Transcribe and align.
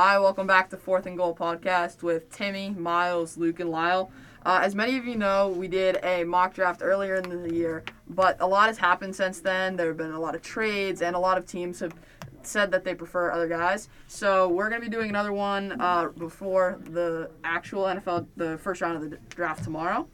Hi, 0.00 0.16
welcome 0.16 0.46
back 0.46 0.70
to 0.70 0.76
Fourth 0.76 1.06
and 1.06 1.16
Goal 1.16 1.34
podcast 1.34 2.04
with 2.04 2.30
Timmy, 2.30 2.70
Miles, 2.70 3.36
Luke, 3.36 3.58
and 3.58 3.68
Lyle. 3.68 4.12
Uh, 4.46 4.60
as 4.62 4.76
many 4.76 4.96
of 4.96 5.04
you 5.04 5.16
know, 5.16 5.48
we 5.48 5.66
did 5.66 5.98
a 6.04 6.22
mock 6.22 6.54
draft 6.54 6.82
earlier 6.84 7.16
in 7.16 7.42
the 7.42 7.52
year, 7.52 7.82
but 8.08 8.36
a 8.38 8.46
lot 8.46 8.68
has 8.68 8.78
happened 8.78 9.16
since 9.16 9.40
then. 9.40 9.74
There 9.74 9.88
have 9.88 9.96
been 9.96 10.12
a 10.12 10.20
lot 10.20 10.36
of 10.36 10.42
trades, 10.42 11.02
and 11.02 11.16
a 11.16 11.18
lot 11.18 11.36
of 11.36 11.46
teams 11.46 11.80
have 11.80 11.94
said 12.42 12.70
that 12.70 12.84
they 12.84 12.94
prefer 12.94 13.32
other 13.32 13.48
guys. 13.48 13.88
So 14.06 14.48
we're 14.48 14.68
going 14.68 14.80
to 14.80 14.88
be 14.88 14.94
doing 14.94 15.10
another 15.10 15.32
one 15.32 15.80
uh, 15.80 16.10
before 16.16 16.78
the 16.84 17.32
actual 17.42 17.82
NFL, 17.82 18.28
the 18.36 18.56
first 18.58 18.80
round 18.80 19.02
of 19.02 19.10
the 19.10 19.16
draft 19.30 19.64
tomorrow. 19.64 20.06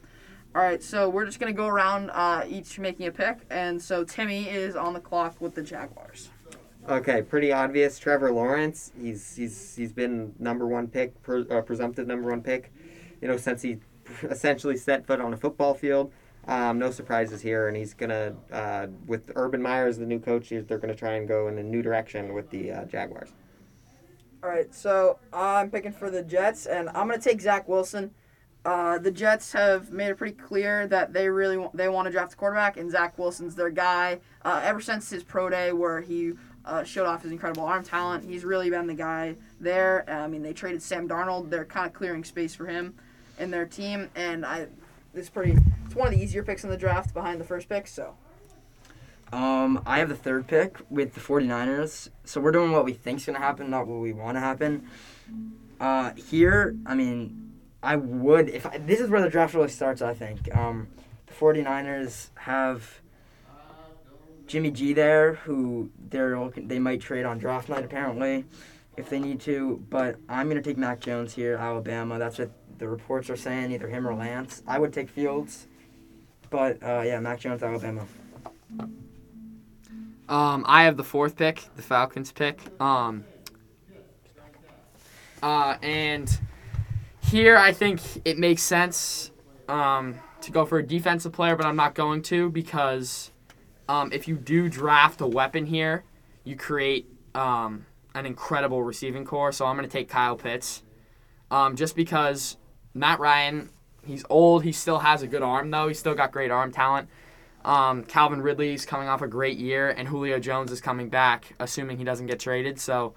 All 0.55 0.63
right, 0.63 0.81
so 0.81 1.09
we're 1.09 1.27
just 1.27 1.39
going 1.39 1.53
to 1.53 1.55
go 1.55 1.67
around 1.67 2.09
uh, 2.09 2.43
each 2.47 2.79
making 2.79 3.05
a 3.05 3.11
pick, 3.11 3.37
and 3.51 3.79
so 3.79 4.03
Timmy 4.03 4.49
is 4.49 4.75
on 4.75 4.93
the 4.93 4.99
clock 4.99 5.39
with 5.39 5.53
the 5.53 5.61
Jaguars. 5.61 6.31
Okay, 6.87 7.23
pretty 7.23 7.51
obvious. 7.51 7.97
Trevor 7.97 8.31
Lawrence. 8.31 8.91
He's 8.99 9.35
he's 9.35 9.75
he's 9.75 9.91
been 9.91 10.33
number 10.37 10.67
one 10.67 10.87
pick, 10.87 11.15
uh, 11.27 11.61
presumptive 11.61 12.05
number 12.05 12.29
one 12.29 12.41
pick. 12.41 12.71
You 13.21 13.27
know, 13.27 13.37
since 13.37 13.63
he 13.63 13.79
essentially 14.23 14.77
set 14.77 15.05
foot 15.05 15.19
on 15.19 15.33
a 15.33 15.37
football 15.37 15.73
field. 15.73 16.11
Um, 16.47 16.77
no 16.77 16.91
surprises 16.91 17.41
here, 17.41 17.67
and 17.67 17.75
he's 17.75 17.95
gonna 17.95 18.35
uh, 18.51 18.87
with 19.07 19.31
Urban 19.35 19.61
Meyer 19.61 19.87
as 19.87 19.97
the 19.97 20.05
new 20.05 20.19
coach. 20.19 20.49
They're 20.49 20.77
gonna 20.77 20.93
try 20.93 21.13
and 21.13 21.27
go 21.27 21.47
in 21.47 21.57
a 21.57 21.63
new 21.63 21.81
direction 21.81 22.33
with 22.35 22.51
the 22.51 22.71
uh, 22.71 22.85
Jaguars. 22.85 23.29
All 24.43 24.51
right, 24.51 24.71
so 24.73 25.17
I'm 25.33 25.71
picking 25.71 25.91
for 25.91 26.11
the 26.11 26.21
Jets, 26.21 26.67
and 26.67 26.89
I'm 26.89 27.07
gonna 27.07 27.17
take 27.17 27.41
Zach 27.41 27.67
Wilson. 27.67 28.11
Uh, 28.63 28.99
the 28.99 29.11
Jets 29.11 29.53
have 29.53 29.91
made 29.91 30.09
it 30.09 30.17
pretty 30.17 30.35
clear 30.35 30.87
that 30.87 31.13
they 31.13 31.29
really 31.29 31.57
want, 31.57 31.75
they 31.75 31.87
want 31.87 32.05
to 32.07 32.11
draft 32.11 32.33
a 32.33 32.35
quarterback, 32.35 32.77
and 32.77 32.91
Zach 32.91 33.17
Wilson's 33.17 33.55
their 33.55 33.71
guy. 33.71 34.19
Uh, 34.43 34.61
ever 34.63 34.81
since 34.81 35.09
his 35.09 35.23
pro 35.23 35.49
day, 35.49 35.71
where 35.71 36.01
he 36.01 36.33
uh, 36.65 36.83
showed 36.83 37.05
off 37.05 37.21
his 37.23 37.31
incredible 37.31 37.63
arm 37.63 37.83
talent, 37.83 38.25
he's 38.25 38.43
really 38.43 38.69
been 38.69 38.87
the 38.87 38.93
guy 38.93 39.35
there. 39.59 40.03
I 40.09 40.27
mean, 40.27 40.41
they 40.41 40.53
traded 40.53 40.81
Sam 40.81 41.07
Darnold; 41.07 41.49
they're 41.49 41.65
kind 41.65 41.87
of 41.87 41.93
clearing 41.93 42.23
space 42.23 42.55
for 42.55 42.65
him 42.65 42.95
in 43.39 43.51
their 43.51 43.65
team, 43.65 44.09
and 44.15 44.45
I 44.45 44.67
it's 45.13 45.29
pretty. 45.29 45.57
It's 45.85 45.95
one 45.95 46.07
of 46.07 46.13
the 46.13 46.21
easier 46.21 46.43
picks 46.43 46.63
in 46.63 46.69
the 46.69 46.77
draft 46.77 47.13
behind 47.13 47.39
the 47.39 47.45
first 47.45 47.69
pick. 47.69 47.87
So. 47.87 48.15
Um, 49.31 49.81
I 49.85 49.99
have 49.99 50.09
the 50.09 50.15
third 50.15 50.47
pick 50.47 50.77
with 50.89 51.15
the 51.15 51.19
49ers. 51.19 52.09
So 52.25 52.39
we're 52.39 52.51
doing 52.51 52.71
what 52.71 52.85
we 52.85 52.93
think's 52.93 53.25
going 53.25 53.35
to 53.35 53.41
happen, 53.41 53.69
not 53.71 53.87
what 53.87 53.99
we 53.99 54.13
want 54.13 54.35
to 54.35 54.39
happen. 54.39 54.87
Uh, 55.79 56.11
here, 56.13 56.75
I 56.85 56.93
mean, 56.93 57.53
I 57.81 57.95
would 57.95 58.49
if 58.49 58.65
I, 58.65 58.77
this 58.77 58.99
is 58.99 59.09
where 59.09 59.21
the 59.21 59.29
draft 59.29 59.53
really 59.53 59.69
starts, 59.69 60.01
I 60.01 60.13
think. 60.13 60.55
Um, 60.55 60.87
the 61.25 61.33
49ers 61.33 62.29
have 62.35 63.01
Jimmy 64.47 64.71
G 64.71 64.93
there 64.93 65.35
who 65.35 65.89
they're 66.09 66.39
looking, 66.39 66.67
they 66.67 66.79
might 66.79 67.01
trade 67.01 67.25
on 67.25 67.37
draft 67.37 67.69
night 67.69 67.83
apparently 67.83 68.45
if 68.97 69.09
they 69.09 69.19
need 69.19 69.39
to, 69.41 69.83
but 69.89 70.17
I'm 70.29 70.49
to 70.49 70.61
take 70.61 70.77
Mac 70.77 70.99
Jones 71.01 71.33
here, 71.33 71.55
Alabama. 71.55 72.17
That's 72.17 72.39
what 72.39 72.51
the 72.77 72.87
reports 72.87 73.29
are 73.29 73.35
saying, 73.35 73.71
either 73.71 73.87
him 73.87 74.07
or 74.07 74.13
Lance. 74.13 74.63
I 74.67 74.79
would 74.79 74.93
take 74.93 75.09
Fields, 75.09 75.67
but 76.49 76.81
uh, 76.81 77.03
yeah, 77.05 77.19
Mac 77.19 77.39
Jones, 77.39 77.61
Alabama. 77.63 78.05
Um, 80.27 80.65
I 80.67 80.83
have 80.83 80.97
the 80.97 81.03
fourth 81.03 81.35
pick, 81.35 81.63
the 81.75 81.81
Falcons 81.81 82.31
pick. 82.31 82.59
Um, 82.81 83.25
uh, 85.43 85.77
and 85.81 86.39
here 87.19 87.57
I 87.57 87.73
think 87.73 88.01
it 88.25 88.37
makes 88.37 88.63
sense 88.63 89.31
um, 89.67 90.15
to 90.41 90.51
go 90.51 90.65
for 90.65 90.79
a 90.79 90.83
defensive 90.83 91.31
player, 91.31 91.55
but 91.55 91.65
I'm 91.65 91.75
not 91.75 91.95
going 91.95 92.21
to 92.23 92.49
because 92.49 93.31
um, 93.87 94.11
if 94.11 94.27
you 94.27 94.35
do 94.35 94.69
draft 94.69 95.21
a 95.21 95.27
weapon 95.27 95.65
here, 95.65 96.03
you 96.43 96.55
create 96.55 97.07
um, 97.33 97.85
an 98.13 98.25
incredible 98.25 98.83
receiving 98.83 99.25
core. 99.25 99.51
So 99.51 99.65
I'm 99.65 99.75
going 99.75 99.87
to 99.87 99.91
take 99.91 100.09
Kyle 100.09 100.35
Pitts, 100.35 100.83
um, 101.51 101.75
just 101.75 101.95
because 101.95 102.57
Matt 102.93 103.19
Ryan, 103.19 103.69
he's 104.05 104.25
old. 104.29 104.63
He 104.63 104.71
still 104.71 104.99
has 104.99 105.21
a 105.21 105.27
good 105.27 105.41
arm 105.41 105.69
though. 105.71 105.87
He's 105.87 105.99
still 105.99 106.15
got 106.15 106.31
great 106.31 106.51
arm 106.51 106.71
talent. 106.71 107.09
Um, 107.63 108.03
Calvin 108.03 108.41
Ridley's 108.41 108.85
coming 108.85 109.07
off 109.07 109.23
a 109.23 109.27
great 109.27 109.57
year, 109.57 109.89
and 109.89 110.07
Julio 110.07 110.39
Jones 110.39 110.71
is 110.71 110.81
coming 110.81 111.09
back, 111.09 111.55
assuming 111.59 111.97
he 111.97 112.03
doesn't 112.03 112.27
get 112.27 112.39
traded. 112.39 112.79
So 112.79 113.15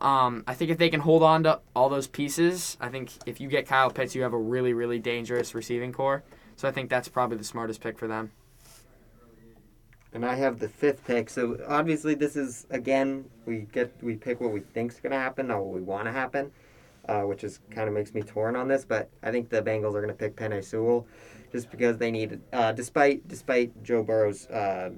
um, 0.00 0.44
I 0.46 0.54
think 0.54 0.70
if 0.70 0.78
they 0.78 0.88
can 0.88 1.00
hold 1.00 1.24
on 1.24 1.42
to 1.42 1.60
all 1.74 1.88
those 1.88 2.06
pieces, 2.06 2.76
I 2.80 2.88
think 2.88 3.10
if 3.26 3.40
you 3.40 3.48
get 3.48 3.66
Kyle 3.66 3.90
Pitts, 3.90 4.14
you 4.14 4.22
have 4.22 4.32
a 4.32 4.38
really, 4.38 4.72
really 4.72 5.00
dangerous 5.00 5.54
receiving 5.54 5.92
core. 5.92 6.22
So 6.54 6.68
I 6.68 6.70
think 6.70 6.90
that's 6.90 7.08
probably 7.08 7.36
the 7.36 7.44
smartest 7.44 7.80
pick 7.80 7.98
for 7.98 8.06
them. 8.06 8.30
And 10.12 10.24
I 10.24 10.34
have 10.36 10.58
the 10.58 10.68
fifth 10.68 11.04
pick. 11.06 11.28
So 11.28 11.58
obviously, 11.68 12.14
this 12.14 12.34
is 12.34 12.66
again 12.70 13.26
we 13.44 13.66
get 13.72 13.92
we 14.02 14.16
pick 14.16 14.40
what 14.40 14.52
we 14.52 14.60
think's 14.60 15.00
going 15.00 15.12
to 15.12 15.18
happen, 15.18 15.48
not 15.48 15.60
what 15.60 15.74
we 15.74 15.82
want 15.82 16.06
to 16.06 16.12
happen, 16.12 16.50
uh, 17.08 17.22
which 17.22 17.44
is 17.44 17.60
kind 17.70 17.88
of 17.88 17.94
makes 17.94 18.14
me 18.14 18.22
torn 18.22 18.56
on 18.56 18.68
this. 18.68 18.84
But 18.84 19.10
I 19.22 19.30
think 19.30 19.50
the 19.50 19.62
Bengals 19.62 19.94
are 19.94 20.00
going 20.00 20.08
to 20.08 20.14
pick 20.14 20.34
Penei 20.34 20.64
Sewell, 20.64 21.06
just 21.52 21.70
because 21.70 21.98
they 21.98 22.10
need, 22.10 22.40
uh, 22.52 22.72
despite 22.72 23.28
despite 23.28 23.82
Joe 23.82 24.02
Burrow's 24.02 24.46
uh, 24.46 24.90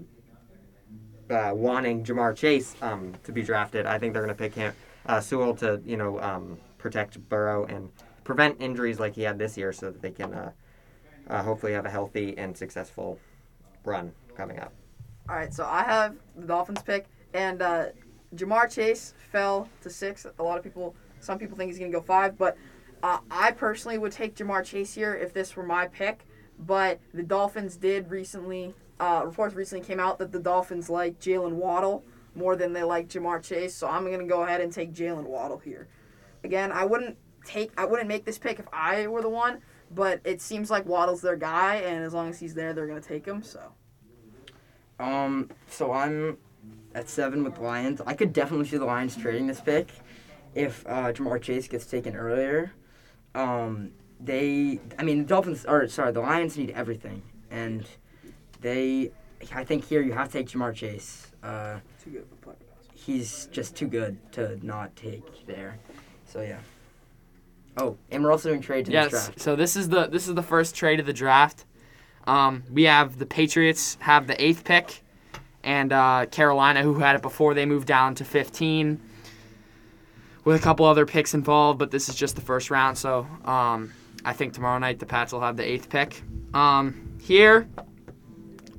uh, 1.28 1.52
wanting 1.54 2.04
Ja'Marr 2.04 2.36
Chase 2.36 2.76
um, 2.80 3.14
to 3.24 3.32
be 3.32 3.42
drafted, 3.42 3.86
I 3.86 3.98
think 3.98 4.12
they're 4.12 4.22
going 4.22 4.34
to 4.34 4.40
pick 4.40 4.54
him 4.54 4.72
uh, 5.06 5.20
Sewell 5.20 5.54
to 5.56 5.82
you 5.84 5.96
know 5.96 6.20
um, 6.20 6.56
protect 6.78 7.18
Burrow 7.28 7.64
and 7.64 7.90
prevent 8.22 8.60
injuries 8.60 9.00
like 9.00 9.16
he 9.16 9.22
had 9.22 9.40
this 9.40 9.56
year, 9.56 9.72
so 9.72 9.90
that 9.90 10.02
they 10.02 10.12
can 10.12 10.32
uh, 10.32 10.52
hopefully 11.42 11.72
have 11.72 11.84
a 11.84 11.90
healthy 11.90 12.38
and 12.38 12.56
successful 12.56 13.18
run 13.84 14.12
coming 14.36 14.60
up. 14.60 14.72
All 15.30 15.36
right, 15.36 15.54
so 15.54 15.64
I 15.64 15.84
have 15.84 16.16
the 16.34 16.44
Dolphins 16.44 16.82
pick, 16.82 17.06
and 17.34 17.62
uh, 17.62 17.90
Ja'Marr 18.34 18.68
Chase 18.68 19.14
fell 19.30 19.68
to 19.80 19.88
six. 19.88 20.26
A 20.40 20.42
lot 20.42 20.58
of 20.58 20.64
people, 20.64 20.96
some 21.20 21.38
people 21.38 21.56
think 21.56 21.70
he's 21.70 21.78
going 21.78 21.92
to 21.92 21.96
go 21.96 22.02
five, 22.02 22.36
but 22.36 22.56
uh, 23.04 23.18
I 23.30 23.52
personally 23.52 23.96
would 23.96 24.10
take 24.10 24.34
Ja'Marr 24.34 24.64
Chase 24.64 24.92
here 24.92 25.14
if 25.14 25.32
this 25.32 25.54
were 25.54 25.62
my 25.62 25.86
pick. 25.86 26.26
But 26.58 26.98
the 27.14 27.22
Dolphins 27.22 27.76
did 27.76 28.10
recently, 28.10 28.74
uh, 28.98 29.22
reports 29.24 29.54
recently 29.54 29.86
came 29.86 30.00
out 30.00 30.18
that 30.18 30.32
the 30.32 30.40
Dolphins 30.40 30.90
like 30.90 31.20
Jaylen 31.20 31.52
Waddle 31.52 32.04
more 32.34 32.56
than 32.56 32.72
they 32.72 32.82
like 32.82 33.08
Ja'Marr 33.08 33.40
Chase, 33.40 33.72
so 33.72 33.86
I'm 33.86 34.06
going 34.06 34.18
to 34.18 34.26
go 34.26 34.42
ahead 34.42 34.60
and 34.60 34.72
take 34.72 34.92
Jaylen 34.92 35.26
Waddle 35.26 35.58
here. 35.58 35.86
Again, 36.42 36.72
I 36.72 36.84
wouldn't 36.84 37.16
take, 37.44 37.70
I 37.78 37.84
wouldn't 37.84 38.08
make 38.08 38.24
this 38.24 38.36
pick 38.38 38.58
if 38.58 38.66
I 38.72 39.06
were 39.06 39.22
the 39.22 39.28
one, 39.28 39.60
but 39.92 40.20
it 40.24 40.40
seems 40.40 40.72
like 40.72 40.86
Waddle's 40.86 41.22
their 41.22 41.36
guy, 41.36 41.76
and 41.76 42.04
as 42.04 42.14
long 42.14 42.30
as 42.30 42.40
he's 42.40 42.54
there, 42.54 42.72
they're 42.72 42.88
going 42.88 43.00
to 43.00 43.08
take 43.08 43.24
him. 43.24 43.44
So. 43.44 43.60
Um, 45.00 45.50
so 45.68 45.92
I'm 45.92 46.36
at 46.94 47.08
seven 47.08 47.42
with 47.42 47.54
the 47.56 47.62
Lions. 47.62 48.00
I 48.06 48.14
could 48.14 48.32
definitely 48.32 48.66
see 48.66 48.76
the 48.76 48.84
Lions 48.84 49.16
trading 49.16 49.46
this 49.46 49.60
pick 49.60 49.88
if 50.54 50.84
uh, 50.86 51.12
Ja'Marr 51.12 51.40
Chase 51.40 51.68
gets 51.68 51.86
taken 51.86 52.14
earlier. 52.14 52.72
Um, 53.34 53.92
they, 54.20 54.80
I 54.98 55.02
mean, 55.02 55.18
the 55.18 55.24
Dolphins, 55.24 55.64
or 55.66 55.88
sorry, 55.88 56.12
the 56.12 56.20
Lions 56.20 56.58
need 56.58 56.70
everything, 56.72 57.22
and 57.50 57.86
they, 58.60 59.10
I 59.54 59.64
think 59.64 59.84
here 59.86 60.02
you 60.02 60.12
have 60.12 60.26
to 60.28 60.32
take 60.38 60.48
Ja'Marr 60.48 60.74
Chase. 60.74 61.28
Uh, 61.42 61.78
Too 62.04 62.10
good 62.10 62.22
of 62.22 62.32
a 62.32 62.36
player. 62.36 62.56
he's 62.94 63.46
just 63.46 63.74
too 63.76 63.86
good 63.86 64.18
to 64.32 64.58
not 64.64 64.94
take 64.96 65.46
there. 65.46 65.78
So 66.26 66.42
yeah. 66.42 66.58
Oh, 67.78 67.96
and 68.10 68.22
we're 68.22 68.32
also 68.32 68.50
doing 68.50 68.60
trades 68.60 68.88
in 68.88 68.94
this 68.94 69.04
Yes. 69.04 69.10
draft. 69.10 69.40
So 69.40 69.56
this 69.56 69.76
is 69.76 69.88
the 69.88 70.06
this 70.06 70.28
is 70.28 70.34
the 70.34 70.42
first 70.42 70.74
trade 70.74 71.00
of 71.00 71.06
the 71.06 71.12
draft. 71.14 71.64
Um, 72.26 72.62
we 72.70 72.84
have 72.84 73.18
the 73.18 73.26
Patriots 73.26 73.96
have 74.00 74.26
the 74.26 74.42
eighth 74.42 74.64
pick, 74.64 75.02
and 75.62 75.92
uh, 75.92 76.26
Carolina, 76.30 76.82
who 76.82 76.94
had 76.94 77.16
it 77.16 77.22
before 77.22 77.54
they 77.54 77.66
moved 77.66 77.86
down 77.86 78.14
to 78.16 78.24
15, 78.24 79.00
with 80.44 80.56
a 80.56 80.58
couple 80.58 80.86
other 80.86 81.06
picks 81.06 81.34
involved. 81.34 81.78
But 81.78 81.90
this 81.90 82.08
is 82.08 82.14
just 82.14 82.34
the 82.34 82.40
first 82.40 82.70
round, 82.70 82.96
so 82.98 83.26
um, 83.44 83.92
I 84.24 84.32
think 84.32 84.52
tomorrow 84.52 84.78
night 84.78 84.98
the 84.98 85.06
Pats 85.06 85.32
will 85.32 85.40
have 85.40 85.56
the 85.56 85.68
eighth 85.68 85.88
pick. 85.88 86.22
Um, 86.54 87.18
here, 87.20 87.68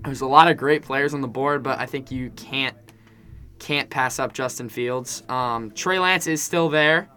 there's 0.04 0.22
a 0.22 0.28
lot 0.28 0.50
of 0.50 0.58
great 0.58 0.84
players 0.84 1.14
on 1.14 1.22
the 1.22 1.28
board, 1.28 1.64
but 1.64 1.80
I 1.80 1.86
think 1.86 2.12
you 2.12 2.30
can't 2.32 2.76
can't 3.60 3.92
pass 3.92 4.18
up 4.18 4.34
Justin 4.34 4.70
Fields. 4.70 5.22
Um, 5.30 5.70
Trey 5.72 6.00
Lance 6.00 6.26
is 6.26 6.42
still 6.42 6.68
there 6.68 7.08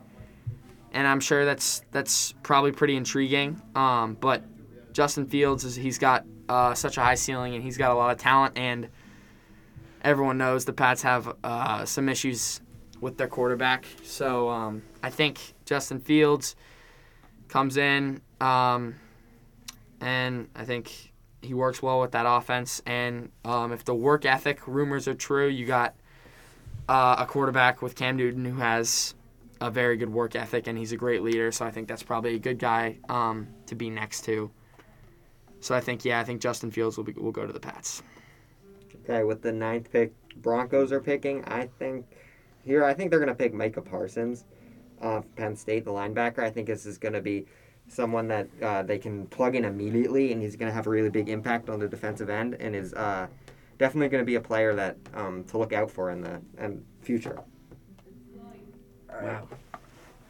and 0.95 1.07
I'm 1.07 1.21
sure 1.21 1.45
that's 1.45 1.83
that's 1.91 2.33
probably 2.43 2.73
pretty 2.73 2.97
intriguing. 2.97 3.61
Um, 3.75 4.17
but 4.19 4.43
Justin 4.95 5.27
Fields 5.27 5.65
is 5.65 5.75
he's 5.75 5.99
got 5.99 6.25
uh, 6.49 6.73
such 6.73 6.97
a 6.97 7.03
high 7.03 7.17
ceiling 7.17 7.55
and 7.55 7.63
he's 7.63 7.77
got 7.77 7.91
a 7.91 7.95
lot 7.95 8.13
of 8.13 8.19
talent, 8.19 8.57
and 8.57 8.89
everyone 10.03 10.39
knows 10.39 10.65
the 10.65 10.73
Pats 10.73 11.03
have 11.03 11.37
uh, 11.43 11.85
some 11.85 12.09
issues 12.09 12.61
with 13.01 13.19
their 13.19 13.29
quarterback. 13.29 13.85
So 14.05 14.49
um, 14.49 14.83
I 15.03 15.11
think 15.11 15.55
Justin 15.67 15.99
Fields 15.99 16.55
comes 17.49 17.77
in, 17.77 18.23
um, 18.41 18.95
and 20.01 20.49
I 20.55 20.65
think 20.65 21.13
he 21.43 21.55
works 21.55 21.83
well 21.83 22.01
with 22.01 22.13
that 22.13 22.25
offense. 22.27 22.81
And 22.87 23.31
um, 23.45 23.73
if 23.73 23.85
the 23.85 23.95
work 23.95 24.25
ethic 24.25 24.67
rumors 24.69 25.09
are 25.09 25.15
true, 25.15 25.49
you 25.49 25.67
got 25.67 25.95
uh, 26.89 27.17
a 27.19 27.27
quarterback 27.27 27.83
with 27.83 27.97
Cam 27.97 28.17
Newton 28.17 28.45
who 28.45 28.59
has 28.59 29.15
a 29.61 29.71
very 29.71 29.97
good 29.97 30.13
work 30.13 30.37
ethic 30.37 30.67
and 30.67 30.79
he's 30.79 30.93
a 30.93 30.97
great 30.97 31.23
leader. 31.23 31.51
So 31.51 31.65
I 31.65 31.73
think 31.73 31.89
that's 31.89 32.03
probably 32.03 32.37
a 32.37 32.39
good 32.39 32.59
guy 32.59 32.99
um, 33.09 33.49
to 33.67 33.75
be 33.75 33.91
next 33.91 34.25
to. 34.27 34.51
So 35.65 35.75
I 35.75 35.81
think 35.81 36.05
yeah, 36.05 36.21
I 36.21 36.25
think 36.25 36.43
Justin 36.43 36.71
Fields 36.71 36.99
will 36.99 37.05
be, 37.05 37.15
will 37.15 37.33
go 37.33 37.47
to 37.47 37.53
the 37.53 37.59
Pats. 37.59 38.03
Okay, 39.03 39.25
with 39.25 39.41
the 39.41 39.51
ninth 39.51 39.91
pick, 39.91 40.13
Broncos 40.37 40.93
are 40.93 41.01
picking. 41.01 41.43
I 41.47 41.69
think 41.79 42.05
here, 42.63 42.85
I 42.85 42.93
think 42.93 43.11
they're 43.11 43.19
gonna 43.19 43.35
pick 43.35 43.55
Micah 43.55 43.81
Parsons. 43.81 44.45
uh, 45.01 45.21
Penn 45.37 45.57
State, 45.57 45.85
the 45.85 45.91
linebacker. 45.91 46.41
I 46.41 46.51
think 46.51 46.67
this 46.67 46.87
is 46.87 46.99
going 46.99 47.13
to 47.13 47.21
be 47.21 47.47
someone 47.89 48.29
that 48.29 48.49
uh, 48.63 48.83
they 48.83 48.99
can 48.99 49.27
plug 49.27 49.55
in 49.55 49.65
immediately, 49.65 50.33
and 50.33 50.41
he's 50.41 50.57
going 50.57 50.71
to 50.71 50.75
have 50.75 50.87
a 50.87 50.91
really 50.91 51.11
big 51.11 51.29
impact 51.29 51.69
on 51.69 51.79
the 51.79 51.89
defensive 51.89 52.31
end, 52.31 52.55
and 52.55 52.75
is 52.75 52.95
uh, 52.95 53.27
definitely 53.79 54.09
going 54.09 54.23
to 54.23 54.27
be 54.27 54.37
a 54.37 54.41
player 54.41 54.75
that 54.75 54.97
um, 55.15 55.45
to 55.45 55.59
look 55.59 55.73
out 55.73 55.91
for 55.91 56.11
in 56.11 56.21
the 56.21 56.41
and 56.59 56.85
future. 57.01 57.39
Wow. 59.23 59.49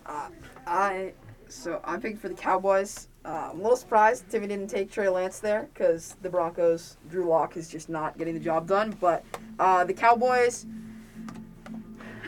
Uh, 0.04 0.28
I 0.66 1.12
so 1.48 1.80
I'm 1.84 2.00
picking 2.00 2.16
for 2.16 2.28
the 2.28 2.34
Cowboys. 2.34 3.08
Uh, 3.24 3.50
I'm 3.50 3.60
a 3.60 3.62
little 3.62 3.76
surprised 3.76 4.28
Timmy 4.28 4.46
didn't 4.46 4.68
take 4.68 4.90
Trey 4.90 5.08
Lance 5.08 5.40
there 5.40 5.68
because 5.72 6.16
the 6.22 6.28
Broncos, 6.28 6.98
Drew 7.08 7.26
Lock 7.26 7.56
is 7.56 7.68
just 7.68 7.88
not 7.88 8.18
getting 8.18 8.34
the 8.34 8.40
job 8.40 8.68
done. 8.68 8.96
But 9.00 9.24
uh, 9.58 9.84
the 9.84 9.94
Cowboys, 9.94 10.66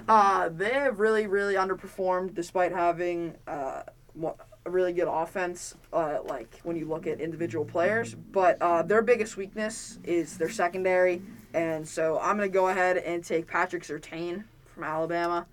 uh, 0.09 0.49
they 0.49 0.71
have 0.71 1.01
really, 1.01 1.27
really 1.27 1.55
underperformed 1.55 2.35
despite 2.35 2.73
having 2.73 3.35
uh, 3.47 3.83
a 4.25 4.71
really 4.71 4.93
good 4.93 5.09
offense. 5.09 5.75
Uh, 5.93 6.19
like 6.25 6.61
when 6.63 6.77
you 6.77 6.87
look 6.87 7.07
at 7.07 7.21
individual 7.21 7.65
players, 7.65 8.15
but 8.15 8.61
uh, 8.63 8.83
their 8.83 9.03
biggest 9.03 9.37
weakness 9.37 9.99
is 10.05 10.39
their 10.39 10.51
secondary, 10.51 11.21
and 11.53 11.87
so 11.87 12.19
I'm 12.21 12.37
gonna 12.37 12.49
go 12.49 12.69
ahead 12.69 12.97
and 12.99 13.23
take 13.23 13.47
Patrick 13.47 13.83
Surtain 13.83 14.45
from 14.75 14.85
Alabama. 14.85 15.47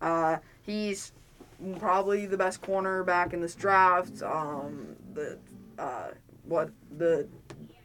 Uh, 0.00 0.38
he's 0.62 1.12
probably 1.78 2.26
the 2.26 2.36
best 2.36 2.62
cornerback 2.62 3.32
in 3.32 3.40
this 3.40 3.54
draft. 3.54 4.22
Um, 4.22 4.96
the 5.14 5.38
uh, 5.78 6.08
what 6.44 6.70
the 6.96 7.26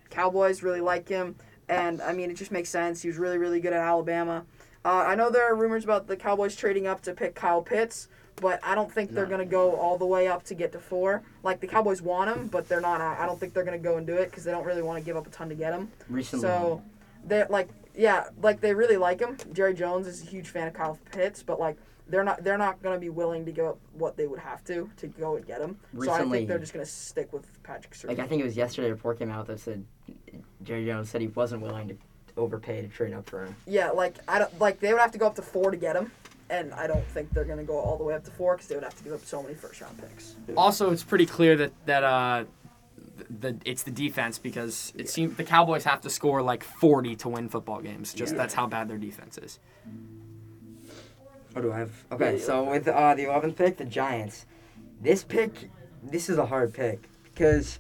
Cowboys 0.10 0.64
really 0.64 0.82
like 0.82 1.08
him, 1.08 1.36
and 1.70 2.02
I 2.02 2.14
mean 2.14 2.30
it 2.32 2.36
just 2.36 2.52
makes 2.52 2.70
sense. 2.70 3.02
He 3.02 3.08
was 3.08 3.18
really 3.18 3.38
really 3.38 3.60
good 3.60 3.74
at 3.74 3.82
Alabama. 3.82 4.46
Uh, 4.84 5.04
I 5.08 5.16
know 5.16 5.30
there 5.32 5.52
are 5.52 5.56
rumors 5.56 5.84
about 5.84 6.08
the 6.08 6.16
Cowboys 6.16 6.56
trading 6.56 6.86
up 6.88 7.02
to 7.04 7.14
pick 7.14 7.34
Kyle 7.34 7.62
Pitts, 7.62 8.08
but 8.36 8.60
I 8.64 8.76
don't 8.76 8.92
think 8.92 9.12
they're 9.12 9.26
No. 9.26 9.32
gonna 9.32 9.46
go 9.46 9.76
all 9.76 9.98
the 9.98 10.06
way 10.06 10.28
up 10.28 10.44
to 10.44 10.54
get 10.54 10.72
to 10.74 10.80
four. 10.80 11.24
Like 11.44 11.60
the 11.60 11.68
Cowboys 11.68 12.02
want 12.02 12.30
him, 12.36 12.48
but 12.48 12.68
they're 12.70 12.82
not. 12.82 13.02
I 13.02 13.26
don't 13.26 13.40
think 13.40 13.54
they're 13.54 13.64
gonna 13.64 13.78
go 13.80 13.98
and 13.98 14.06
do 14.06 14.14
it 14.16 14.26
because 14.30 14.44
they 14.44 14.52
don't 14.52 14.66
really 14.66 14.84
want 14.84 15.00
to 15.00 15.06
give 15.06 15.18
up 15.18 15.26
a 15.28 15.30
ton 15.32 15.50
to 15.50 15.56
get 15.56 15.74
him. 15.74 15.90
Recently. 16.10 16.44
So 16.44 16.82
they're 17.26 17.48
like, 17.50 17.70
yeah, 17.96 18.26
like 18.42 18.62
they 18.62 18.74
really 18.76 18.98
like 18.98 19.20
him. 19.20 19.38
Jerry 19.54 19.74
Jones 19.74 20.06
is 20.06 20.22
a 20.22 20.26
huge 20.26 20.50
fan 20.50 20.68
of 20.68 20.74
Kyle 20.74 21.00
Pitts, 21.12 21.42
but 21.42 21.60
like 21.60 21.78
they're 22.08 22.24
not 22.24 22.44
they're 22.44 22.58
not 22.58 22.82
gonna 22.84 23.00
be 23.00 23.10
willing 23.10 23.46
to 23.46 23.52
give 23.52 23.66
up 23.66 23.80
what 23.94 24.16
they 24.18 24.28
would 24.28 24.40
have 24.40 24.64
to 24.66 24.90
to 24.98 25.08
go 25.08 25.36
and 25.38 25.46
get 25.46 25.62
him. 25.62 25.78
so 26.04 26.12
I 26.12 26.24
think 26.30 26.48
they're 26.48 26.60
just 26.60 26.74
gonna 26.74 26.86
stick 26.86 27.32
with 27.34 27.46
Patrick 27.64 27.94
Surtain. 27.94 28.10
Like 28.10 28.20
I 28.20 28.28
think 28.28 28.42
it 28.42 28.46
was 28.46 28.56
yesterday, 28.58 28.90
a 28.90 28.92
report 28.92 29.20
came 29.20 29.32
out 29.32 29.48
that 29.48 29.60
said 29.60 29.84
Jerry 30.64 30.86
Jones 30.86 31.10
said 31.10 31.22
he 31.22 31.28
wasn't 31.28 31.62
willing 31.62 31.88
to 31.90 31.96
overpay 32.38 32.82
to 32.82 32.88
trade 32.88 33.14
up 33.14 33.30
for 33.30 33.46
him. 33.46 33.56
yeah, 33.66 33.90
like 33.92 34.16
I 34.28 34.40
don't 34.40 34.60
like 34.60 34.80
they 34.80 34.92
would 34.94 35.02
have 35.02 35.12
to 35.12 35.18
go 35.18 35.28
up 35.28 35.36
to 35.36 35.42
four 35.42 35.72
to 35.72 35.78
get 35.78 35.96
him, 35.96 36.12
and 36.50 36.74
I 36.74 36.86
don't 36.88 37.06
think 37.08 37.32
they're 37.32 37.46
gonna 37.46 37.64
go 37.64 37.78
all 37.80 37.98
the 37.98 38.04
way 38.04 38.14
up 38.14 38.24
to 38.26 38.32
four 38.32 38.56
because 38.56 38.68
they 38.68 38.76
would 38.76 38.84
have 38.84 38.96
to 38.98 39.04
give 39.04 39.14
up 39.14 39.24
so 39.26 39.42
many 39.42 39.56
first 39.56 39.82
round 39.82 39.98
picks. 39.98 40.36
Also, 40.58 40.92
it's 40.92 41.04
pretty 41.04 41.26
clear 41.26 41.56
that 41.58 41.72
that 41.86 42.04
uh, 42.04 42.44
the 43.40 43.56
it's 43.66 43.84
the 43.84 43.92
defense 43.92 44.38
because 44.38 44.92
it 44.98 45.10
seems 45.10 45.38
the 45.38 45.44
Cowboys 45.44 45.86
have 45.86 46.02
to 46.02 46.10
score 46.10 46.42
like 46.42 46.64
40 46.64 47.16
to 47.18 47.30
win 47.30 47.48
football 47.50 47.80
games. 47.82 48.14
Just 48.14 48.34
Yeah. 48.34 48.40
that's 48.40 48.54
how 48.54 48.68
bad 48.68 48.90
their 48.90 48.98
defense 48.98 49.38
is. 49.38 49.60
What 51.56 51.62
do 51.62 51.72
I 51.72 51.78
have? 51.78 51.92
Okay, 52.12 52.38
so 52.38 52.70
with 52.70 52.86
uh, 52.86 53.16
the 53.16 53.24
11th 53.24 53.56
pick, 53.56 53.78
the 53.78 53.86
Giants. 53.86 54.46
This 55.00 55.24
pick, 55.24 55.70
this 56.04 56.28
is 56.28 56.38
a 56.38 56.48
hard 56.48 56.74
pick 56.74 57.08
because 57.24 57.80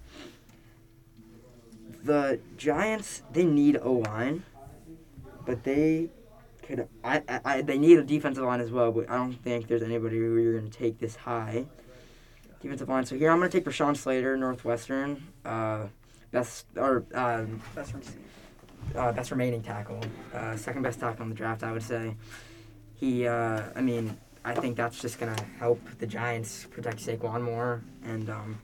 the 2.01 2.39
Giants 2.56 3.24
they 3.33 3.44
need 3.44 3.75
a 3.75 3.89
line, 3.89 4.44
but 5.45 5.66
they 5.66 6.07
could. 6.63 6.88
I, 7.04 7.22
I, 7.27 7.42
I 7.44 7.62
they 7.63 7.77
need 7.77 8.00
a 8.00 8.04
defensive 8.04 8.45
line 8.45 8.62
as 8.62 8.72
well, 8.72 8.94
but 8.94 9.10
I 9.10 9.18
don't 9.18 9.33
think 9.33 9.68
there's 9.68 9.83
anybody 9.83 10.19
who 10.19 10.38
you're 10.38 10.57
going 10.57 10.71
to 10.71 10.78
take 10.78 11.00
this 11.00 11.18
high. 11.18 11.66
Defensive 12.62 12.88
line. 12.88 13.06
So 13.06 13.18
here 13.18 13.30
I'm 13.30 13.39
going 13.39 13.51
to 13.51 13.57
take 13.57 13.66
Rashawn 13.66 13.98
Slater, 13.98 14.38
Northwestern. 14.38 15.21
Uh, 15.44 15.88
best 16.31 16.66
or 16.78 17.04
um, 17.13 17.62
Best 17.75 17.94
uh, 18.95 19.12
best 19.12 19.31
remaining 19.31 19.62
tackle, 19.62 20.00
uh, 20.33 20.56
second 20.56 20.81
best 20.81 21.01
tackle 21.01 21.24
in 21.24 21.30
the 21.30 21.36
draft, 21.36 21.62
I 21.62 21.74
would 21.74 21.83
say. 21.83 22.16
He, 22.95 23.27
uh, 23.27 23.63
I 23.75 23.81
mean, 23.81 24.18
I 24.44 24.53
think 24.53 24.77
that's 24.77 25.01
just 25.01 25.19
gonna 25.19 25.36
help 25.59 25.81
the 26.00 26.07
Giants 26.07 26.65
protect 26.69 26.97
Saquon 26.97 27.42
more, 27.42 27.81
and 28.03 28.30
um, 28.30 28.59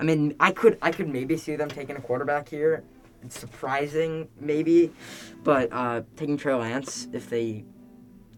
I 0.00 0.04
mean, 0.04 0.34
I 0.40 0.50
could, 0.50 0.78
I 0.82 0.90
could 0.90 1.08
maybe 1.08 1.36
see 1.36 1.54
them 1.54 1.68
taking 1.68 1.96
a 1.96 2.00
quarterback 2.00 2.48
here. 2.48 2.82
It's 3.22 3.38
surprising, 3.38 4.28
maybe, 4.40 4.92
but 5.44 5.72
uh, 5.72 6.02
taking 6.16 6.36
Trey 6.36 6.54
Lance 6.54 7.06
if 7.12 7.30
they, 7.30 7.64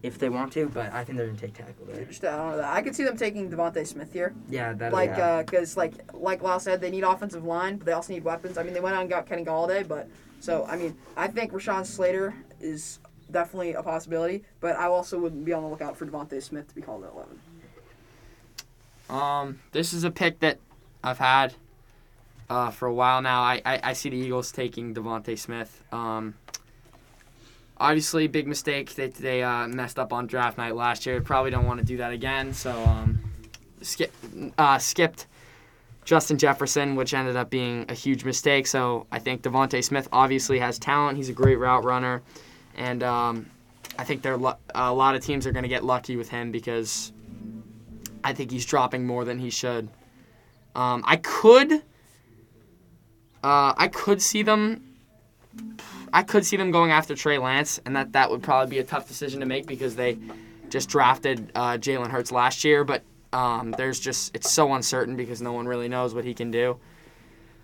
if 0.03 0.19
they 0.19 0.29
want 0.29 0.53
to, 0.53 0.69
but 0.69 0.93
I 0.93 1.03
think 1.03 1.17
they're 1.17 1.25
gonna 1.25 1.39
take 1.39 1.55
tackle 1.55 1.85
there. 1.87 2.05
Just, 2.05 2.23
I 2.23 2.35
don't 2.35 2.51
know 2.51 2.57
that. 2.57 2.71
I 2.71 2.83
could 2.83 2.95
see 2.95 3.03
them 3.03 3.17
taking 3.17 3.49
DeVonta 3.49 3.87
Smith 3.87 4.13
here. 4.13 4.35
Yeah, 4.47 4.73
that 4.73 4.93
like 4.93 5.09
yeah. 5.17 5.41
because 5.41 5.75
like 5.75 5.93
like 6.13 6.43
Lyle 6.43 6.59
said, 6.59 6.81
they 6.81 6.91
need 6.91 7.03
offensive 7.03 7.45
line, 7.45 7.77
but 7.77 7.85
they 7.85 7.93
also 7.93 8.13
need 8.13 8.23
weapons. 8.23 8.59
I 8.59 8.63
mean, 8.63 8.73
they 8.73 8.79
went 8.81 8.95
out 8.95 9.01
and 9.01 9.09
got 9.09 9.25
Kenny 9.25 9.43
Golladay, 9.43 9.87
but 9.87 10.07
so 10.39 10.67
I 10.69 10.75
mean, 10.75 10.95
I 11.17 11.27
think 11.29 11.51
Rashawn 11.51 11.85
Slater 11.85 12.35
is 12.59 12.99
definitely 13.31 13.73
a 13.73 13.83
possibility, 13.83 14.43
but 14.59 14.75
I 14.75 14.85
also 14.85 15.19
would 15.19 15.45
be 15.45 15.53
on 15.53 15.63
the 15.63 15.69
lookout 15.69 15.97
for 15.97 16.05
DeVonta 16.05 16.41
Smith 16.41 16.67
to 16.67 16.75
be 16.75 16.81
called 16.81 17.03
at 17.03 17.11
eleven. 17.11 17.39
Um, 19.09 19.59
this 19.71 19.93
is 19.93 20.03
a 20.03 20.11
pick 20.11 20.39
that 20.39 20.59
I've 21.03 21.19
had 21.19 21.53
uh, 22.49 22.71
for 22.71 22.87
a 22.87 22.93
while 22.93 23.21
now. 23.21 23.41
I, 23.41 23.61
I, 23.65 23.79
I 23.83 23.93
see 23.93 24.09
the 24.09 24.17
Eagles 24.17 24.51
taking 24.51 24.93
DeVonta 24.93 25.37
Smith. 25.37 25.83
Um, 25.91 26.33
obviously, 27.77 28.27
big 28.27 28.47
mistake. 28.47 28.95
They 28.95 29.09
they 29.09 29.43
uh, 29.43 29.67
messed 29.67 29.99
up 29.99 30.11
on 30.13 30.27
draft 30.27 30.57
night 30.57 30.75
last 30.75 31.05
year. 31.05 31.21
Probably 31.21 31.51
don't 31.51 31.65
want 31.65 31.79
to 31.79 31.85
do 31.85 31.97
that 31.97 32.11
again. 32.11 32.53
So 32.53 32.71
um, 32.71 33.19
skip 33.81 34.11
uh, 34.57 34.79
skipped 34.79 35.27
Justin 36.03 36.37
Jefferson, 36.37 36.95
which 36.95 37.13
ended 37.13 37.35
up 37.35 37.49
being 37.49 37.85
a 37.89 37.93
huge 37.93 38.25
mistake. 38.25 38.67
So 38.67 39.07
I 39.11 39.19
think 39.19 39.41
DeVonta 39.41 39.83
Smith 39.83 40.07
obviously 40.11 40.59
has 40.59 40.79
talent. 40.79 41.17
He's 41.17 41.29
a 41.29 41.33
great 41.33 41.57
route 41.57 41.83
runner, 41.83 42.21
and 42.75 43.03
um, 43.03 43.49
I 43.97 44.03
think 44.03 44.21
they're 44.21 44.33
a 44.33 44.93
lot 44.93 45.15
of 45.15 45.23
teams 45.23 45.47
are 45.47 45.51
going 45.51 45.63
to 45.63 45.69
get 45.69 45.83
lucky 45.83 46.15
with 46.15 46.29
him 46.29 46.51
because 46.51 47.11
I 48.23 48.33
think 48.33 48.51
he's 48.51 48.65
dropping 48.65 49.05
more 49.05 49.23
than 49.23 49.39
he 49.39 49.49
should. 49.49 49.87
Um, 50.75 51.03
I 51.05 51.17
could, 51.17 51.71
uh, 53.43 53.73
I 53.77 53.87
could 53.87 54.21
see 54.21 54.41
them, 54.41 54.83
I 56.11 56.23
could 56.23 56.45
see 56.45 56.57
them 56.57 56.71
going 56.71 56.91
after 56.91 57.15
Trey 57.15 57.37
Lance, 57.37 57.79
and 57.85 57.95
that 57.95 58.11
that 58.13 58.29
would 58.29 58.43
probably 58.43 58.69
be 58.69 58.79
a 58.79 58.83
tough 58.83 59.07
decision 59.07 59.39
to 59.39 59.45
make 59.45 59.67
because 59.67 59.95
they 59.95 60.17
just 60.69 60.89
drafted 60.89 61.51
uh, 61.55 61.73
Jalen 61.77 62.09
Hurts 62.09 62.31
last 62.31 62.63
year. 62.65 62.83
But 62.83 63.03
um, 63.31 63.73
there's 63.77 63.99
just 63.99 64.35
it's 64.35 64.51
so 64.51 64.73
uncertain 64.73 65.15
because 65.15 65.41
no 65.41 65.53
one 65.53 65.65
really 65.67 65.87
knows 65.87 66.13
what 66.13 66.25
he 66.25 66.33
can 66.33 66.51
do. 66.51 66.77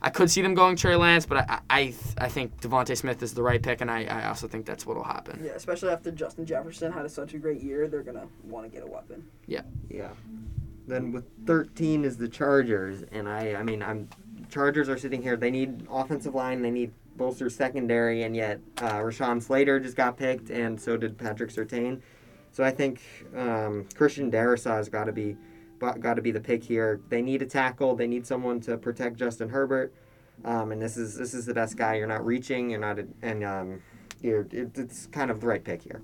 I 0.02 0.10
could 0.10 0.32
see 0.32 0.42
them 0.42 0.56
going 0.56 0.76
Trey 0.76 0.96
Lance, 0.96 1.26
but 1.26 1.50
I 1.50 1.60
I, 1.70 1.94
I 2.18 2.28
think 2.28 2.60
DeVonta 2.62 2.98
Smith 2.98 3.22
is 3.22 3.34
the 3.34 3.44
right 3.44 3.62
pick, 3.62 3.82
and 3.82 3.92
I, 3.92 4.06
I 4.06 4.28
also 4.28 4.48
think 4.48 4.66
that's 4.66 4.86
what'll 4.86 5.04
happen. 5.04 5.42
Yeah, 5.44 5.52
especially 5.52 5.90
after 5.90 6.12
Justin 6.12 6.46
Jefferson 6.46 6.92
had 6.92 7.10
such 7.12 7.34
a 7.34 7.38
great 7.38 7.62
year, 7.62 7.88
they're 7.88 8.04
gonna 8.04 8.28
want 8.44 8.66
to 8.66 8.70
get 8.72 8.88
a 8.88 8.90
weapon. 8.90 9.26
Yeah. 9.48 9.62
Yeah. 9.90 10.10
Then 10.88 11.12
with 11.12 11.26
13 11.46 12.04
is 12.04 12.18
the 12.18 12.28
Chargers, 12.28 13.04
and 13.12 13.30
I, 13.30 13.56
I 13.56 13.64
mean, 13.64 13.84
I'm 13.84 14.10
Chargers 14.50 14.90
are 14.90 14.98
sitting 14.98 15.22
here. 15.22 15.38
They 15.38 15.52
need 15.52 15.88
offensive 15.90 16.36
line. 16.36 16.62
They 16.62 16.72
need 16.72 16.92
bolster 17.16 17.50
secondary, 17.50 18.24
and 18.24 18.36
yet 18.36 18.60
uh, 18.80 19.00
Rashawn 19.00 19.42
Slater 19.42 19.80
just 19.80 19.96
got 19.96 20.18
picked, 20.18 20.50
and 20.50 20.80
so 20.80 20.98
did 20.98 21.18
Patrick 21.18 21.52
Surtain. 21.52 22.02
So 22.52 22.64
I 22.64 22.72
think 22.72 23.02
um, 23.36 23.88
Christian 23.96 24.32
Darrisaw 24.32 24.78
has 24.78 24.90
got 24.90 25.06
to 25.06 25.12
be 25.12 25.38
got 25.82 26.14
to 26.14 26.22
be 26.22 26.32
the 26.32 26.40
pick 26.40 26.64
here. 26.64 27.02
They 27.10 27.22
need 27.22 27.42
a 27.42 27.46
tackle. 27.46 27.96
They 27.96 28.08
need 28.08 28.26
someone 28.26 28.62
to 28.62 28.78
protect 28.78 29.18
Justin 29.18 29.50
Herbert, 29.50 29.94
um, 30.46 30.72
and 30.72 30.82
this 30.82 30.96
is 30.98 31.18
this 31.18 31.34
is 31.34 31.46
the 31.46 31.54
best 31.54 31.76
guy. 31.76 31.96
You're 31.96 32.08
not 32.08 32.26
reaching. 32.26 32.70
You're 32.70 32.80
not, 32.80 33.00
and 33.22 33.44
um, 33.44 33.82
you're 34.22 34.48
it, 34.52 34.78
it's 34.78 35.08
kind 35.08 35.32
of 35.32 35.42
the 35.42 35.48
right 35.48 35.64
pick 35.64 35.82
here. 35.82 36.02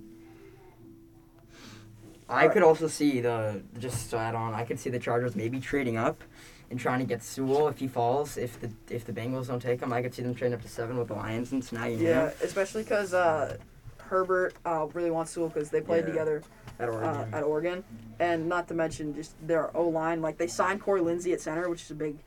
I 2.30 2.50
could 2.50 2.64
also 2.64 2.88
see 2.88 3.22
the 3.22 3.62
just 3.80 4.10
to 4.10 4.18
add 4.18 4.36
on. 4.36 4.54
I 4.54 4.64
could 4.66 4.80
see 4.80 4.90
the 4.90 5.00
Chargers 5.00 5.36
maybe 5.36 5.60
trading 5.60 5.96
up 5.96 6.24
and 6.70 6.80
trying 6.80 7.00
to 7.00 7.06
get 7.06 7.24
Sewell 7.24 7.70
if 7.70 7.80
he 7.80 7.88
falls. 7.88 8.38
If 8.38 8.60
the 8.60 8.70
if 8.90 9.06
the 9.06 9.14
Bengals 9.14 9.48
don't 9.48 9.62
take 9.62 9.82
him, 9.82 9.94
I 9.94 10.02
could 10.02 10.14
see 10.14 10.24
them 10.24 10.36
trading 10.36 10.56
up 10.56 10.62
to 10.64 10.68
seven 10.68 10.98
with 10.98 11.08
the 11.08 11.14
Lions 11.14 11.52
and 11.52 11.64
snagging 11.64 12.00
Yeah, 12.02 12.30
him 12.30 12.34
especially 12.42 12.84
because 12.84 13.14
uh, 13.14 13.58
Herbert 14.08 14.56
uh, 14.66 14.88
really 14.94 15.12
wants 15.12 15.32
Sewell 15.32 15.50
because 15.50 15.70
they 15.70 15.82
played 15.82 16.06
Yeah. 16.06 16.10
together 16.12 16.44
at 16.80 16.90
uh, 16.90 16.92
Oregon. 16.92 17.34
at 17.34 17.44
Oregon, 17.44 17.84
and 18.20 18.48
not 18.48 18.68
to 18.70 18.74
mention 18.74 19.14
just 19.14 19.36
their 19.48 19.76
O 19.76 19.88
line. 19.90 20.22
Like 20.22 20.38
they 20.38 20.48
signed 20.48 20.82
Corey 20.82 21.02
Linsley 21.02 21.34
at 21.34 21.42
center, 21.42 21.70
which 21.70 21.84
is 21.84 21.92
a 21.92 21.96
big 21.96 22.18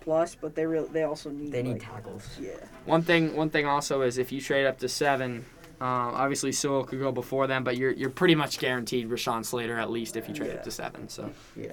plus, 0.00 0.34
but 0.34 0.54
they 0.54 0.66
really 0.66 0.88
they 0.88 1.04
also 1.04 1.30
need 1.30 1.52
they 1.52 1.62
need 1.62 1.74
like, 1.74 1.82
tackles. 1.84 2.38
yeah. 2.40 2.52
One 2.84 3.02
thing, 3.02 3.36
one 3.36 3.50
thing 3.50 3.66
also 3.66 4.02
is 4.02 4.18
if 4.18 4.32
you 4.32 4.40
trade 4.40 4.66
up 4.66 4.78
to 4.78 4.88
seven, 4.88 5.44
um, 5.80 6.14
obviously 6.14 6.52
Sewell 6.52 6.84
could 6.84 6.98
go 6.98 7.12
before 7.12 7.46
them, 7.46 7.64
but 7.64 7.76
you're 7.76 7.92
you're 7.92 8.10
pretty 8.10 8.34
much 8.34 8.58
guaranteed 8.58 9.08
Rashawn 9.08 9.44
Slater 9.44 9.78
at 9.78 9.90
least 9.90 10.16
if 10.16 10.28
you 10.28 10.34
trade 10.34 10.50
Yeah. 10.50 10.56
up 10.56 10.64
to 10.64 10.70
seven. 10.70 11.08
So 11.08 11.30
Yeah. 11.56 11.72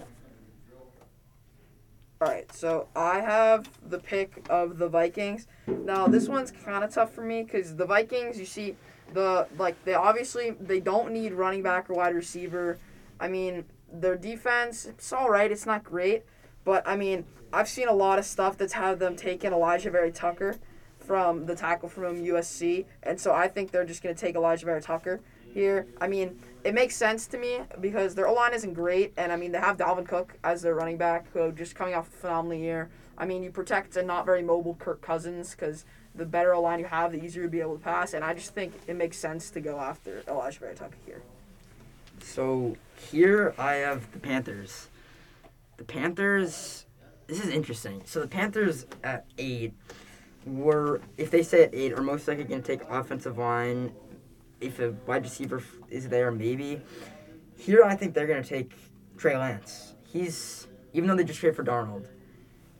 All 2.22 2.28
right, 2.28 2.52
so 2.52 2.88
I 2.98 3.22
have 3.22 3.70
the 3.90 3.98
pick 3.98 4.46
of 4.50 4.78
the 4.78 4.90
Vikings. 4.90 5.48
Now 5.68 6.06
this 6.08 6.28
one's 6.28 6.52
kind 6.52 6.84
of 6.84 6.94
tough 6.94 7.14
for 7.14 7.22
me 7.22 7.44
because 7.44 7.78
the 7.78 7.86
Vikings, 7.86 8.38
you 8.38 8.46
see, 8.46 8.76
the 9.14 9.48
like 9.58 9.84
they 9.86 9.94
obviously 9.94 10.52
they 10.52 10.80
don't 10.80 11.12
need 11.12 11.34
running 11.34 11.64
back 11.64 11.90
or 11.90 11.96
wide 11.96 12.16
receiver. 12.16 12.80
I 13.20 13.28
mean, 13.28 13.66
their 13.92 14.16
defense, 14.16 14.86
it's 14.86 15.12
all 15.12 15.30
right. 15.30 15.52
It's 15.52 15.66
not 15.66 15.84
great, 15.84 16.24
but 16.64 16.88
I 16.88 16.96
mean, 16.96 17.26
I've 17.52 17.68
seen 17.68 17.88
a 17.88 17.94
lot 17.94 18.20
of 18.20 18.26
stuff 18.26 18.58
that's 18.58 18.74
had 18.74 19.00
them 19.00 19.16
taking 19.16 19.52
Alijah 19.52 19.92
Vera-Tucker 19.92 20.58
from 21.00 21.46
the 21.46 21.56
tackle 21.56 21.90
from 21.90 22.24
USC, 22.24 22.86
and 23.04 23.20
so 23.20 23.34
I 23.34 23.48
think 23.48 23.72
they're 23.72 23.86
just 23.86 24.04
to 24.04 24.14
take 24.14 24.36
Alijah 24.36 24.64
Vera-Tucker 24.64 25.22
here. 25.52 25.88
I 26.00 26.08
mean, 26.08 26.40
it 26.64 26.74
makes 26.74 26.96
sense 26.96 27.28
to 27.28 27.38
me 27.38 27.60
because 27.80 28.16
their 28.16 28.28
O 28.28 28.34
line 28.34 28.54
isn't 28.54 28.74
great, 28.74 29.14
and 29.18 29.32
I 29.32 29.36
mean 29.36 29.52
they 29.52 29.60
have 29.60 29.78
Dalvin 29.78 30.08
Cook 30.08 30.38
as 30.44 30.62
their 30.62 30.76
running 30.76 30.98
back, 30.98 31.32
who 31.34 31.52
just 31.52 31.76
coming 31.76 31.94
off 31.94 32.08
a 32.08 32.12
phenomenal 32.12 32.58
year. 32.58 32.90
I 33.18 33.26
mean, 33.26 33.44
you 33.44 33.52
protect 33.52 33.98
a 33.98 34.04
not 34.04 34.26
very 34.26 34.42
mobile 34.42 34.76
Kirk 34.76 35.02
Cousins 35.02 35.52
because 35.52 35.86
the 36.16 36.26
better 36.26 36.54
O 36.54 36.62
line 36.62 36.80
you 36.80 36.86
have, 36.86 37.12
the 37.12 37.24
easier 37.24 37.44
you'll 37.44 37.52
be 37.52 37.62
able 37.62 37.78
to 37.78 37.84
pass, 37.84 38.14
and 38.14 38.24
I 38.24 38.34
just 38.34 38.54
think 38.54 38.74
it 38.88 38.96
makes 38.96 39.18
sense 39.18 39.50
to 39.52 39.62
go 39.62 39.80
after 39.80 40.22
Alijah 40.28 40.60
Vera-Tucker 40.60 40.98
here. 41.06 41.22
So 42.22 42.78
here 43.12 43.54
I 43.58 43.74
have 43.76 44.12
the 44.12 44.20
Panthers. 44.20 44.88
The 45.78 45.84
Panthers. 45.84 46.86
This 47.28 47.44
is 47.44 47.50
interesting. 47.50 48.02
So 48.06 48.22
the 48.22 48.28
Panthers 48.28 48.86
at 49.04 49.26
eight 49.38 49.74
were, 50.46 51.02
if 51.18 51.30
they 51.30 51.44
say 51.44 51.64
at 51.64 51.74
eight, 51.74 51.94
are 51.94 52.02
most 52.02 52.28
likely 52.28 52.44
going 52.46 52.62
to 52.62 52.68
take 52.68 52.90
offensive 52.90 53.38
line. 53.38 53.92
If 54.62 54.80
a 54.80 54.92
wide 55.06 55.24
receiver 55.24 55.64
is 55.90 56.10
there, 56.10 56.32
maybe. 56.32 56.82
Here 57.58 57.84
I 57.84 57.96
think 57.96 58.14
they're 58.14 58.28
going 58.28 58.44
to 58.44 58.48
take 58.48 58.72
Trey 59.18 59.38
Lance. 59.38 59.96
He's 60.12 60.68
even 60.94 61.08
though 61.08 61.16
they 61.16 61.24
just 61.24 61.40
traded 61.40 61.56
for 61.56 61.64
Darnold. 61.64 62.08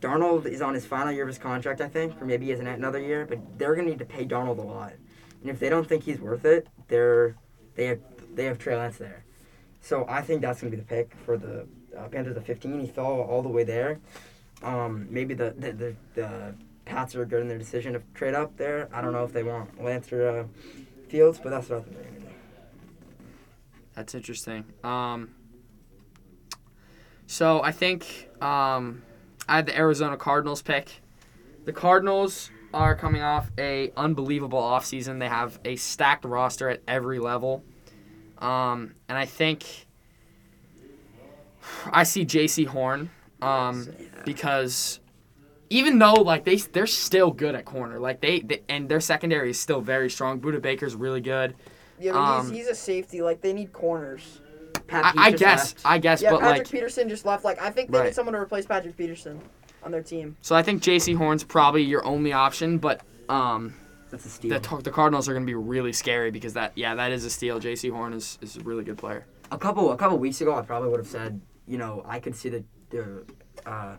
Darnold 0.02 0.46
is 0.46 0.62
on 0.62 0.74
his 0.74 0.86
final 0.86 1.12
year 1.12 1.24
of 1.24 1.28
his 1.28 1.38
contract, 1.38 1.82
I 1.82 1.88
think, 1.88 2.22
or 2.22 2.26
maybe 2.26 2.46
he 2.46 2.52
has 2.52 2.60
an- 2.60 2.68
another 2.68 3.00
year. 3.00 3.26
But 3.26 3.60
they're 3.60 3.76
going 3.76 3.86
to 3.86 3.92
need 3.92 4.00
to 4.00 4.06
pay 4.06 4.26
Darnold 4.26 4.58
a 4.58 4.62
lot, 4.62 4.94
and 5.42 5.50
if 5.50 5.60
they 5.60 5.70
don't 5.70 5.88
think 5.88 6.04
he's 6.04 6.20
worth 6.20 6.46
it, 6.46 6.68
they're 6.88 7.36
they 7.76 7.86
have 7.86 8.00
they 8.36 8.46
have 8.46 8.58
Trey 8.58 8.76
Lance 8.76 8.98
there. 8.98 9.24
So 9.82 10.06
I 10.08 10.22
think 10.22 10.42
that's 10.42 10.62
going 10.62 10.72
to 10.72 10.78
be 10.78 10.82
the 10.82 10.88
pick 10.88 11.14
for 11.26 11.38
the 11.38 11.66
uh, 11.98 12.08
Panthers 12.08 12.38
at 12.38 12.46
15. 12.46 12.80
He 12.80 12.88
fell 12.88 13.06
all 13.06 13.42
the 13.42 13.50
way 13.50 13.64
there. 13.64 14.00
Um, 14.62 15.08
maybe 15.10 15.34
the, 15.34 15.54
the, 15.58 15.72
the, 15.72 15.96
the 16.16 16.56
Pats 16.86 17.16
are 17.16 17.26
good 17.26 17.42
in 17.42 17.48
their 17.48 17.58
decision 17.58 17.94
to 17.94 18.02
trade 18.14 18.34
up 18.34 18.58
there. 18.58 18.90
I 18.94 19.02
don't 19.02 19.14
know 19.14 19.24
if 19.24 19.32
they 19.32 19.44
want 19.44 19.82
Lance 19.82 20.12
or 20.12 20.28
uh, 20.28 20.44
Fields, 21.10 21.40
but 21.42 21.50
that's 21.50 21.70
what 21.70 21.80
I 21.80 21.82
think 21.82 21.96
they're 21.96 22.04
going 22.04 22.16
to 22.16 22.22
do. 22.22 22.28
That's 23.96 24.16
interesting. 24.16 24.66
Um, 24.84 25.36
so 27.28 27.62
I 27.62 27.72
think 27.72 28.30
um, 28.42 29.04
I 29.48 29.58
had 29.58 29.66
the 29.66 29.78
Arizona 29.78 30.18
Cardinals 30.18 30.62
pick. 30.62 31.02
The 31.66 31.74
Cardinals 31.74 32.52
are 32.74 32.96
coming 32.96 33.22
off 33.22 33.52
a 33.58 33.92
unbelievable 33.98 34.62
offseason. 34.62 35.20
They 35.20 35.28
have 35.28 35.60
a 35.66 35.76
stacked 35.76 36.26
roster 36.26 36.70
at 36.70 36.82
every 36.88 37.20
level. 37.20 37.64
Um, 38.38 38.96
and 39.08 39.18
I 39.18 39.26
think 39.26 39.88
I 41.92 42.04
see 42.04 42.26
Jaycee 42.26 42.68
Horn 42.68 43.10
um, 43.42 43.88
because 44.26 45.00
even 45.70 46.00
though 46.00 46.14
like 46.14 46.46
they 46.46 46.56
they're 46.58 46.88
still 46.88 47.32
good 47.32 47.56
at 47.56 47.66
corner, 47.66 48.00
like 48.00 48.22
they, 48.22 48.40
they 48.42 48.62
and 48.70 48.90
their 48.90 49.00
secondary 49.00 49.50
is 49.52 49.60
still 49.60 49.82
very 49.82 50.10
strong. 50.10 50.40
Budda 50.40 50.62
Baker's 50.62 50.96
really 50.96 51.22
good. 51.22 51.56
Yeah, 52.00 52.14
but 52.14 52.20
Um, 52.20 52.50
he's, 52.50 52.60
he's 52.60 52.68
a 52.68 52.76
safety. 52.76 53.22
Like 53.22 53.42
they 53.42 53.54
need 53.54 53.74
corners. 53.74 54.42
Pat 54.88 55.14
I, 55.18 55.28
I 55.28 55.32
guess 55.32 55.74
left. 55.74 55.82
I 55.86 55.98
guess, 56.00 56.22
Yeah, 56.22 56.32
but 56.32 56.40
Patrick 56.42 56.60
like 56.60 56.72
Peterson 56.72 57.10
just 57.10 57.26
left. 57.26 57.44
Like 57.44 57.62
I 57.62 57.70
think 57.70 57.92
they 57.92 58.00
Right. 58.00 58.06
need 58.06 58.16
someone 58.16 58.34
to 58.34 58.40
replace 58.40 58.66
Patrick 58.66 58.98
Peterson 58.98 59.40
on 59.84 59.92
their 59.92 60.02
team. 60.04 60.36
So 60.42 60.56
I 60.56 60.64
think 60.64 60.82
Jaycee 60.82 61.16
Horn's 61.16 61.44
probably 61.44 61.84
your 61.84 62.04
only 62.06 62.34
option, 62.34 62.78
but 62.80 63.02
um, 63.30 63.74
That's 64.10 64.26
a 64.26 64.30
steal. 64.30 64.60
the, 64.60 64.82
the 64.84 64.92
Cardinals 64.92 65.30
are 65.30 65.34
going 65.34 65.44
to 65.46 65.50
be 65.50 65.56
really 65.56 65.94
scary 65.94 66.32
because 66.32 66.54
that 66.54 66.72
yeah 66.76 66.96
that 66.96 67.12
is 67.12 67.26
a 67.26 67.30
steal. 67.30 67.60
Jaycee 67.60 67.92
Horn 67.92 68.14
is, 68.14 68.40
is 68.42 68.58
a 68.58 68.62
really 68.62 68.84
good 68.84 68.98
player. 68.98 69.26
a 69.52 69.58
couple 69.58 69.92
a 69.92 69.98
couple 69.98 70.18
weeks 70.18 70.42
ago, 70.42 70.56
I 70.56 70.62
probably 70.64 70.90
would 70.90 71.00
have 71.00 71.08
said, 71.08 71.40
you 71.68 71.78
know, 71.78 72.04
I 72.08 72.20
could 72.20 72.36
see 72.36 72.50
the, 72.50 72.64
the 72.90 73.26
uh, 73.66 73.98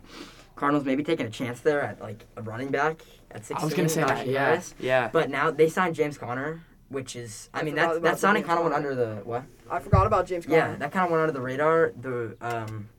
Cardinals 0.55 0.85
maybe 0.85 1.03
taking 1.03 1.25
a 1.25 1.29
chance 1.29 1.59
there 1.61 1.81
at 1.81 1.99
like 2.01 2.25
a 2.35 2.41
running 2.41 2.69
back 2.69 3.01
at 3.31 3.45
16. 3.45 3.57
I 3.57 3.63
was 3.65 3.73
going 3.73 3.87
to 3.87 3.93
say 3.93 4.01
Najee 4.03 4.07
that. 4.07 4.27
Yeah, 4.27 4.45
Harris. 4.45 4.75
yeah. 4.79 5.09
But 5.11 5.29
now 5.29 5.49
they 5.51 5.69
signed 5.69 5.95
James 5.95 6.17
Conner, 6.17 6.61
which 6.89 7.15
is 7.15 7.49
I, 7.53 7.61
I 7.61 7.63
mean 7.63 7.73
forgot 7.75 7.93
that 7.95 8.01
that 8.03 8.19
signing 8.19 8.43
kind 8.43 8.59
of 8.59 8.63
went 8.65 8.75
under 8.75 8.93
the 8.95 9.21
what? 9.23 9.43
I 9.69 9.79
forgot 9.79 10.05
about 10.07 10.27
James 10.27 10.45
Conner. 10.45 10.57
Yeah, 10.57 10.75
that 10.75 10.91
kind 10.91 11.05
of 11.05 11.11
went 11.11 11.21
under 11.21 11.33
the 11.33 11.41
radar. 11.41 11.93
The 11.99 12.35
um 12.41 12.89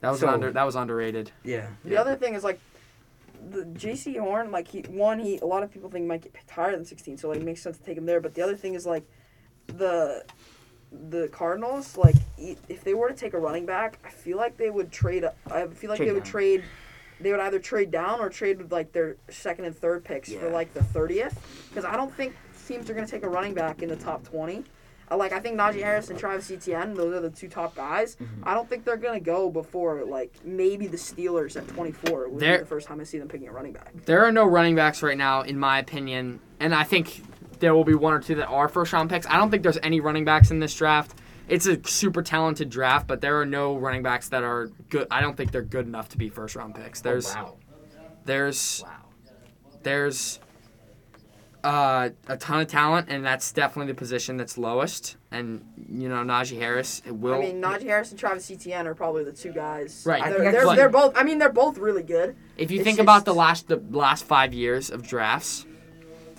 That 0.00 0.10
was 0.10 0.20
So- 0.20 0.28
under 0.28 0.52
that 0.52 0.64
was 0.64 0.76
underrated. 0.76 1.32
yeah. 1.44 1.68
The 1.84 1.96
other 1.96 2.14
thing 2.16 2.34
is 2.34 2.44
like 2.44 2.60
the 3.50 3.62
Jaycee 3.64 4.18
Horn, 4.20 4.50
like 4.52 4.68
he 4.68 4.82
one 4.82 5.18
he 5.18 5.38
a 5.38 5.46
lot 5.46 5.62
of 5.62 5.72
people 5.72 5.88
think 5.90 6.06
might 6.06 6.20
get 6.22 6.34
picked 6.34 6.50
higher 6.50 6.72
than 6.72 6.84
sixteen, 6.84 7.16
so 7.16 7.28
like 7.30 7.38
it 7.38 7.44
makes 7.44 7.62
sense 7.62 7.78
to 7.78 7.82
take 7.84 7.96
him 7.96 8.04
there. 8.06 8.20
But 8.20 8.34
the 8.34 8.42
other 8.42 8.54
thing 8.56 8.74
is 8.74 8.84
like 8.84 9.04
the 9.66 10.24
the 10.92 11.28
Cardinals, 11.28 11.96
like 11.96 12.16
if 12.36 12.82
they 12.84 12.94
were 12.94 13.08
to 13.08 13.14
take 13.14 13.34
a 13.34 13.38
running 13.38 13.66
back, 13.66 13.98
I 14.04 14.10
feel 14.10 14.36
like 14.36 14.56
they 14.56 14.70
would 14.70 14.90
trade. 14.90 15.24
I 15.50 15.66
feel 15.68 15.90
like 15.90 15.98
Trade 15.98 16.08
they 16.08 16.12
would 16.12 16.24
down. 16.24 16.30
trade. 16.32 16.64
They 17.20 17.30
would 17.32 17.40
either 17.40 17.58
trade 17.58 17.90
down 17.90 18.18
or 18.20 18.28
trade 18.30 18.58
with 18.58 18.72
like 18.72 18.92
their 18.92 19.16
second 19.28 19.66
and 19.66 19.76
third 19.76 20.04
picks 20.04 20.32
for 20.32 20.48
like 20.50 20.72
the 20.74 20.82
thirtieth, 20.82 21.38
because 21.68 21.84
I 21.84 21.96
don't 21.96 22.12
think 22.14 22.34
teams 22.66 22.88
are 22.90 22.94
gonna 22.94 23.06
take 23.06 23.22
a 23.24 23.28
running 23.28 23.54
back 23.54 23.82
in 23.82 23.88
the 23.88 23.96
top 23.96 24.24
twenty. 24.24 24.64
I 25.08 25.16
like 25.16 25.32
I 25.32 25.40
think 25.40 25.58
Najee 25.58 25.82
Harris 25.82 26.08
and 26.08 26.18
Travis 26.18 26.50
Etienne, 26.50 26.94
those 26.94 27.12
are 27.14 27.20
the 27.20 27.30
two 27.30 27.48
top 27.48 27.74
guys. 27.74 28.14
Mm-hmm. 28.16 28.42
I 28.48 28.54
don't 28.54 28.68
think 28.68 28.84
they're 28.84 28.96
gonna 28.96 29.20
go 29.20 29.50
before 29.50 30.04
like 30.04 30.32
maybe 30.44 30.86
the 30.86 30.96
Steelers 30.96 31.56
at 31.56 31.68
twenty 31.68 31.92
four 31.92 32.28
would 32.28 32.40
They're- 32.40 32.58
be 32.58 32.62
the 32.62 32.66
first 32.68 32.86
time 32.86 33.00
I 33.00 33.04
see 33.04 33.18
them 33.18 33.28
picking 33.28 33.48
a 33.48 33.52
running 33.52 33.72
back. 33.72 33.92
There 34.06 34.24
are 34.24 34.32
no 34.32 34.44
running 34.46 34.74
backs 34.76 35.02
right 35.02 35.18
now, 35.18 35.42
in 35.42 35.58
my 35.58 35.78
opinion, 35.78 36.40
and 36.58 36.74
I 36.74 36.84
think 36.84 37.22
there 37.60 37.74
will 37.74 37.84
be 37.84 37.94
one 37.94 38.12
or 38.12 38.20
two 38.20 38.34
that 38.36 38.46
are 38.46 38.68
first 38.68 38.92
round 38.92 39.10
picks. 39.10 39.26
I 39.26 39.36
don't 39.36 39.50
think 39.50 39.62
there's 39.62 39.78
any 39.82 40.00
running 40.00 40.24
backs 40.24 40.50
in 40.50 40.58
this 40.58 40.74
draft. 40.74 41.14
It's 41.48 41.66
a 41.66 41.82
super 41.84 42.22
talented 42.22 42.70
draft, 42.70 43.06
but 43.06 43.20
there 43.20 43.40
are 43.40 43.46
no 43.46 43.76
running 43.76 44.02
backs 44.02 44.28
that 44.28 44.42
are 44.44 44.70
good. 44.88 45.06
I 45.10 45.20
don't 45.20 45.36
think 45.36 45.52
they're 45.52 45.62
good 45.62 45.86
enough 45.86 46.08
to 46.10 46.18
be 46.18 46.28
first 46.28 46.56
round 46.56 46.74
picks. 46.74 47.00
There's 47.00 47.34
oh, 47.34 47.42
wow. 47.42 47.56
there's 48.24 48.82
Wow. 48.84 48.90
there's 49.82 50.38
uh, 51.62 52.10
a 52.28 52.36
ton 52.36 52.60
of 52.60 52.68
talent, 52.68 53.08
and 53.10 53.24
that's 53.24 53.52
definitely 53.52 53.92
the 53.92 53.98
position 53.98 54.36
that's 54.36 54.56
lowest. 54.56 55.16
And 55.30 55.64
you 55.90 56.08
know, 56.08 56.16
Najee 56.16 56.58
Harris 56.58 57.02
will. 57.06 57.34
I 57.34 57.40
mean, 57.40 57.60
Najee 57.60 57.82
Harris 57.82 58.10
and 58.10 58.18
Travis 58.18 58.50
Etienne 58.50 58.86
are 58.86 58.94
probably 58.94 59.24
the 59.24 59.32
two 59.32 59.52
guys. 59.52 60.04
Right. 60.06 60.22
I 60.22 60.30
They're, 60.30 60.52
they're, 60.52 60.76
they're 60.76 60.88
both. 60.88 61.16
I 61.16 61.22
mean, 61.22 61.38
they're 61.38 61.52
both 61.52 61.78
really 61.78 62.02
good. 62.02 62.36
if 62.56 62.70
you 62.70 62.78
it's 62.78 62.84
think 62.84 62.98
about 62.98 63.24
the 63.24 63.34
last 63.34 63.68
the 63.68 63.82
last 63.90 64.24
five 64.24 64.54
years 64.54 64.90
of 64.90 65.06
drafts, 65.06 65.66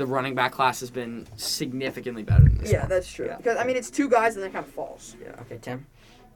the 0.01 0.07
running 0.07 0.33
back 0.33 0.51
class 0.51 0.79
has 0.79 0.89
been 0.89 1.27
significantly 1.37 2.23
better 2.23 2.43
than 2.43 2.57
this. 2.57 2.71
Yeah, 2.71 2.79
one. 2.81 2.89
that's 2.89 3.11
true. 3.11 3.27
Yeah. 3.27 3.37
Because 3.37 3.57
I 3.57 3.63
mean, 3.63 3.77
it's 3.77 3.91
two 3.91 4.09
guys 4.09 4.35
and 4.35 4.43
then 4.43 4.51
kind 4.51 4.65
of 4.65 4.71
falls. 4.71 5.15
Yeah. 5.21 5.39
Okay, 5.41 5.59
Tim. 5.61 5.85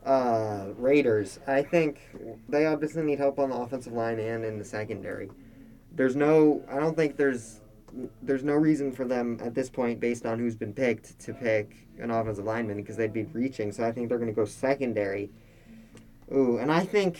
Uh, 0.06 0.68
Raiders. 0.78 1.40
I 1.48 1.64
think 1.64 2.00
they 2.48 2.68
obviously 2.68 3.02
need 3.02 3.18
help 3.18 3.40
on 3.40 3.50
the 3.50 3.56
offensive 3.56 3.92
line 3.94 4.20
and 4.20 4.46
in 4.46 4.60
the 4.60 4.64
secondary. 4.66 5.32
There's 5.96 6.16
no. 6.16 6.64
I 6.70 6.80
don't 6.80 6.96
think 6.96 7.18
there's. 7.18 7.62
There's 8.22 8.44
no 8.44 8.54
reason 8.54 8.92
for 8.92 9.06
them 9.06 9.40
at 9.42 9.56
this 9.56 9.70
point, 9.70 10.00
based 10.00 10.26
on 10.28 10.38
who's 10.38 10.56
been 10.56 10.74
picked, 10.74 11.18
to 11.22 11.34
pick 11.34 11.88
an 11.98 12.12
offensive 12.12 12.46
lineman 12.46 12.78
because 12.78 12.98
they'd 12.98 13.14
be 13.14 13.24
reaching. 13.24 13.72
So 13.72 13.84
I 13.88 13.92
think 13.92 14.10
they're 14.10 14.20
going 14.20 14.30
to 14.30 14.36
go 14.36 14.46
secondary. 14.46 15.32
Ooh, 16.32 16.58
and 16.60 16.72
I 16.72 16.86
think. 16.86 17.18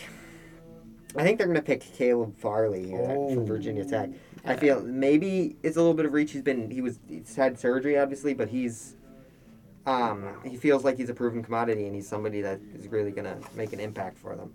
I 1.18 1.22
think 1.24 1.38
they're 1.38 1.46
going 1.46 1.56
to 1.56 1.62
pick 1.62 1.80
Caleb 1.94 2.36
Farley 2.38 2.86
here 2.88 3.00
Oh. 3.08 3.34
from 3.34 3.46
Virginia 3.46 3.84
Tech. 3.86 4.10
I 4.46 4.56
feel 4.56 4.80
maybe 4.82 5.56
it's 5.62 5.76
a 5.76 5.80
little 5.80 5.94
bit 5.94 6.06
of 6.06 6.12
reach. 6.12 6.32
He's 6.32 6.42
been 6.42 6.70
he 6.70 6.80
was 6.80 6.98
he's 7.08 7.34
had 7.34 7.58
surgery 7.58 7.98
obviously, 7.98 8.32
but 8.34 8.48
he's 8.48 8.94
um 9.86 10.24
he 10.44 10.56
feels 10.56 10.84
like 10.84 10.96
he's 10.96 11.10
a 11.10 11.14
proven 11.14 11.42
commodity 11.42 11.86
and 11.86 11.94
he's 11.94 12.08
somebody 12.08 12.40
that 12.42 12.60
is 12.74 12.88
really 12.88 13.10
gonna 13.10 13.36
make 13.54 13.72
an 13.72 13.80
impact 13.80 14.18
for 14.18 14.36
them. 14.36 14.52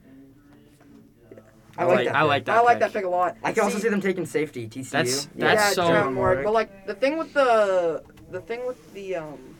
I 1.77 1.83
I 1.83 1.85
like 1.85 1.95
like 1.95 2.05
that 2.05 2.15
I 2.15 2.19
pick. 2.21 2.27
like 2.27 2.45
that. 2.45 2.57
I 2.57 2.61
like 2.61 2.73
pick. 2.75 2.79
that 2.81 2.93
pick 2.93 3.05
a 3.05 3.09
lot. 3.09 3.37
I 3.43 3.51
can 3.53 3.63
also 3.63 3.79
see 3.79 3.89
them 3.89 4.01
taking 4.01 4.25
safety. 4.25 4.67
TCU. 4.67 4.89
That's- 4.91 5.29
Yeah, 5.35 5.55
that's 5.55 5.75
so- 5.75 5.87
Trevor 5.87 6.09
Moehrig. 6.09 6.15
Moehrig. 6.39 6.43
But 6.43 6.53
like 6.53 6.85
the 6.85 6.95
thing 6.95 7.17
with 7.17 7.33
the 7.33 8.03
the 8.29 8.41
thing 8.41 8.65
with 8.67 8.93
the 8.93 9.15
um 9.15 9.55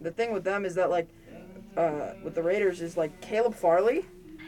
the 0.00 0.10
thing 0.10 0.32
with 0.32 0.44
them 0.44 0.64
is 0.64 0.74
that 0.74 0.90
like 0.90 1.08
uh 1.76 2.12
with 2.24 2.34
the 2.34 2.42
Raiders 2.42 2.80
is 2.80 2.96
like 2.96 3.20
Caleb 3.20 3.54
Farley. 3.54 4.04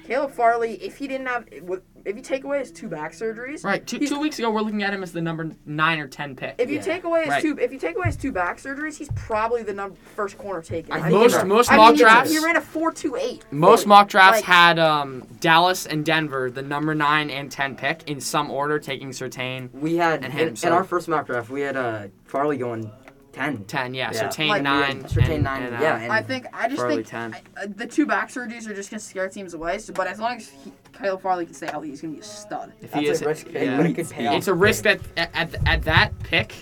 Caleb 0.06 0.30
Farley, 0.32 0.74
if 0.82 0.96
he 0.96 1.06
didn't 1.06 1.26
have 1.26 1.46
with 1.62 1.82
if 2.04 2.16
you 2.16 2.22
take 2.22 2.44
away 2.44 2.58
his 2.60 2.70
two 2.72 2.88
back 2.88 3.12
surgeries, 3.12 3.64
Right. 3.64 3.86
Two, 3.86 3.98
two 3.98 4.18
weeks 4.18 4.38
ago, 4.38 4.50
we're 4.50 4.60
looking 4.62 4.82
at 4.82 4.92
him 4.92 5.02
as 5.02 5.12
the 5.12 5.20
number 5.20 5.50
nine 5.66 5.98
or 5.98 6.06
ten 6.08 6.34
pick. 6.36 6.54
if 6.58 6.68
you 6.70 6.76
Yeah. 6.76 6.82
take 6.82 7.04
away 7.04 7.20
his 7.22 7.28
Right. 7.30 7.42
two 7.42 7.58
if 7.58 7.72
you 7.72 7.78
take 7.78 7.96
away 7.96 8.06
his 8.06 8.16
two 8.16 8.32
back 8.32 8.58
surgeries, 8.58 8.96
he's 8.96 9.10
probably 9.14 9.62
the 9.62 9.72
number 9.74 9.96
first 10.16 10.38
corner 10.38 10.62
taken. 10.62 10.92
I 10.92 10.96
I 10.96 11.00
think 11.02 11.12
most 11.14 11.32
it's- 11.32 11.44
most 11.46 11.72
I 11.72 11.76
mock 11.76 11.86
mean, 11.92 11.94
it's- 12.00 12.12
drafts. 12.12 12.30
He 12.32 12.38
ran 12.44 12.56
a 12.56 12.60
four 12.60 12.92
two 12.92 13.16
eight. 13.16 13.44
Most 13.50 13.86
mock 13.86 14.08
drafts 14.08 14.38
Like- 14.38 14.44
had 14.44 14.78
um, 14.78 15.26
Dallas 15.40 15.86
and 15.86 16.04
Denver, 16.04 16.50
the 16.50 16.62
number 16.62 16.94
nine 16.94 17.30
and 17.30 17.50
ten 17.50 17.74
pick, 17.76 18.08
in 18.08 18.20
some 18.20 18.50
order, 18.50 18.78
taking 18.78 19.10
Surtain 19.10 19.68
We 19.72 19.96
had 19.96 20.16
And 20.24 20.26
in, 20.26 20.30
him, 20.32 20.48
in 20.48 20.56
so- 20.56 20.70
our 20.72 20.84
first 20.84 21.08
mock 21.08 21.26
draft, 21.26 21.50
we 21.50 21.60
had 21.62 21.76
uh, 21.76 22.02
Farley 22.24 22.56
going 22.56 22.90
ten. 23.38 23.64
ten. 23.64 23.94
Yeah, 23.94 24.10
Yeah. 24.12 24.28
Surtain 24.28 24.48
Like, 24.48 24.62
nine. 24.62 25.04
Surtain 25.04 25.34
and, 25.36 25.44
nine, 25.44 25.62
and, 25.62 25.76
uh, 25.76 25.78
yeah, 25.80 25.98
and- 25.98 26.12
I 26.12 26.22
think 26.22 26.46
I 26.52 26.68
just 26.68 26.80
Farley 26.80 27.02
think 27.02 27.34
I, 27.34 27.62
uh, 27.62 27.66
the 27.76 27.86
two 27.86 28.06
back 28.06 28.28
surgeries 28.30 28.66
are 28.68 28.74
just 28.74 28.90
gonna 28.90 29.00
scare 29.00 29.28
teams 29.28 29.54
away. 29.54 29.78
So, 29.78 29.92
but 29.92 30.06
as 30.06 30.18
long 30.18 30.36
as 30.36 30.48
he, 30.48 30.72
Caleb 30.92 31.22
Farley 31.22 31.44
can 31.46 31.54
stay 31.54 31.66
healthy, 31.66 31.90
he's 31.90 32.00
gonna 32.00 32.14
be 32.14 32.20
a 32.20 32.24
stud. 32.24 32.72
If 32.80 32.90
That's 32.90 33.02
he 33.02 33.08
is, 33.10 33.22
a 33.22 33.28
risk 33.28 33.46
pick, 33.46 33.54
yeah. 33.54 33.80
it 33.80 33.94
could 33.94 34.10
pay 34.10 34.36
it's 34.36 34.48
a 34.48 34.54
risk 34.54 34.84
that 34.84 35.00
at, 35.16 35.30
at, 35.34 35.54
at 35.68 35.82
that 35.82 36.18
pick, 36.20 36.54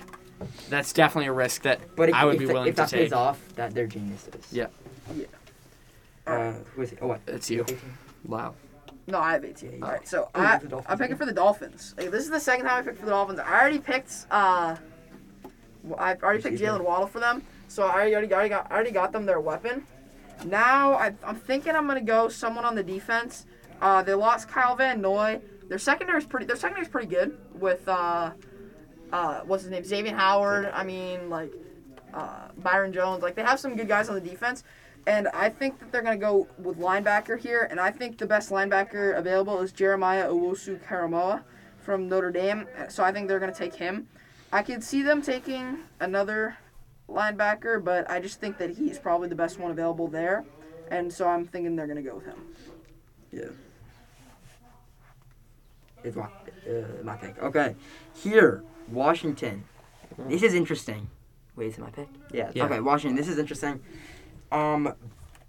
that's 0.69 0.93
definitely 0.93 1.29
a 1.29 1.33
risk 1.33 1.63
that 1.63 1.81
But 1.97 2.11
if, 2.11 2.15
I 2.15 2.25
would 2.25 2.39
be 2.39 2.45
that- 2.47 2.53
willing 2.53 2.73
to 2.75 2.77
take. 2.77 2.85
if 2.85 2.91
that 2.91 2.97
pays 2.97 3.13
off, 3.13 3.41
that 3.57 3.75
they're 3.75 3.87
geniuses. 3.87 4.53
Yeah. 4.53 4.67
Uh, 6.27 6.53
who 6.75 6.83
is 6.83 6.93
it? 6.93 6.99
Oh, 7.01 7.07
what? 7.09 7.21
It's 7.27 7.49
you. 7.51 7.65
Wow. 8.27 8.55
No, 9.07 9.21
I 9.21 9.33
have 9.35 9.45
ATA. 9.45 9.75
All 9.81 9.89
right, 9.93 10.07
so 10.09 10.29
Oh, 10.35 10.41
I, 10.43 10.61
I'm 10.89 10.99
picking 10.99 11.17
for 11.17 11.25
the 11.27 11.33
Dolphins. 11.33 11.95
Like, 11.97 12.11
this 12.11 12.25
is 12.25 12.31
the 12.31 12.41
second 12.41 12.67
time 12.67 12.81
I 12.81 12.83
picked 12.83 12.99
for 12.99 13.05
the 13.05 13.13
Dolphins. 13.13 13.39
I 13.39 13.61
already 13.61 13.79
picked. 13.79 14.27
Uh, 14.33 14.75
well, 15.87 15.99
I 15.99 16.15
already 16.15 16.43
picked. 16.43 16.61
Jaylen 16.61 16.83
Waddle 16.83 17.07
for 17.07 17.21
them, 17.21 17.43
so 17.69 17.85
I 17.85 18.13
already, 18.13 18.27
got 18.27 18.43
I 18.45 18.75
already 18.75 18.91
got 18.91 19.13
them 19.13 19.25
their 19.27 19.41
weapon. 19.41 19.87
Now 20.45 20.95
I, 20.95 21.15
I'm 21.25 21.37
thinking 21.37 21.75
I'm 21.75 21.87
gonna 21.87 22.01
go 22.01 22.29
someone 22.29 22.65
on 22.65 22.75
the 22.75 22.83
defense. 22.83 23.47
Uh, 23.81 24.03
they 24.03 24.15
lost 24.15 24.49
Kyle 24.49 24.77
Van 24.77 25.01
Noy. 25.01 25.41
Their 25.69 25.79
secondary 25.79 26.19
is 26.19 26.27
pretty. 26.27 26.47
Their 26.47 26.57
secondary 26.57 26.85
is 26.85 26.91
pretty 26.91 27.09
good 27.09 27.39
with 27.55 27.87
uh, 27.89 28.33
uh, 29.13 29.41
what's 29.41 29.63
his 29.63 29.71
name, 29.71 29.85
Xavier 29.85 30.15
Howard. 30.15 30.71
I 30.73 30.85
mean, 30.85 31.31
like 31.31 31.53
uh, 32.13 32.49
Byron 32.59 32.93
Jones. 32.93 33.23
Like 33.23 33.35
they 33.35 33.43
have 33.43 33.61
some 33.61 33.77
good 33.77 33.89
guys 33.89 34.09
on 34.09 34.15
the 34.15 34.21
defense. 34.21 34.65
And 35.07 35.29
I 35.29 35.49
think 35.49 35.79
that 35.79 35.93
they're 35.93 36.03
going 36.03 36.19
to 36.19 36.25
go 36.25 36.49
with 36.59 36.79
linebacker 36.79 37.39
here. 37.39 37.69
And 37.71 37.79
I 37.79 37.93
think 37.93 38.19
the 38.19 38.27
best 38.27 38.51
linebacker 38.51 39.17
available 39.17 39.61
is 39.61 39.71
Jeremiah 39.71 40.29
Owusu-Koramoah 40.29 41.45
from 41.79 42.09
Notre 42.09 42.33
Dame. 42.33 42.67
So 42.89 43.05
I 43.05 43.13
think 43.13 43.29
they're 43.29 43.39
going 43.39 43.53
to 43.53 43.59
take 43.59 43.75
him. 43.75 44.09
I 44.57 44.63
could 44.63 44.83
see 44.83 45.03
them 45.03 45.21
taking 45.21 45.81
another 46.01 46.57
linebacker, 47.11 47.85
but 47.85 48.11
I 48.11 48.21
just 48.21 48.41
think 48.41 48.57
that 48.57 48.71
he's 48.71 48.99
probably 48.99 49.29
the 49.29 49.35
best 49.35 49.59
one 49.59 49.71
available 49.71 50.09
there. 50.09 50.47
And 50.91 51.13
so 51.13 51.29
I'm 51.29 51.45
thinking 51.45 51.77
they're 51.77 51.87
going 51.87 52.03
to 52.03 52.11
go 52.11 52.15
with 52.15 52.25
him. 52.25 52.39
Yeah. 53.31 53.51
It's 56.03 56.17
my, 56.17 56.25
uh, 56.25 57.03
my 57.05 57.17
pick. 57.17 57.39
Okay. 57.43 57.77
Here, 58.15 58.65
Washington. 58.89 59.65
This 60.27 60.43
is 60.43 60.55
interesting. 60.55 61.11
Wait, 61.55 61.67
is 61.67 61.75
it 61.75 61.83
my 61.83 61.91
pick? 61.91 62.09
Yeah. 62.33 62.51
Yeah. 62.55 62.65
Okay, 62.65 62.81
Washington. 62.81 63.15
This 63.15 63.29
is 63.29 63.39
interesting. 63.39 63.83
Um, 64.51 64.95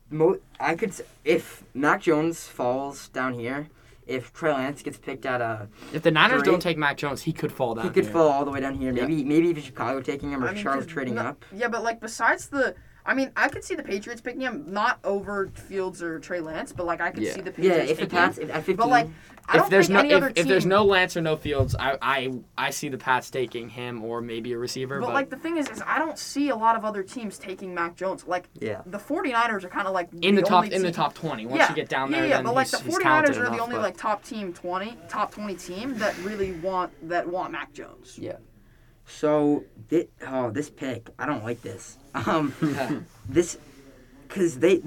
mo- 0.10 0.42
I 0.60 0.76
could 0.76 0.92
if 1.24 1.64
Mac 1.74 2.02
Jones 2.02 2.46
falls 2.46 3.08
down 3.08 3.36
here, 3.36 3.70
if 4.08 4.34
Trey 4.34 4.52
Lance 4.54 4.82
gets 4.82 4.98
picked 4.98 5.26
at 5.26 5.42
a, 5.42 5.68
If 5.94 6.04
the 6.04 6.12
Niners 6.12 6.42
Three. 6.44 6.52
don't 6.52 6.62
take 6.62 6.78
Mac 6.78 6.98
Jones, 6.98 7.22
he 7.22 7.34
could 7.34 7.52
fall 7.52 7.76
down. 7.76 7.86
he 7.86 7.92
could 7.92 8.06
here. 8.06 8.14
fall 8.14 8.28
all 8.30 8.46
the 8.46 8.52
way 8.52 8.60
down 8.60 8.76
here. 8.76 8.92
Yeah. 8.94 9.02
Maybe 9.06 9.24
maybe 9.24 9.48
even 9.50 9.62
Chicago 9.64 10.02
taking 10.02 10.32
him 10.32 10.44
or 10.44 10.48
I 10.48 10.54
mean, 10.54 10.64
Charlotte 10.64 10.82
'cause 10.86 10.88
trading 10.94 11.16
no- 11.16 11.22
up. 11.24 11.46
Yeah, 11.54 11.68
but 11.68 11.84
like 11.84 12.00
besides 12.00 12.48
the. 12.50 12.76
I 13.08 13.14
mean, 13.14 13.32
I 13.38 13.48
could 13.48 13.64
see 13.64 13.74
the 13.74 13.84
Patriots 13.84 14.20
picking 14.22 14.42
him, 14.42 14.66
not 14.68 15.00
over 15.06 15.48
Fields 15.48 16.04
or 16.04 16.20
Trey 16.20 16.42
Lance, 16.42 16.74
but 16.74 16.86
like 16.86 17.00
I 17.00 17.10
could 17.12 17.24
Yeah. 17.24 17.34
see 17.34 17.42
the 17.42 17.52
Yeah, 17.52 17.72
Patriots 17.80 17.92
if 17.92 17.98
the 18.00 18.04
taking 18.06 18.18
him. 18.18 18.24
Pats 18.26 18.38
if, 18.38 18.50
at 18.50 18.56
fifteen. 18.58 18.76
But 18.76 18.90
like, 18.90 19.08
I 19.50 19.54
don't 19.56 19.64
If 19.64 19.70
there's 19.70 19.88
think 19.88 19.94
no 19.94 20.00
any 20.02 20.10
if, 20.10 20.16
other 20.18 20.28
team. 20.32 20.42
if 20.42 20.48
there's 20.50 20.66
no 20.66 20.84
Lance 20.84 21.16
or 21.16 21.22
no 21.22 21.38
Fields, 21.38 21.74
I 21.80 21.98
I 22.02 22.34
I 22.58 22.70
see 22.70 22.90
the 22.90 22.98
Pats 22.98 23.30
taking 23.30 23.70
him 23.70 24.04
or 24.04 24.20
maybe 24.20 24.52
a 24.52 24.58
receiver. 24.58 25.00
But, 25.00 25.06
But, 25.08 25.14
like 25.14 25.30
the 25.30 25.38
thing 25.38 25.56
is, 25.56 25.70
is 25.70 25.82
I 25.88 26.00
don't 26.00 26.20
see 26.20 26.50
a 26.50 26.56
lot 26.58 26.76
of 26.76 26.84
other 26.84 27.02
teams 27.02 27.38
taking 27.38 27.74
Mac 27.74 27.96
Jones. 27.96 28.28
Like 28.28 28.50
Yeah. 28.56 28.82
the 28.86 28.98
49ers 29.00 29.64
are 29.64 29.70
kind 29.70 29.88
of 29.88 29.94
like 29.94 30.10
in 30.22 30.36
the, 30.36 30.42
top 30.42 30.66
only 30.66 30.76
in 30.76 30.82
the 30.82 30.90
team- 30.90 30.96
top 30.96 31.14
twenty, 31.14 31.46
once 31.46 31.60
yeah, 31.60 31.70
you 31.70 31.76
get 31.76 31.88
down 31.88 32.12
there, 32.12 32.26
yeah, 32.28 32.36
then 32.38 32.44
but 32.44 32.56
like 32.56 32.68
he's, 32.68 32.78
the 32.78 32.84
he's 32.86 32.98
49ers 32.98 33.02
talented 33.04 33.38
are 33.38 33.40
the 33.44 33.48
enough, 33.48 33.62
only 33.62 33.76
but- 33.78 33.82
like 33.84 33.96
top 33.98 34.22
team 34.26 34.52
20, 34.54 34.98
top 35.08 35.32
20 35.32 35.56
team 35.56 35.98
that 36.00 36.18
really 36.24 36.52
want 36.60 36.92
that 37.08 37.26
want 37.26 37.54
Mac 37.54 37.72
Jones. 37.72 38.20
So 39.08 39.64
thi- 39.90 40.10
oh, 40.28 40.52
this 40.52 40.70
pick, 40.70 41.10
I 41.18 41.26
don't 41.26 41.44
like 41.44 41.62
this. 41.62 41.98
Um, 42.26 42.52
this, 43.30 43.60
cause 44.28 44.58
they 44.58 44.82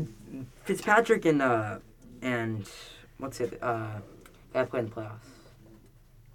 Fitzpatrick 0.65 1.25
and 1.27 1.41
uh 1.41 1.79
and 2.23 2.69
what's 3.19 3.39
it 3.41 3.57
uh 3.63 4.01
that 4.53 4.69
played 4.69 4.85
in 4.85 4.91
the 4.91 4.97
playoffs. 4.97 5.31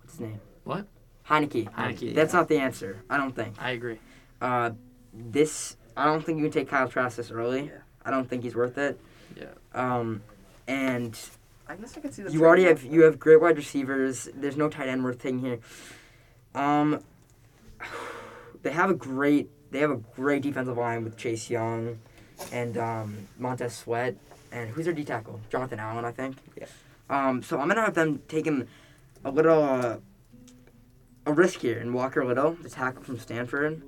What's 0.01 0.13
his 0.13 0.21
name? 0.21 0.39
What? 0.63 0.87
Heinicke. 1.27 1.69
Heinicke, 1.71 2.15
That's 2.15 2.33
not 2.33 2.47
the 2.47 2.57
answer. 2.57 3.01
I 3.09 3.17
don't 3.17 3.35
think. 3.35 3.55
I 3.59 3.71
agree. 3.71 3.99
Uh, 4.41 4.71
this 5.13 5.75
I 5.97 6.05
don't 6.05 6.25
think 6.25 6.37
you 6.37 6.45
can 6.45 6.51
take 6.51 6.69
Kyle 6.69 6.87
Trask 6.87 7.17
this 7.17 7.29
early. 7.31 7.65
Yeah. 7.65 7.79
I 8.05 8.11
don't 8.11 8.29
think 8.29 8.43
he's 8.43 8.55
worth 8.55 8.77
it. 8.77 8.99
Yeah. 9.35 9.47
Um, 9.73 10.21
and 10.67 11.19
I 11.67 11.75
guess 11.75 11.97
I 11.97 12.01
can 12.01 12.11
see 12.11 12.23
the. 12.23 12.31
you 12.31 12.45
already 12.45 12.63
have 12.63 12.83
you 12.83 13.03
have 13.03 13.19
great 13.19 13.41
wide 13.41 13.57
receivers. 13.57 14.29
There's 14.33 14.55
no 14.57 14.69
tight 14.69 14.87
end 14.87 15.03
worth 15.03 15.19
taking 15.21 15.39
here. 15.39 15.59
Um, 16.53 17.01
they 18.63 18.71
have 18.71 18.89
a 18.89 18.93
great 18.93 19.49
they 19.71 19.79
have 19.79 19.91
a 19.91 19.97
great 20.15 20.41
defensive 20.41 20.77
line 20.77 21.03
with 21.03 21.17
Chase 21.17 21.49
Young, 21.49 21.99
and 22.51 22.77
um, 22.77 23.27
Montez 23.37 23.75
Sweat, 23.75 24.15
and 24.51 24.69
who's 24.69 24.85
their 24.85 24.93
D 24.93 25.03
tackle? 25.03 25.41
Jonathan 25.49 25.79
Allen, 25.79 26.05
I 26.05 26.11
think. 26.11 26.37
Yeah. 26.57 26.67
Um, 27.09 27.43
so 27.43 27.59
I'm 27.59 27.67
gonna 27.67 27.81
have 27.81 27.93
them 27.93 28.21
taking 28.27 28.67
a 29.23 29.31
little 29.31 29.63
uh, 29.63 29.97
a 31.25 31.33
risk 31.33 31.59
here 31.59 31.77
in 31.77 31.93
Walker 31.93 32.25
Little, 32.25 32.51
the 32.53 32.69
tackle 32.69 33.03
from 33.03 33.19
Stanford. 33.19 33.81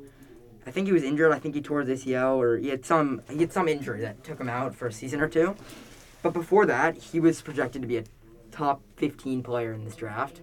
I 0.66 0.72
think 0.72 0.88
he 0.88 0.94
was 0.94 1.04
injured. 1.04 1.32
I 1.32 1.40
think 1.40 1.56
he 1.56 1.62
tore 1.62 1.82
his 1.82 2.04
ACL 2.04 2.36
or 2.36 2.58
he 2.58 2.68
had 2.68 2.86
some 2.86 3.22
he 3.30 3.40
had 3.40 3.54
some 3.54 3.68
injury 3.68 4.02
that 4.02 4.24
took 4.24 4.40
him 4.40 4.50
out 4.50 4.76
for 4.76 4.88
a 4.88 4.92
season 4.92 5.22
or 5.22 5.30
two. 5.30 5.56
But 6.22 6.34
before 6.34 6.66
that, 6.66 6.98
he 6.98 7.20
was 7.20 7.42
projected 7.42 7.82
to 7.82 7.88
be 7.88 7.98
a 7.98 8.04
top 8.52 8.82
15 8.98 9.44
player 9.44 9.72
in 9.72 9.86
this 9.86 9.96
draft 9.96 10.42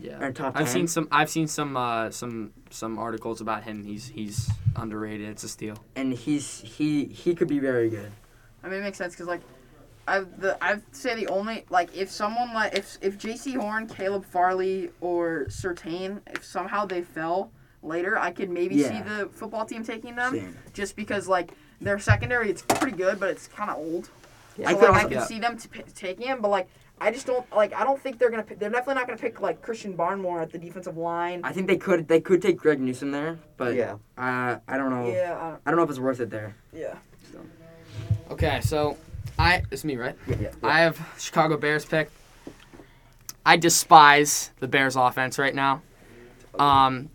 Yeah. 0.00 0.20
or 0.22 0.32
top 0.32 0.54
10. 0.54 0.62
I've 0.62 0.68
seen 0.68 0.86
some. 0.88 1.08
I've 1.12 1.30
seen 1.30 1.46
some. 1.46 1.76
Uh, 1.76 2.10
some 2.10 2.52
some 2.70 2.98
articles 2.98 3.40
about 3.40 3.62
him. 3.64 3.84
He's 3.84 4.08
he's 4.08 4.50
underrated. 4.76 5.28
It's 5.28 5.44
a 5.44 5.48
steal. 5.48 5.76
and 5.96 6.12
he's 6.12 6.60
he 6.60 7.04
he 7.06 7.34
could 7.34 7.48
be 7.48 7.58
very 7.60 7.88
good. 7.88 8.10
I 8.62 8.68
mean, 8.68 8.80
it 8.80 8.82
makes 8.82 8.98
sense 8.98 9.12
because 9.14 9.28
like, 9.28 9.40
I've 10.08 10.40
the 10.40 10.62
I'd 10.62 10.82
say 10.94 11.14
the 11.14 11.28
only 11.28 11.64
like 11.70 11.94
if 11.96 12.10
someone 12.10 12.52
like 12.54 12.76
if 12.76 12.98
if 13.02 13.18
Jaycee 13.18 13.56
Horn, 13.56 13.86
Caleb 13.86 14.24
Farley, 14.24 14.90
or 15.00 15.46
Surtain, 15.48 16.20
if 16.28 16.44
somehow 16.44 16.84
they 16.86 17.02
fell 17.02 17.50
later, 17.82 18.18
I 18.18 18.30
could 18.32 18.50
maybe 18.50 18.82
see 18.82 19.00
the 19.00 19.28
football 19.32 19.64
team 19.64 19.84
taking 19.84 20.16
them 20.16 20.32
Same. 20.32 20.56
just 20.72 20.96
because 20.96 21.28
like 21.28 21.52
their 21.80 21.98
secondary 21.98 22.50
it's 22.50 22.62
pretty 22.62 22.96
good, 22.96 23.20
but 23.20 23.28
it's 23.30 23.46
kind 23.46 23.70
of 23.70 23.76
old. 23.76 24.08
Yeah. 24.56 24.70
So 24.70 24.76
I 24.76 24.78
like 24.78 24.80
could 24.80 24.88
I 24.88 24.94
also- 24.94 25.08
can 25.08 25.18
yeah. 25.18 25.24
see 25.26 25.38
them 25.38 25.58
t- 25.58 25.68
p- 25.70 25.82
taking 25.94 26.26
him, 26.26 26.40
but 26.40 26.48
like 26.50 26.68
I 27.04 27.10
just 27.10 27.26
don't 27.26 27.44
like 27.54 27.74
I 27.74 27.84
don't 27.84 28.00
think 28.00 28.18
they're 28.18 28.30
gonna 28.30 28.42
pick, 28.42 28.58
they're 28.58 28.70
definitely 28.70 28.94
not 28.94 29.06
gonna 29.06 29.18
pick 29.18 29.42
like 29.42 29.60
Christian 29.60 29.94
Barmore 29.94 30.40
at 30.40 30.50
the 30.50 30.56
defensive 30.58 30.96
line. 30.96 31.42
I 31.44 31.52
think 31.52 31.66
they 31.66 31.76
could 31.76 32.08
they 32.08 32.18
could 32.18 32.40
take 32.40 32.56
Greg 32.56 32.80
Newsome 32.80 33.10
there, 33.10 33.38
but 33.58 33.74
yeah. 33.74 33.96
uh, 34.16 34.56
I 34.66 34.78
don't 34.78 34.88
know. 34.88 35.06
yeah, 35.12 35.36
I 35.38 35.50
don't- 35.50 35.60
I 35.66 35.70
don't 35.70 35.76
know 35.76 35.82
if 35.84 35.90
it's 35.90 35.98
worth 35.98 36.20
it 36.20 36.30
there. 36.30 36.56
yeah. 36.72 36.94
Okay, 38.30 38.62
so 38.62 38.96
I 39.38 39.62
it's 39.70 39.84
me, 39.84 39.96
right? 39.96 40.16
Yeah. 40.26 40.48
I 40.62 40.80
have 40.80 40.98
Chicago 41.18 41.58
Bears 41.58 41.84
pick. 41.84 42.10
I 43.44 43.58
despise 43.58 44.50
the 44.60 44.66
Bears 44.68 44.96
offense 44.96 45.38
right 45.38 45.54
now. 45.54 45.82
Um, 46.58 47.10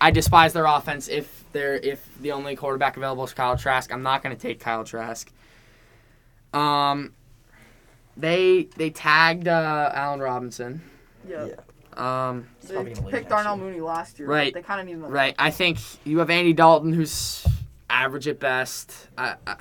I 0.00 0.10
despise 0.10 0.54
their 0.54 0.64
offense 0.64 1.08
if 1.08 1.44
they're 1.52 1.74
if 1.76 2.02
the 2.22 2.32
only 2.32 2.56
quarterback 2.56 2.96
available 2.96 3.24
is 3.24 3.34
Kyle 3.34 3.58
Trask. 3.58 3.92
I'm 3.92 4.02
not 4.02 4.22
going 4.22 4.34
to 4.34 4.40
take 4.40 4.58
Kyle 4.58 4.84
Trask. 4.84 5.30
Um, 6.54 7.12
they 8.20 8.64
they 8.76 8.90
tagged 8.90 9.48
uh, 9.48 9.90
Allen 9.94 10.20
Robinson. 10.20 10.82
Yeah. 11.28 11.46
Yeah. 11.46 11.54
Um, 12.28 12.48
They 12.62 12.74
probably 12.74 12.92
gonna 12.94 13.06
leave 13.06 13.12
picked 13.14 13.30
next 13.30 13.44
Darnell 13.44 13.56
year. 13.56 13.64
Mooney 13.66 13.80
last 13.80 14.18
year. 14.18 14.28
Right. 14.28 14.52
But 14.52 14.60
they 14.62 14.66
kind 14.66 14.80
of 14.80 14.86
need 14.86 14.94
another. 14.94 15.12
right. 15.12 15.34
I 15.38 15.50
think 15.50 15.78
you 16.04 16.18
have 16.20 16.30
Andy 16.30 16.52
Dalton, 16.52 16.92
who's 16.92 17.44
average 17.90 18.28
at 18.28 18.38
best. 18.38 19.08
I, 19.18 19.34
I 19.46 19.56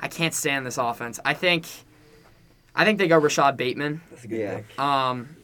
I 0.00 0.08
can't 0.08 0.34
stand 0.34 0.66
this 0.66 0.76
offense. 0.78 1.20
I 1.24 1.34
think 1.34 1.66
I 2.74 2.84
think 2.84 2.98
they 2.98 3.08
go 3.08 3.18
Rashod 3.18 3.56
Bateman. 3.56 4.00
That's 4.10 4.24
a 4.24 4.28
good 4.28 4.38
Yeah. 4.40 4.56
pick. 4.56 4.78
Um, 4.78 5.36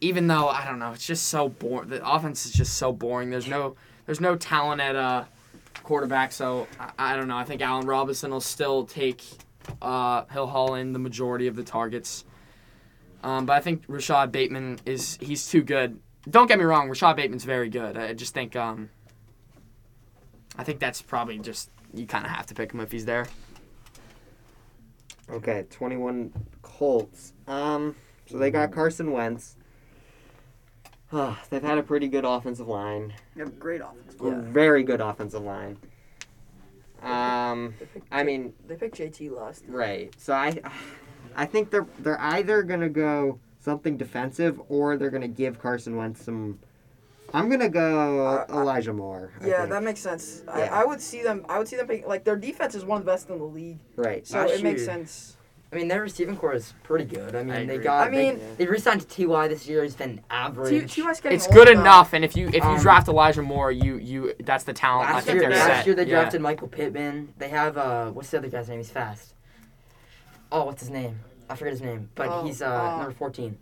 even 0.00 0.26
though 0.26 0.48
I 0.48 0.64
don't 0.66 0.78
know, 0.78 0.92
it's 0.92 1.06
just 1.06 1.28
so 1.28 1.48
boring. 1.48 1.88
The 1.88 2.06
offense 2.08 2.44
is 2.46 2.52
just 2.52 2.74
so 2.74 2.92
boring. 2.92 3.30
There's 3.30 3.48
no 3.48 3.74
there's 4.04 4.20
no 4.20 4.36
talent 4.36 4.80
at 4.80 4.94
uh, 4.96 5.24
quarterback. 5.82 6.32
So 6.32 6.66
I, 6.78 7.12
I 7.12 7.16
don't 7.16 7.26
know. 7.28 7.36
I 7.36 7.44
think 7.44 7.62
Allen 7.62 7.86
Robinson 7.86 8.30
will 8.30 8.40
still 8.40 8.84
take. 8.84 9.24
Uh, 9.80 10.24
he'll 10.32 10.46
haul 10.46 10.74
in 10.74 10.92
the 10.92 10.98
majority 10.98 11.46
of 11.46 11.56
the 11.56 11.62
targets. 11.62 12.24
Um, 13.22 13.46
but 13.46 13.54
I 13.54 13.60
think 13.60 13.84
Rashod 13.88 14.32
Bateman 14.32 14.78
is 14.86 15.18
he's 15.20 15.48
too 15.48 15.62
good. 15.62 15.98
Don't 16.28 16.46
get 16.46 16.58
me 16.58 16.64
wrong, 16.64 16.88
Rashod 16.88 17.16
Bateman's 17.16 17.44
very 17.44 17.68
good. 17.68 17.96
I 17.96 18.12
just 18.12 18.34
think 18.34 18.56
um, 18.56 18.90
I 20.56 20.64
think 20.64 20.80
that's 20.80 21.02
probably 21.02 21.38
just 21.38 21.70
you 21.92 22.06
kind 22.06 22.24
of 22.24 22.30
have 22.30 22.46
to 22.46 22.54
pick 22.54 22.72
him 22.72 22.80
if 22.80 22.92
he's 22.92 23.04
there. 23.04 23.26
Okay, 25.30 25.64
21 25.70 26.32
Colts. 26.62 27.32
Um, 27.48 27.96
so 28.26 28.38
they 28.38 28.50
got 28.50 28.70
Carson 28.70 29.10
Wentz. 29.10 29.56
They've 31.50 31.62
had 31.62 31.78
a 31.78 31.82
pretty 31.82 32.08
good 32.08 32.24
offensive 32.24 32.68
line. 32.68 33.12
You 33.34 33.44
have 33.44 33.52
a 33.52 33.56
great 33.56 33.80
offense. 33.80 34.16
A 34.20 34.30
Very 34.30 34.82
good 34.82 35.00
offensive 35.00 35.42
line. 35.42 35.78
Um, 37.02 37.74
They 37.78 37.86
picked 37.86 38.08
I 38.10 38.20
J- 38.22 38.26
mean, 38.26 38.54
they 38.66 38.76
picked 38.76 38.96
JT 38.96 39.30
last. 39.30 39.64
right. 39.68 40.12
So 40.18 40.32
I, 40.32 40.58
I 41.36 41.44
think 41.46 41.70
they're 41.70 41.86
they're 41.98 42.20
either 42.20 42.62
gonna 42.62 42.88
go 42.88 43.38
something 43.60 43.96
defensive 43.96 44.60
or 44.68 44.96
they're 44.96 45.10
gonna 45.10 45.28
give 45.28 45.58
Carson 45.58 45.96
Wentz 45.96 46.24
some. 46.24 46.58
I'm 47.34 47.48
gonna 47.50 47.68
go 47.68 48.26
Uh, 48.26 48.46
Elijah 48.50 48.92
Moore. 48.92 49.32
I 49.42 49.46
Yeah, 49.48 49.58
think. 49.58 49.70
that 49.70 49.82
makes 49.82 50.00
sense. 50.00 50.42
Yeah. 50.46 50.68
I, 50.74 50.82
I 50.82 50.84
would 50.84 51.00
see 51.00 51.22
them. 51.22 51.44
I 51.48 51.58
would 51.58 51.68
see 51.68 51.76
them 51.76 51.86
pick, 51.88 52.06
like 52.06 52.24
their 52.24 52.36
defense 52.36 52.74
is 52.74 52.84
one 52.84 52.98
of 53.00 53.04
the 53.04 53.10
best 53.12 53.28
in 53.28 53.38
the 53.38 53.44
league, 53.44 53.78
right. 53.96 54.26
so 54.26 54.38
Last 54.38 54.52
it 54.54 54.62
makes 54.62 54.84
sense. 54.84 55.35
I 55.72 55.76
mean, 55.76 55.88
their 55.88 56.02
receiving 56.02 56.36
core 56.36 56.54
is 56.54 56.72
pretty 56.84 57.04
good. 57.04 57.34
I 57.34 57.42
mean, 57.42 57.50
I 57.54 57.66
they 57.66 57.74
agree. 57.74 57.84
got. 57.84 58.06
I 58.06 58.10
mean- 58.10 58.38
they, 58.56 58.64
they 58.64 58.66
re-signed 58.66 59.08
Ty 59.08 59.48
this 59.48 59.66
year. 59.66 59.82
He's 59.82 59.96
been 59.96 60.18
T- 60.18 60.22
average. 60.30 60.92
T.Y.'s 60.92 61.20
getting 61.20 61.36
It's 61.36 61.46
old 61.46 61.54
good 61.56 61.74
now. 61.74 61.80
enough, 61.80 62.12
and 62.12 62.24
if 62.24 62.36
you 62.36 62.46
if 62.48 62.54
you 62.54 62.62
Um, 62.62 62.80
draft 62.80 63.08
Elijah 63.08 63.42
Moore, 63.42 63.72
you 63.72 63.96
you 63.96 64.32
that's 64.40 64.64
the 64.64 64.72
talent. 64.72 65.10
I 65.10 65.14
Last 65.14 65.24
think 65.26 65.40
year, 65.40 65.48
they're 65.50 65.58
last 65.58 65.66
set. 65.78 65.86
year 65.86 65.94
they 65.96 66.04
Yeah. 66.04 66.20
drafted 66.20 66.40
Michael 66.40 66.68
Pittman. 66.68 67.34
They 67.38 67.48
have 67.48 67.76
uh, 67.76 68.10
what's 68.12 68.30
the 68.30 68.38
other 68.38 68.48
guy's 68.48 68.68
name? 68.68 68.78
He's 68.78 68.90
fast. 68.90 69.34
Oh, 70.52 70.64
what's 70.66 70.80
his 70.80 70.90
name? 70.90 71.18
I 71.50 71.56
forget 71.56 71.72
his 71.72 71.82
name, 71.82 72.10
but 72.14 72.28
Oh, 72.28 72.44
he's 72.46 72.62
uh, 72.62 72.66
uh, 72.66 72.96
number 72.98 73.12
14. 73.12 73.56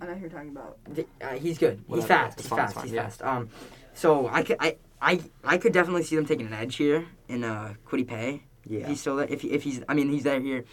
I 0.00 0.06
know 0.06 0.14
who 0.14 0.20
you're 0.20 0.30
talking 0.30 0.50
about. 0.50 0.76
The- 0.88 1.06
Uh, 1.20 1.28
he's 1.34 1.58
good. 1.58 1.82
He's 1.88 2.04
fast. 2.04 2.34
it's 2.38 2.42
He's 2.42 2.50
fine, 2.50 2.58
fast. 2.58 2.74
fine, 2.74 2.84
He's 2.84 2.92
yeah. 2.92 3.02
fast. 3.04 3.22
Um, 3.22 3.48
so 3.94 4.28
I 4.28 4.42
could 4.42 4.56
I, 4.60 4.76
I 5.00 5.20
I 5.44 5.56
could 5.58 5.72
definitely 5.72 6.02
see 6.04 6.16
them 6.16 6.26
taking 6.26 6.46
an 6.46 6.52
edge 6.52 6.76
here 6.76 7.06
in 7.28 7.42
uh 7.44 7.74
Kwity 7.88 8.06
Paye. 8.06 8.42
If 8.64 8.70
Yeah. 8.70 8.86
he's 8.86 9.00
still 9.00 9.16
there. 9.16 9.26
If 9.28 9.40
he, 9.40 9.50
if 9.50 9.62
he's 9.62 9.80
I 9.88 9.94
mean 9.94 10.10
he's 10.10 10.24
there 10.24 10.40
here. 10.40 10.64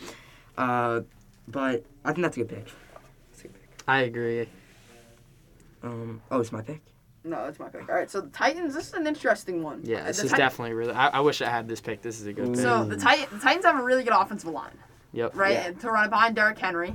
Uh, 0.57 1.01
but 1.47 1.83
I 2.05 2.11
think 2.13 2.23
that's 2.23 2.37
a 2.37 2.41
good 2.41 2.49
pick. 2.49 2.67
I 3.87 4.01
agree. 4.01 4.47
Um, 5.81 6.21
oh, 6.29 6.39
it's 6.39 6.51
my 6.51 6.61
pick. 6.61 6.81
No, 7.23 7.43
that's 7.45 7.59
my 7.59 7.69
pick. 7.69 7.89
All 7.89 7.95
right, 7.95 8.09
so 8.09 8.21
the 8.21 8.29
Titans. 8.29 8.73
This 8.75 8.87
is 8.89 8.93
an 8.93 9.07
interesting 9.07 9.63
one. 9.63 9.81
Yeah, 9.83 10.03
this 10.05 10.17
The 10.19 10.25
is 10.25 10.29
Tit- 10.31 10.37
definitely 10.37 10.73
really. 10.73 10.93
I, 10.93 11.07
I 11.07 11.19
wish 11.21 11.41
I 11.41 11.49
had 11.49 11.67
this 11.67 11.81
pick. 11.81 12.01
This 12.01 12.19
is 12.19 12.27
a 12.27 12.33
good 12.33 12.53
pick. 12.53 12.57
So 12.61 12.83
the, 12.85 12.95
Tit- 12.97 13.29
the 13.31 13.39
Titans 13.39 13.65
have 13.65 13.79
a 13.79 13.83
really 13.83 14.03
good 14.03 14.13
offensive 14.13 14.49
line, 14.51 14.77
Yep. 15.13 15.35
right? 15.35 15.53
Yeah. 15.53 15.67
And 15.67 15.79
to 15.81 15.89
run 15.91 16.05
it 16.05 16.09
behind 16.09 16.35
Derrick 16.35 16.57
Henry. 16.59 16.93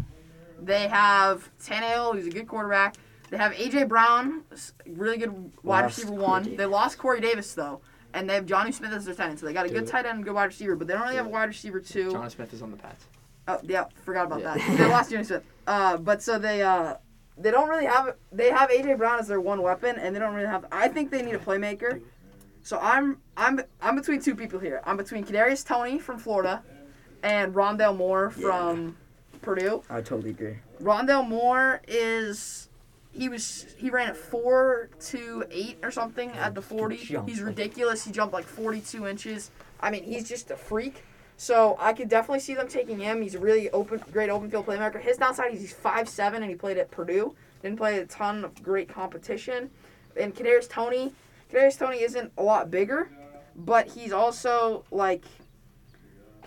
They 0.63 0.87
have 0.89 1.51
Tannehill, 1.63 2.15
who's 2.15 2.27
a 2.27 2.31
good 2.31 2.47
quarterback. 2.47 2.95
They 3.31 3.37
have 3.39 3.53
AJ 3.53 3.89
Brown, 3.89 4.43
really 4.87 5.19
good 5.19 5.33
wide 5.65 5.83
Lost 5.83 5.99
receiver 5.99 6.13
one. 6.15 6.43
Davis. 6.45 6.59
They 6.59 6.67
lost 6.67 6.97
Corey 6.99 7.21
Davis 7.21 7.53
though, 7.55 7.81
and 8.13 8.31
they 8.31 8.35
have 8.35 8.47
Jonnu 8.47 8.73
Smith 8.73 8.93
as 8.93 9.05
their 9.05 9.15
tight 9.17 9.31
end. 9.31 9.41
So 9.41 9.47
they 9.47 9.53
got 9.53 9.67
a 9.67 9.69
good 9.69 9.81
Dude. 9.81 9.89
tight 9.89 10.07
end 10.07 10.17
and 10.19 10.25
good 10.25 10.35
wide 10.35 10.45
receiver, 10.45 10.77
but 10.77 10.87
they 10.87 10.95
don't 10.95 11.03
really 11.03 11.17
have 11.17 11.27
a 11.27 11.31
wide 11.31 11.49
receiver 11.49 11.81
two. 11.81 12.13
John 12.13 12.31
Smith 12.31 12.53
is 12.55 12.63
on 12.63 12.71
the 12.71 12.77
Pats. 12.77 13.05
Oh 13.47 13.61
yeah, 13.63 13.85
forgot 14.05 14.27
about 14.27 14.41
Yeah. 14.41 14.57
that. 14.57 14.77
They 14.79 14.87
lost 14.89 15.11
Jonnu 15.11 15.25
Smith. 15.27 15.45
Uh, 15.67 15.97
but 15.99 16.23
so 16.23 16.39
they 16.39 16.63
uh, 16.63 16.95
they 17.37 17.51
don't 17.51 17.69
really 17.69 17.87
have. 17.87 18.15
They 18.33 18.51
have 18.51 18.71
AJ 18.71 18.99
Brown 18.99 19.19
as 19.19 19.29
their 19.29 19.41
one 19.41 19.61
weapon, 19.63 19.97
and 19.99 20.15
they 20.15 20.21
don't 20.21 20.35
really 20.35 20.47
have. 20.49 20.65
I 20.73 20.89
think 20.89 21.11
they 21.11 21.23
need 21.23 21.35
a 21.35 21.39
playmaker. 21.39 22.01
So 22.63 22.79
I'm 22.81 23.19
I'm 23.37 23.61
I'm 23.83 23.97
between 23.97 24.21
two 24.21 24.35
people 24.35 24.59
here. 24.59 24.81
I'm 24.85 24.97
between 24.97 25.25
Kadarius 25.25 25.67
Toney 25.67 25.99
from 25.99 26.19
Florida, 26.19 26.63
and 27.23 27.55
Rondale 27.55 27.97
Moore 27.97 28.31
from 28.31 28.97
Purdue. 29.43 29.83
I 29.91 30.01
totally 30.01 30.31
agree. 30.31 30.57
Rondale 30.81 31.27
Moore 31.29 31.83
is 31.87 32.69
he 33.13 33.29
was 33.29 33.67
he 33.77 33.91
ran 33.91 34.09
at 34.09 34.17
four 34.17 34.89
to 35.01 35.45
eight 35.51 35.79
or 35.83 35.91
something 35.91 36.31
at 36.33 36.55
the 36.55 36.63
forty. 36.63 36.97
He's 36.97 37.43
ridiculous. 37.43 38.05
He 38.05 38.13
jumped 38.13 38.33
like 38.33 38.45
forty 38.47 38.81
two 38.81 39.07
inches. 39.07 39.51
I 39.81 39.91
mean, 39.91 40.05
he's 40.05 40.27
just 40.27 40.51
a 40.51 40.57
freak. 40.57 41.05
So 41.37 41.77
I 41.81 41.93
could 41.93 42.09
definitely 42.09 42.41
see 42.41 42.55
them 42.55 42.69
taking 42.69 42.99
him. 42.99 43.21
He's 43.21 43.35
a 43.35 43.39
really 43.39 43.71
open, 43.71 44.03
great 44.13 44.31
open 44.31 44.51
field 44.51 44.67
playmaker. 44.67 45.01
His 45.01 45.17
downside 45.17 45.53
is 45.53 45.61
he's 45.61 45.73
five 45.73 46.09
seven 46.09 46.43
and 46.43 46.51
he 46.51 46.57
played 46.57 46.79
at 46.79 46.91
Purdue. 46.91 47.35
Didn't 47.63 47.79
play 47.79 47.99
a 47.99 48.07
ton 48.07 48.45
of 48.45 48.63
great 48.63 48.89
competition. 48.89 49.71
And 50.19 50.35
Kadarius 50.35 50.69
Toney, 50.69 51.13
Kadarius 51.53 51.79
Toney 51.79 52.03
isn't 52.03 52.33
a 52.39 52.43
lot 52.43 52.71
bigger, 52.71 53.11
but 53.57 53.89
he's 53.89 54.13
also 54.13 54.85
like 54.91 55.25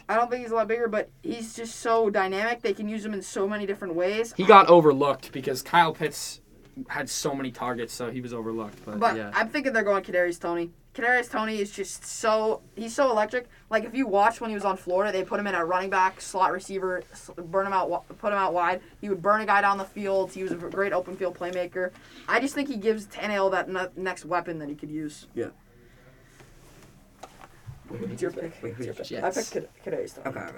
I 0.09 0.15
don't 0.15 0.29
think 0.29 0.43
he's 0.43 0.51
a 0.51 0.55
lot 0.55 0.69
bigger, 0.69 0.87
but 0.87 1.09
he's 1.21 1.53
just 1.53 1.81
so 1.81 2.09
dynamic. 2.09 2.61
They 2.61 2.73
can 2.73 2.87
use 2.87 3.05
him 3.05 3.13
in 3.13 3.21
so 3.21 3.47
many 3.47 3.65
different 3.65 3.93
ways. 3.93 4.33
He 4.37 4.45
got 4.45 4.69
overlooked 4.69 5.33
because 5.33 5.61
Kyle 5.61 5.93
Pitts 5.93 6.39
had 6.87 7.09
so 7.09 7.33
many 7.33 7.51
targets, 7.51 7.93
so 7.93 8.09
he 8.11 8.21
was 8.21 8.33
overlooked. 8.33 8.83
But, 8.85 8.99
But 8.99 9.15
yeah. 9.15 9.31
I'm 9.33 9.49
thinking 9.49 9.73
they're 9.73 9.83
going 9.83 10.03
Kadarius 10.03 10.39
Toney. 10.39 10.71
Kadarius 10.93 11.29
Toney 11.29 11.59
is 11.59 11.69
just 11.71 12.03
so 12.05 12.61
he's 12.75 12.95
so 12.95 13.11
electric. 13.11 13.47
Like 13.69 13.83
if 13.83 13.93
you 13.93 14.07
watch 14.07 14.41
when 14.41 14.49
he 14.49 14.55
was 14.55 14.65
on 14.65 14.77
Florida, 14.77 15.11
they 15.11 15.23
put 15.23 15.39
him 15.39 15.45
in 15.45 15.53
a 15.53 15.63
running 15.63 15.91
back, 15.91 16.19
slot 16.19 16.51
receiver, 16.51 17.03
burn 17.37 17.67
him 17.67 17.73
out, 17.73 18.07
put 18.17 18.31
him 18.33 18.39
out 18.39 18.53
wide. 18.53 18.81
He 18.99 19.09
would 19.09 19.21
burn 19.21 19.41
a 19.41 19.45
guy 19.45 19.61
down 19.61 19.77
the 19.77 19.85
field. 19.85 20.31
He 20.31 20.41
was 20.41 20.51
a 20.51 20.55
great 20.55 20.93
open 20.93 21.15
field 21.15 21.37
playmaker. 21.37 21.91
I 22.27 22.39
just 22.39 22.55
think 22.55 22.67
he 22.67 22.77
gives 22.77 23.05
Tannehill 23.07 23.51
that 23.51 23.69
ne- 23.69 23.89
next 23.95 24.25
weapon 24.25 24.57
that 24.57 24.69
he 24.69 24.75
could 24.75 24.89
use. 24.89 25.27
Yeah. 25.35 25.49
It's 27.93 28.21
your 28.21 28.31
pick. 28.31 28.57
Wait, 28.61 28.73
who's 28.73 28.87
your 28.87 28.95
It's 28.97 29.09
pick? 29.09 29.23
I 29.23 29.29
picked 29.31 29.51
Kad- 29.51 29.69
Kadarius 29.85 30.15
Toney. 30.15 30.35
Okay. 30.35 30.39
okay. 30.39 30.57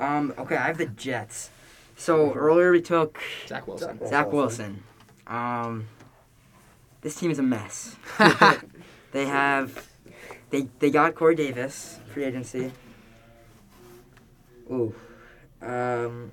Um. 0.00 0.34
Okay. 0.38 0.56
I 0.56 0.66
have 0.66 0.78
the 0.78 0.86
Jets. 0.86 1.50
So 1.96 2.32
earlier 2.32 2.72
we 2.72 2.80
took 2.80 3.20
Zach 3.46 3.68
Wilson. 3.68 4.00
Zach 4.08 4.32
Wilson. 4.32 4.82
Um. 5.26 5.88
This 7.00 7.16
team 7.16 7.30
is 7.30 7.38
a 7.38 7.42
mess. 7.42 7.96
They 9.12 9.26
have, 9.26 9.86
they 10.50 10.62
they 10.80 10.90
got 10.90 11.14
Corey 11.14 11.36
Davis 11.36 12.00
free 12.12 12.24
agency. 12.24 12.72
Ooh, 14.68 14.92
um, 15.62 16.32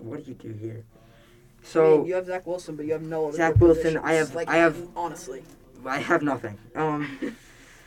what 0.00 0.24
do 0.24 0.30
you 0.30 0.34
do 0.34 0.52
here? 0.54 0.82
I 0.90 1.66
So 1.66 1.98
mean, 1.98 2.06
you 2.06 2.14
have 2.14 2.26
Zach 2.26 2.44
Wilson, 2.48 2.74
but 2.74 2.84
you 2.84 2.94
have 2.94 3.02
no 3.02 3.28
other. 3.28 3.36
Zach 3.36 3.52
good 3.52 3.60
Wilson, 3.62 3.82
positions. 3.82 4.04
I 4.04 4.12
have- 4.14 4.34
Like, 4.34 4.48
I 4.48 4.56
have- 4.56 4.88
honestly. 4.96 5.44
I 5.86 5.98
have 5.98 6.22
nothing. 6.22 6.58
Um, 6.74 7.36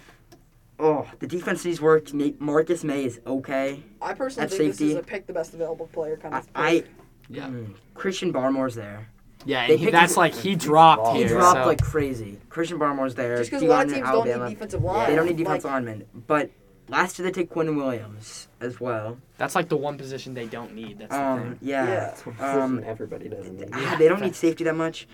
oh, 0.79 1.05
the 1.19 1.27
defense 1.27 1.65
needs 1.65 1.81
work. 1.81 2.13
Ma- 2.13 2.29
Marcus 2.39 2.85
Maye 2.85 3.03
is 3.03 3.19
okay. 3.27 3.83
I 4.01 4.13
personally 4.13 4.45
At 4.45 4.51
think 4.51 4.71
this 4.77 4.79
is 4.79 4.95
a 4.95 5.03
pick 5.03 5.27
the 5.27 5.33
best 5.33 5.53
available 5.53 5.87
player 5.87 6.15
kind 6.15 6.33
I, 6.33 6.37
of. 6.39 6.47
I 6.55 6.71
pick. 6.79 6.89
Yeah. 7.29 7.47
mm, 7.47 7.73
Christian 7.93 8.31
Barmore's 8.31 8.75
there. 8.75 9.09
Yeah, 9.45 9.65
They 9.67 9.73
and 9.73 9.79
he, 9.79 9.85
picked 9.87 9.93
that's 9.93 10.13
him- 10.13 10.17
like 10.17 10.33
he 10.35 10.55
dropped 10.55 11.13
He 11.15 11.19
here. 11.23 11.29
dropped 11.29 11.61
so- 11.61 11.65
like 11.67 11.81
crazy. 11.81 12.37
Christian 12.49 12.77
Barmore's 12.79 13.15
there. 13.15 13.37
just 13.37 13.49
because 13.49 13.63
a 13.63 13.67
lot 13.67 13.85
of 13.85 13.91
Deion, 13.91 13.95
teams 13.95 14.07
Alabama. 14.07 14.37
don't 14.39 14.47
need 14.49 14.53
defensive 14.55 14.83
line. 14.83 15.09
They 15.09 15.15
don't 15.15 15.25
need 15.25 15.37
defensive 15.37 15.63
Like, 15.65 15.73
linemen. 15.73 16.05
But 16.27 16.49
last 16.89 17.17
year 17.17 17.25
they 17.29 17.31
took 17.41 17.49
Quinn 17.49 17.75
Williams 17.75 18.47
as 18.59 18.79
well. 18.79 19.17
that's 19.37 19.55
like 19.55 19.69
the 19.69 19.77
one 19.77 19.97
position 19.97 20.33
they 20.33 20.45
don't 20.47 20.75
need. 20.75 20.99
That's 20.99 21.11
the 21.15 21.21
Um, 21.21 21.39
thing. 21.39 21.57
yeah. 21.61 22.13
Yeah. 22.39 22.61
Um, 22.63 22.83
everybody 22.85 23.29
doesn't 23.29 23.57
need. 23.59 23.69
ah, 23.73 23.95
they 23.97 24.07
don't 24.07 24.21
need 24.21 24.35
safety 24.35 24.63
that 24.65 24.75
much. 24.75 25.07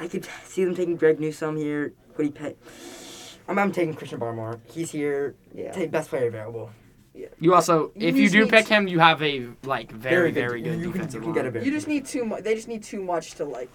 I 0.00 0.06
could 0.08 0.26
see 0.44 0.64
them 0.64 0.74
taking 0.76 0.96
Greg 0.96 1.18
Newsome 1.20 1.56
here. 1.56 1.92
Kwity 2.16 2.32
Paye. 2.34 2.54
I'm, 3.48 3.58
I'm 3.58 3.72
taking 3.72 3.94
Christian 3.94 4.20
Barmore. 4.20 4.60
He's 4.70 4.90
here. 4.92 5.34
Yeah. 5.54 5.72
Take 5.72 5.90
best 5.90 6.08
player 6.10 6.28
available. 6.28 6.70
You 7.40 7.54
also, 7.54 7.92
You 7.96 8.08
if 8.08 8.16
you 8.16 8.22
just 8.24 8.32
do 8.34 8.40
need 8.44 8.50
pick 8.50 8.66
to- 8.66 8.74
him, 8.74 8.88
you 8.88 8.98
have 9.00 9.22
a 9.22 9.46
like 9.64 9.90
very, 9.92 10.30
very 10.30 10.60
good, 10.62 10.74
you, 10.78 10.86
you 10.88 10.92
defensive 10.92 11.20
can, 11.22 11.28
you 11.30 11.34
can 11.34 11.34
get 11.34 11.40
a 11.42 11.44
line. 11.44 11.52
very 11.54 11.64
You 11.66 11.70
just 11.72 11.88
need 11.88 12.06
too 12.06 12.24
much. 12.24 12.42
They 12.44 12.54
just 12.54 12.68
need 12.68 12.82
too 12.82 13.02
much 13.02 13.32
to 13.34 13.44
like. 13.44 13.70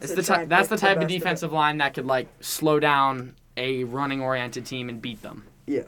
It's 0.00 0.10
to 0.10 0.16
the 0.16 0.22
try 0.22 0.36
ty- 0.36 0.42
and 0.42 0.50
that's 0.50 0.68
pick 0.68 0.78
the 0.80 0.86
type 0.86 0.96
of 0.96 1.02
best 1.02 1.10
it. 1.12 1.18
defensive 1.18 1.52
line 1.52 1.78
that 1.78 1.94
could 1.94 2.06
like 2.06 2.28
slow 2.40 2.78
down 2.80 3.34
a 3.56 3.84
running 3.84 4.20
oriented 4.20 4.66
team 4.66 4.88
and 4.88 5.00
beat 5.00 5.22
them. 5.22 5.44
Yeah. 5.66 5.82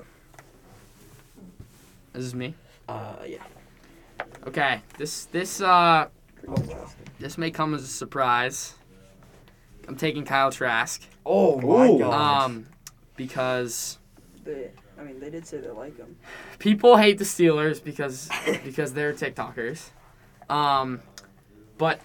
This 2.13 2.25
is 2.25 2.35
me. 2.35 2.55
Uh, 2.89 3.17
yeah. 3.27 3.39
Okay, 4.47 4.81
this 4.97 5.27
this 5.27 5.61
uh 5.61 6.09
Oh, 6.47 6.55
wow. 6.69 6.87
this 7.21 7.37
may 7.37 7.51
come 7.51 7.75
as 7.75 7.83
a 7.83 7.87
surprise. 7.87 8.75
I'm 9.87 9.97
taking 9.97 10.25
Kyle 10.25 10.51
Trask. 10.51 11.03
Oh 11.27 11.61
my 11.61 11.89
Ooh. 11.89 11.99
god. 11.99 12.45
Um, 12.45 12.67
because 13.17 13.99
They, 14.45 14.71
I 14.99 15.03
mean, 15.05 15.21
they 15.21 15.31
did 15.31 15.47
say 15.47 15.59
they 15.59 15.69
like 15.69 15.97
him. 15.97 16.17
people 16.59 16.97
hate 16.97 17.19
the 17.19 17.25
Steelers 17.25 17.83
because 17.83 18.29
because 18.65 18.93
they're 18.93 19.13
TikTokers. 19.13 19.91
Um, 20.51 21.01
but 21.77 22.01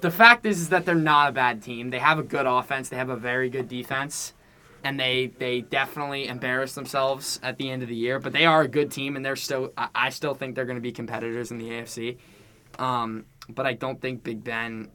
the 0.00 0.10
fact 0.10 0.46
is, 0.46 0.60
is 0.60 0.68
that 0.70 0.86
they're 0.86 0.94
not 0.94 1.30
a 1.30 1.32
bad 1.32 1.62
team. 1.62 1.90
They 1.90 1.98
have 1.98 2.18
a 2.18 2.22
good 2.22 2.46
offense. 2.46 2.88
They 2.88 2.96
have 2.96 3.10
a 3.10 3.16
very 3.16 3.50
good 3.50 3.68
defense, 3.68 4.32
and 4.82 4.98
they 4.98 5.32
they 5.38 5.60
definitely 5.60 6.26
embarrass 6.28 6.74
themselves 6.74 7.38
at 7.42 7.58
the 7.58 7.70
end 7.70 7.82
of 7.82 7.88
the 7.88 7.96
year. 7.96 8.18
But 8.18 8.32
they 8.32 8.46
are 8.46 8.62
a 8.62 8.68
good 8.68 8.90
team, 8.90 9.16
and 9.16 9.24
they're 9.24 9.36
still. 9.36 9.72
I, 9.76 9.88
I 9.94 10.10
still 10.10 10.34
think 10.34 10.54
they're 10.54 10.64
going 10.64 10.78
to 10.78 10.82
be 10.82 10.92
competitors 10.92 11.50
in 11.50 11.58
the 11.58 11.68
AFC. 11.68 12.18
Um, 12.78 13.26
but 13.48 13.66
I 13.66 13.74
don't 13.74 14.00
think 14.00 14.22
Big 14.22 14.42
Ben 14.42 14.88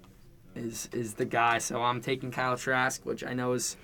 is 0.55 0.89
is 0.91 1.13
the 1.13 1.25
guy. 1.25 1.59
So 1.59 1.81
I'm 1.81 2.01
taking 2.01 2.31
Kyle 2.31 2.57
Trask, 2.57 3.05
which 3.05 3.23
I 3.23 3.33
know 3.33 3.53
is 3.53 3.77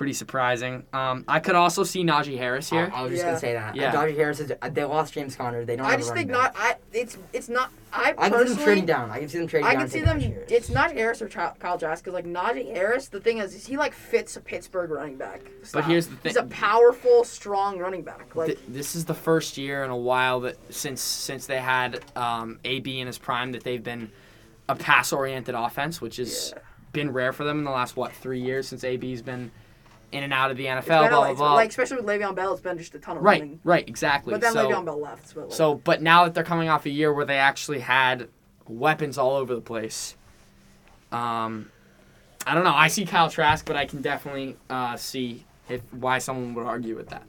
pretty 0.00 0.14
surprising. 0.14 0.82
Um, 0.94 1.26
I 1.28 1.40
could 1.40 1.54
also 1.56 1.84
see 1.84 2.02
Najee 2.02 2.38
Harris 2.38 2.70
here. 2.70 2.90
I, 2.90 3.00
I 3.00 3.02
was 3.02 3.10
just 3.10 3.22
Yeah. 3.22 3.28
gonna 3.28 3.38
say 3.38 3.52
that. 3.52 3.76
Yeah. 3.76 3.82
Yeah. 3.82 3.92
Dodger 3.92 4.14
Harris 4.14 4.40
is. 4.40 4.50
uh, 4.62 4.70
They 4.70 4.82
lost 4.82 5.12
James 5.12 5.36
Conner. 5.36 5.62
They 5.66 5.76
don't. 5.76 5.84
I 5.84 5.90
have 5.90 6.00
a 6.00 6.02
just 6.02 6.14
think 6.14 6.30
running 6.30 6.42
not. 6.42 6.54
I 6.56 6.76
it's 6.94 7.18
it's 7.34 7.50
not. 7.50 7.70
I 7.92 8.14
I 8.16 8.30
can 8.30 8.46
see 8.48 8.54
them 8.54 8.64
trading 8.64 8.86
down. 8.86 9.10
I 9.10 9.18
can 9.18 9.28
see 9.28 9.36
them 9.36 9.46
trading 9.46 9.66
I 9.68 9.72
down. 9.74 9.78
I 9.78 9.84
can 9.84 9.90
see 9.90 10.00
them. 10.00 10.20
Najee 10.20 10.50
It's 10.50 10.70
not 10.70 10.92
Harris 10.92 11.20
or 11.20 11.28
Tra- 11.28 11.54
Kyle 11.60 11.76
Trask 11.78 12.02
because 12.02 12.14
like 12.14 12.24
Najee 12.24 12.74
Harris. 12.74 13.08
The 13.08 13.20
thing 13.20 13.38
is, 13.40 13.54
is 13.54 13.66
he 13.66 13.76
like 13.76 13.92
fits 13.92 14.38
a 14.38 14.40
Pittsburgh 14.40 14.88
running 14.90 15.18
back. 15.18 15.42
style. 15.64 15.82
here's 15.82 16.06
the 16.06 16.16
thing. 16.16 16.30
He's 16.30 16.36
a 16.38 16.44
powerful, 16.44 17.22
strong 17.24 17.78
running 17.78 18.00
back. 18.00 18.34
Like 18.34 18.46
Th- 18.46 18.58
this 18.68 18.96
is 18.96 19.04
the 19.04 19.12
first 19.12 19.58
year 19.58 19.84
in 19.84 19.90
a 19.90 19.96
while 19.98 20.40
that 20.40 20.56
since 20.72 21.02
since 21.02 21.44
they 21.44 21.58
had 21.58 22.00
um, 22.16 22.58
AB 22.64 23.00
in 23.00 23.06
his 23.06 23.18
prime 23.18 23.52
that 23.52 23.64
they've 23.64 23.84
been 23.84 24.10
a 24.66 24.74
pass 24.74 25.12
oriented 25.12 25.54
offense, 25.54 26.00
which 26.00 26.16
has 26.16 26.54
Yeah. 26.56 26.62
been 26.94 27.12
rare 27.12 27.34
for 27.34 27.44
them 27.44 27.58
in 27.58 27.64
the 27.64 27.70
last 27.70 27.96
what 27.98 28.12
three 28.14 28.40
years 28.40 28.66
since 28.66 28.82
AB's 28.82 29.20
been 29.20 29.50
in 30.12 30.22
and 30.22 30.32
out 30.32 30.50
of 30.50 30.56
the 30.56 30.66
NFL. 30.66 30.78
it's 30.78 30.86
Blah 30.86 31.08
blah 31.08 31.18
like, 31.20 31.36
blah. 31.36 31.54
like 31.54 31.70
especially 31.70 31.96
with 31.98 32.06
Le'Veon 32.06 32.34
Bell, 32.34 32.52
it's 32.52 32.60
been 32.60 32.78
just 32.78 32.94
a 32.94 32.98
ton 32.98 33.16
of 33.16 33.22
right, 33.22 33.40
running. 33.40 33.60
right, 33.64 33.88
exactly. 33.88 34.32
But 34.32 34.40
then 34.40 34.52
so, 34.52 34.68
Le'Veon 34.68 34.84
Bell 34.84 35.00
left. 35.00 35.34
But 35.34 35.48
like, 35.48 35.52
so, 35.52 35.76
but 35.76 36.02
now 36.02 36.24
that 36.24 36.34
they're 36.34 36.44
coming 36.44 36.68
off 36.68 36.86
a 36.86 36.90
year 36.90 37.12
where 37.12 37.24
they 37.24 37.38
actually 37.38 37.80
had 37.80 38.28
weapons 38.66 39.18
all 39.18 39.36
over 39.36 39.54
the 39.54 39.60
place, 39.60 40.16
um, 41.12 41.70
I 42.46 42.54
don't 42.54 42.64
know. 42.64 42.74
I 42.74 42.88
see 42.88 43.04
Kyle 43.04 43.30
Trask, 43.30 43.64
but 43.66 43.76
I 43.76 43.86
can 43.86 44.02
definitely 44.02 44.56
uh, 44.68 44.96
see 44.96 45.44
if 45.68 45.80
why 45.92 46.18
someone 46.18 46.54
would 46.54 46.66
argue 46.66 46.96
with 46.96 47.08
that. 47.10 47.24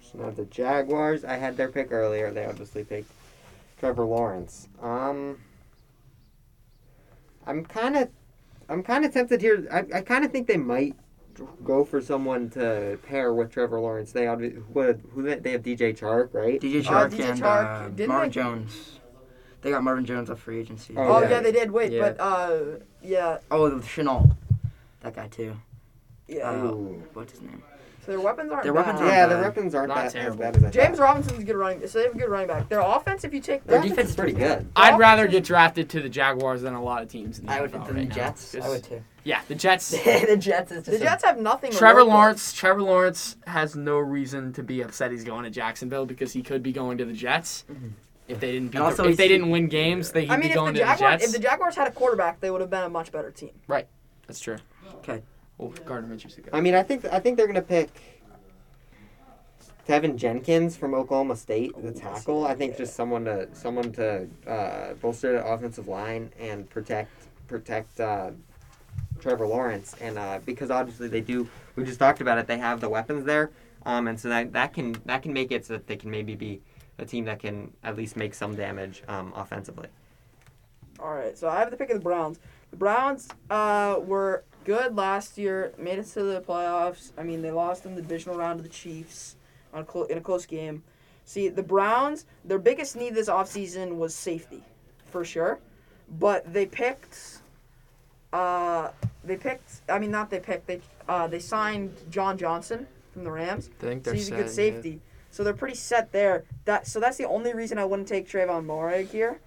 So 0.00 0.18
now 0.18 0.30
the 0.30 0.44
Jaguars, 0.44 1.24
I 1.24 1.36
had 1.36 1.56
their 1.56 1.68
pick 1.68 1.90
earlier. 1.90 2.30
They 2.30 2.44
obviously 2.44 2.84
picked 2.84 3.10
Trevor 3.80 4.04
Lawrence. 4.04 4.68
Um, 4.80 5.38
I'm 7.46 7.64
kind 7.64 7.96
of, 7.96 8.08
I'm 8.68 8.82
kind 8.82 9.04
of 9.04 9.12
tempted 9.12 9.40
here. 9.40 9.66
I, 9.70 9.98
I 9.98 10.00
kind 10.02 10.24
of 10.24 10.30
think 10.32 10.46
they 10.46 10.56
might 10.56 10.94
go 11.64 11.84
for 11.84 12.00
someone 12.00 12.50
to 12.50 12.98
pair 13.04 13.32
with 13.32 13.50
Trevor 13.50 13.80
Lawrence, 13.80 14.12
they 14.12 14.24
obvi- 14.26 14.62
who 14.74 14.92
who 15.14 15.22
they, 15.22 15.36
they 15.36 15.52
have 15.52 15.62
DJ 15.62 15.96
Chark, 15.98 16.28
right? 16.34 16.60
DJ 16.60 16.84
Uh, 16.86 16.90
Chark 16.90 17.10
DJ 17.12 17.30
and 17.30 17.40
Chark, 17.40 17.64
uh, 17.86 17.88
didn't 17.88 18.08
Marvin 18.08 18.28
they- 18.28 18.34
Jones. 18.34 18.98
They 19.62 19.70
got 19.70 19.82
Marvin 19.84 20.04
Jones 20.04 20.28
up 20.28 20.38
free 20.40 20.58
agency. 20.58 20.92
Oh, 20.96 21.02
Oh, 21.02 21.22
yeah. 21.22 21.30
yeah. 21.30 21.40
they 21.40 21.52
did. 21.52 21.70
Wait, 21.70 21.92
Yeah. 21.92 22.00
but 22.00 22.20
uh, 22.20 22.60
yeah, 23.00 23.38
Oh, 23.50 23.70
Shenault. 23.80 24.36
That 25.00 25.14
guy 25.14 25.28
too. 25.28 25.56
yeah. 26.28 26.50
Uh, 26.50 26.72
what's 27.14 27.32
his 27.32 27.42
name? 27.42 27.62
So 28.04 28.10
their 28.12 28.20
weapons 28.20 28.50
aren't. 28.50 28.64
Their 28.64 28.72
weapons 28.72 29.00
aren't 29.00 29.12
Yeah, 29.12 29.26
bad. 29.26 29.36
the 29.36 29.42
weapons 29.42 29.74
aren't 29.74 29.88
Not 29.88 29.94
that 29.96 30.06
as 30.06 30.12
terrible. 30.12 30.36
bad 30.38 30.56
as 30.56 30.64
I 30.64 30.70
James 30.70 30.98
thought. 30.98 31.04
Robinson's 31.04 31.38
a 31.38 31.44
good 31.44 31.56
running. 31.56 31.86
So 31.86 31.98
they 31.98 32.04
have 32.04 32.14
a 32.14 32.18
good 32.18 32.28
running 32.28 32.48
back. 32.48 32.68
Their 32.68 32.80
offense, 32.80 33.24
if 33.24 33.32
you 33.32 33.40
take 33.40 33.64
Their 33.64 33.80
their 33.80 33.88
defense 33.88 34.10
is 34.10 34.16
pretty 34.16 34.32
good. 34.32 34.68
I'd 34.76 34.98
rather 34.98 35.26
get 35.28 35.44
drafted 35.44 35.88
to 35.90 36.00
the 36.00 36.08
Jaguars 36.08 36.62
than 36.62 36.74
a 36.74 36.82
lot 36.82 37.02
of 37.02 37.08
teams. 37.08 37.38
In 37.38 37.46
the 37.46 37.52
I 37.52 37.60
would 37.60 37.70
NFL 37.72 37.86
the 37.86 37.94
right 37.94 38.08
now. 38.08 38.14
Jets. 38.14 38.52
Just- 38.52 38.66
I 38.66 38.70
would 38.70 38.82
too. 38.84 39.02
Yeah, 39.24 39.40
the 39.46 39.54
Jets. 39.54 39.90
the 40.04 40.36
Jets 40.36 40.72
is 40.72 40.78
just 40.84 40.90
The 40.90 40.96
a- 40.96 40.98
Jets 40.98 41.24
have 41.24 41.38
nothing. 41.38 41.70
to 41.70 41.76
Trevor 41.78 42.00
work 42.00 42.06
with. 42.06 42.14
Lawrence. 42.14 42.52
Trevor 42.52 42.82
Lawrence 42.82 43.36
has 43.46 43.76
no 43.76 43.98
reason 43.98 44.52
to 44.54 44.62
be 44.64 44.82
upset. 44.82 45.12
He's 45.12 45.22
going 45.24 45.44
to 45.44 45.50
Jacksonville 45.50 46.06
because 46.06 46.32
he 46.32 46.42
could 46.42 46.62
be 46.62 46.72
going 46.72 46.98
to 46.98 47.04
the 47.04 47.12
Jets. 47.12 47.64
Mhm. 47.70 47.92
If 48.28 48.40
they 48.40 48.52
didn't 48.52 48.68
beat, 48.68 48.78
And 48.78 48.84
also 48.84 49.02
the, 49.04 49.10
if 49.10 49.16
they 49.16 49.24
he's- 49.28 49.38
didn't 49.38 49.50
win 49.50 49.68
games, 49.68 50.10
they 50.12 50.22
he'd 50.22 50.30
I 50.30 50.36
mean, 50.36 50.40
be 50.42 50.46
if 50.48 50.52
the 50.54 50.58
going 50.60 50.74
to 50.74 50.80
the 50.80 50.86
Jaguars, 50.86 51.20
Jets. 51.20 51.24
if 51.26 51.32
the 51.32 51.38
Jaguars 51.38 51.76
had 51.76 51.86
a 51.88 51.90
quarterback, 51.92 52.40
they 52.40 52.50
would 52.50 52.60
have 52.60 52.70
been 52.70 52.82
a 52.84 52.88
much 52.88 53.12
better 53.12 53.30
team. 53.30 53.50
Right. 53.68 53.86
That's 54.26 54.40
true. 54.40 54.56
Okay. 54.96 55.22
Oh, 55.62 55.72
Gardner 55.84 56.12
Minshew's 56.12 56.36
a 56.38 56.40
good. 56.40 56.52
I 56.52 56.60
mean, 56.60 56.74
I 56.74 56.82
think 56.82 57.04
I 57.04 57.20
think 57.20 57.36
they're 57.36 57.46
gonna 57.46 57.62
pick 57.62 57.88
Teven 59.86 60.16
Jenkins 60.16 60.76
from 60.76 60.92
Oklahoma 60.92 61.36
State, 61.36 61.72
the 61.80 61.92
tackle. 61.92 62.44
I 62.46 62.54
think 62.54 62.76
just 62.76 62.94
someone 62.96 63.24
to 63.26 63.48
someone 63.54 63.92
to 63.92 64.28
uh, 64.46 64.94
bolster 64.94 65.34
the 65.34 65.46
offensive 65.46 65.86
line 65.86 66.32
and 66.38 66.68
protect 66.68 67.12
protect 67.46 68.00
uh, 68.00 68.32
Trevor 69.20 69.46
Lawrence, 69.46 69.94
and 70.00 70.18
uh, 70.18 70.40
because 70.44 70.70
obviously 70.70 71.06
they 71.06 71.20
do. 71.20 71.48
We 71.76 71.84
just 71.84 72.00
talked 72.00 72.20
about 72.20 72.38
it. 72.38 72.48
They 72.48 72.58
have 72.58 72.80
the 72.80 72.88
weapons 72.88 73.24
there, 73.24 73.52
um, 73.86 74.08
and 74.08 74.18
so 74.18 74.28
that 74.30 74.52
that 74.52 74.72
can 74.72 74.96
that 75.06 75.22
can 75.22 75.32
make 75.32 75.52
it 75.52 75.64
so 75.64 75.74
that 75.74 75.86
they 75.86 75.96
can 75.96 76.10
maybe 76.10 76.34
be 76.34 76.60
a 76.98 77.04
team 77.04 77.24
that 77.26 77.38
can 77.38 77.72
at 77.84 77.96
least 77.96 78.16
make 78.16 78.34
some 78.34 78.56
damage 78.56 79.04
um, 79.06 79.32
offensively. 79.36 79.88
All 80.98 81.14
right, 81.14 81.38
so 81.38 81.48
I 81.48 81.60
have 81.60 81.70
the 81.70 81.76
pick 81.76 81.90
of 81.90 81.96
the 81.96 82.02
Browns. 82.02 82.40
The 82.70 82.76
Browns 82.76 83.28
uh, 83.50 84.00
were 84.02 84.44
good 84.64 84.96
last 84.96 85.38
year, 85.38 85.72
made 85.78 85.98
it 85.98 86.06
to 86.08 86.22
the 86.22 86.40
playoffs. 86.40 87.12
I 87.16 87.22
mean, 87.22 87.42
they 87.42 87.50
lost 87.50 87.86
in 87.86 87.94
the 87.94 88.02
divisional 88.02 88.36
round 88.36 88.58
to 88.58 88.62
the 88.62 88.68
Chiefs 88.68 89.36
on 89.72 89.82
a 89.82 89.84
clo- 89.84 90.04
in 90.04 90.18
a 90.18 90.20
close 90.20 90.46
game. 90.46 90.82
See, 91.24 91.48
the 91.48 91.62
Browns, 91.62 92.26
their 92.44 92.58
biggest 92.58 92.96
need 92.96 93.14
this 93.14 93.28
offseason 93.28 93.96
was 93.96 94.14
safety, 94.14 94.62
for 95.04 95.24
sure. 95.24 95.60
But 96.18 96.52
they 96.52 96.66
picked, 96.66 97.40
uh, 98.32 98.90
they 99.24 99.36
picked. 99.36 99.82
I 99.88 99.98
mean, 99.98 100.10
not 100.10 100.30
they 100.30 100.40
picked. 100.40 100.66
They 100.66 100.80
uh, 101.08 101.26
they 101.26 101.38
signed 101.38 101.94
John 102.10 102.36
Johnson 102.36 102.86
from 103.12 103.24
the 103.24 103.30
Rams. 103.30 103.70
I 103.78 103.86
think 103.86 104.04
they're 104.04 104.14
he's 104.14 104.28
a 104.28 104.32
good 104.32 104.50
set, 104.50 104.64
yeah. 104.64 104.72
safety. 104.72 105.00
So 105.30 105.42
they're 105.42 105.54
pretty 105.54 105.76
set 105.76 106.12
there. 106.12 106.44
That 106.64 106.86
so 106.86 107.00
that's 107.00 107.16
the 107.16 107.26
only 107.26 107.54
reason 107.54 107.78
I 107.78 107.84
wouldn't 107.84 108.08
take 108.08 108.28
Trevon 108.28 108.66
Moehrig 108.66 109.10
here. 109.10 109.40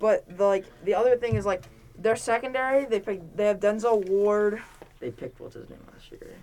But 0.00 0.24
the 0.36 0.44
like 0.44 0.64
the 0.84 0.94
other 0.94 1.16
thing 1.16 1.36
is 1.36 1.46
like 1.46 1.64
their 2.00 2.16
secondary. 2.16 2.86
They 2.86 3.00
pick 3.00 3.36
they 3.36 3.46
have 3.46 3.60
Denzel 3.60 4.08
Ward. 4.08 4.62
They 4.98 5.10
picked 5.10 5.40
what's 5.40 5.54
his 5.54 5.68
name 5.68 5.78
last 5.92 6.10
year? 6.10 6.36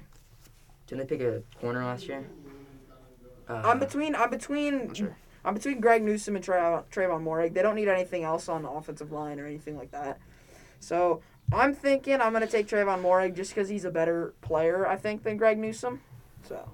Didn't 0.88 1.08
they 1.08 1.18
pick 1.18 1.28
a 1.28 1.42
corner 1.60 1.84
last 1.84 2.08
year? 2.08 2.26
Uh, 3.50 3.62
I'm 3.66 3.80
between 3.80 4.16
I'm 4.16 4.30
between 4.30 4.94
Sure. 4.94 5.16
I'm 5.44 5.54
between 5.54 5.80
Greg 5.80 6.04
Newsome 6.04 6.36
and 6.36 6.44
Tra- 6.44 6.84
Trevon 6.92 7.24
Moehrig. 7.24 7.54
They 7.54 7.62
don't 7.62 7.76
need 7.76 7.88
anything 7.88 8.24
else 8.24 8.50
on 8.50 8.64
the 8.64 8.70
offensive 8.70 9.12
line 9.12 9.40
or 9.40 9.46
anything 9.46 9.78
like 9.78 9.92
that. 9.92 10.20
So 10.80 11.22
I'm 11.54 11.74
thinking 11.74 12.20
I'm 12.22 12.34
gonna 12.34 12.48
take 12.48 12.68
Trevon 12.68 13.02
Moehrig 13.02 13.36
just 13.36 13.54
because 13.54 13.70
he's 13.70 13.86
a 13.86 13.92
better 13.92 14.34
player 14.42 14.86
I 14.88 14.96
think 14.96 15.24
than 15.24 15.38
Greg 15.38 15.58
Newsome. 15.58 16.02
So 16.44 16.70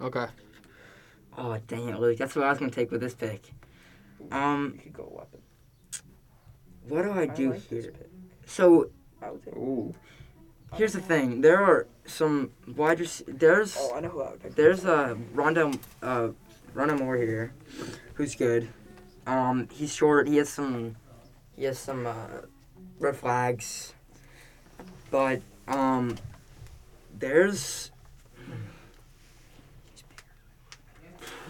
Okay. 0.00 0.26
Oh 1.36 1.58
dang 1.66 1.88
it, 1.88 2.00
Luke! 2.00 2.18
That's 2.18 2.34
what 2.34 2.44
I 2.44 2.50
was 2.50 2.58
gonna 2.58 2.70
take 2.70 2.90
with 2.90 3.00
this 3.00 3.14
pick. 3.14 3.52
Um, 4.30 4.74
you 4.76 4.82
could 4.82 4.92
go 4.92 5.08
weapon. 5.10 5.39
What 6.88 7.02
do 7.02 7.12
I 7.12 7.26
do 7.26 7.50
like 7.50 7.68
here? 7.68 7.92
So 8.46 8.90
I 9.22 9.30
would 9.30 9.44
take. 9.44 9.56
Ooh, 9.56 9.94
here's 10.74 10.92
the 10.92 11.00
thing: 11.00 11.40
there 11.40 11.62
are 11.62 11.86
some 12.06 12.50
wide 12.76 13.00
rec- 13.00 13.26
There's 13.26 13.76
Oh, 13.78 13.94
I 13.94 14.00
know 14.00 14.08
who 14.08 14.22
I 14.22 14.30
would 14.30 14.42
pick. 14.42 14.54
there's 14.54 14.84
uh 14.84 15.14
Rondale 15.34 15.78
uh 16.02 16.28
Rondale 16.74 16.98
Moore 16.98 17.16
here, 17.16 17.52
who's 18.14 18.34
good. 18.34 18.68
Um, 19.26 19.68
he's 19.70 19.94
short. 19.94 20.26
He 20.26 20.36
has 20.36 20.48
some 20.48 20.96
he 21.56 21.64
has 21.66 21.78
some 21.78 22.06
uh, 22.06 22.42
red 22.98 23.16
flags, 23.16 23.92
but 25.10 25.42
um, 25.68 26.16
there's. 27.18 27.90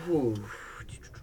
Ooh. 0.08 0.34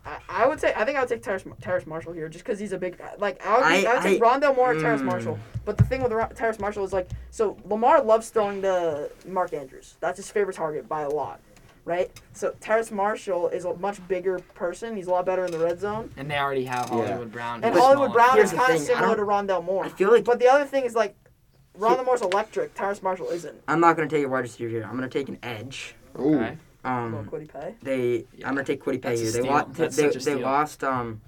I, 0.08 0.44
I 0.44 0.48
would 0.48 0.60
say 0.60 0.74
I 0.76 0.86
think 0.86 0.98
I 0.98 1.02
would 1.02 1.10
take 1.10 1.22
Terrace, 1.22 1.44
Terrace 1.62 1.86
Marshall 1.86 2.14
here 2.14 2.30
just 2.30 2.46
because 2.46 2.60
he's 2.60 2.72
a 2.72 2.78
big 2.78 3.00
like 3.20 3.46
I 3.46 3.58
would, 3.58 3.66
I- 3.66 3.92
I, 3.92 3.94
would 3.96 4.04
take 4.04 4.22
I- 4.22 4.26
Rondale 4.26 4.56
Moore 4.56 4.72
and 4.72 4.80
Terrace 4.80 5.02
mm. 5.02 5.06
Marshall. 5.06 5.38
But 5.66 5.78
the 5.78 5.84
thing 5.84 6.02
with 6.02 6.14
Ro- 6.14 6.30
Terrace 6.34 6.60
Marshall 6.60 6.86
is 6.86 6.94
like 6.94 7.10
so 7.30 7.58
Lamar 7.66 8.02
loves 8.02 8.30
throwing 8.30 8.62
to 8.62 9.10
Mark 9.28 9.54
Andrews. 9.54 9.96
That's 10.00 10.18
his 10.18 10.32
favorite 10.32 10.56
target 10.56 10.88
by 10.88 11.02
a 11.02 11.10
lot, 11.10 11.42
right? 11.84 12.10
So 12.34 12.56
Terrace 12.62 12.90
Marshall 12.92 13.50
is 13.50 13.66
a 13.66 13.74
much 13.76 14.06
bigger 14.08 14.40
person. 14.56 14.96
He's 14.96 15.08
a 15.08 15.12
lot 15.12 15.26
better 15.26 15.44
in 15.46 15.52
the 15.52 15.60
red 15.60 15.80
zone. 15.80 16.10
And 16.16 16.32
they 16.32 16.38
already 16.38 16.66
have 16.66 16.88
Yeah. 16.90 16.96
Hollywood 17.08 17.32
Brown. 17.32 17.64
And 17.64 17.76
Hollywood. 17.76 18.14
Brown 18.14 18.40
is 18.40 18.54
kind 18.54 18.76
of 18.76 18.80
similar 18.80 19.16
to 19.18 19.24
Rondale 19.24 19.64
Moore. 19.64 19.84
I 19.86 19.90
feel 19.90 20.12
like 20.12 20.24
But 20.24 20.40
the 20.40 20.48
other 20.48 20.66
thing 20.66 20.86
is 20.86 20.96
like 20.96 21.16
Rondale 21.78 22.06
Moore's 22.06 22.22
electric. 22.22 22.74
Terrace 22.76 23.04
Marshall 23.04 23.28
isn't. 23.30 23.62
I'm 23.68 23.82
not 23.82 23.98
gonna 23.98 24.08
take 24.08 24.24
a 24.26 24.30
wide 24.30 24.40
receiver 24.40 24.70
here. 24.70 24.84
I'm 24.84 24.96
gonna 24.96 25.10
take 25.10 25.28
an 25.28 25.38
edge. 25.44 25.96
ooh. 26.20 26.36
Okay. 26.36 26.58
Um, 26.84 27.12
Well, 27.14 27.24
Kwity 27.24 27.52
Paye. 27.52 27.76
They, 27.82 28.26
I'm 28.46 28.54
gonna 28.56 28.64
take 28.64 28.84
Kwity 28.84 29.02
Paye 29.02 29.16
That's 29.16 29.22
a 29.22 29.24
here. 29.24 29.32
They, 29.32 29.40
steal. 29.40 29.52
lo- 29.54 29.68
That's 29.72 29.96
they, 29.96 30.10
they 30.10 30.36
lost. 30.44 30.84
Um, 30.84 31.22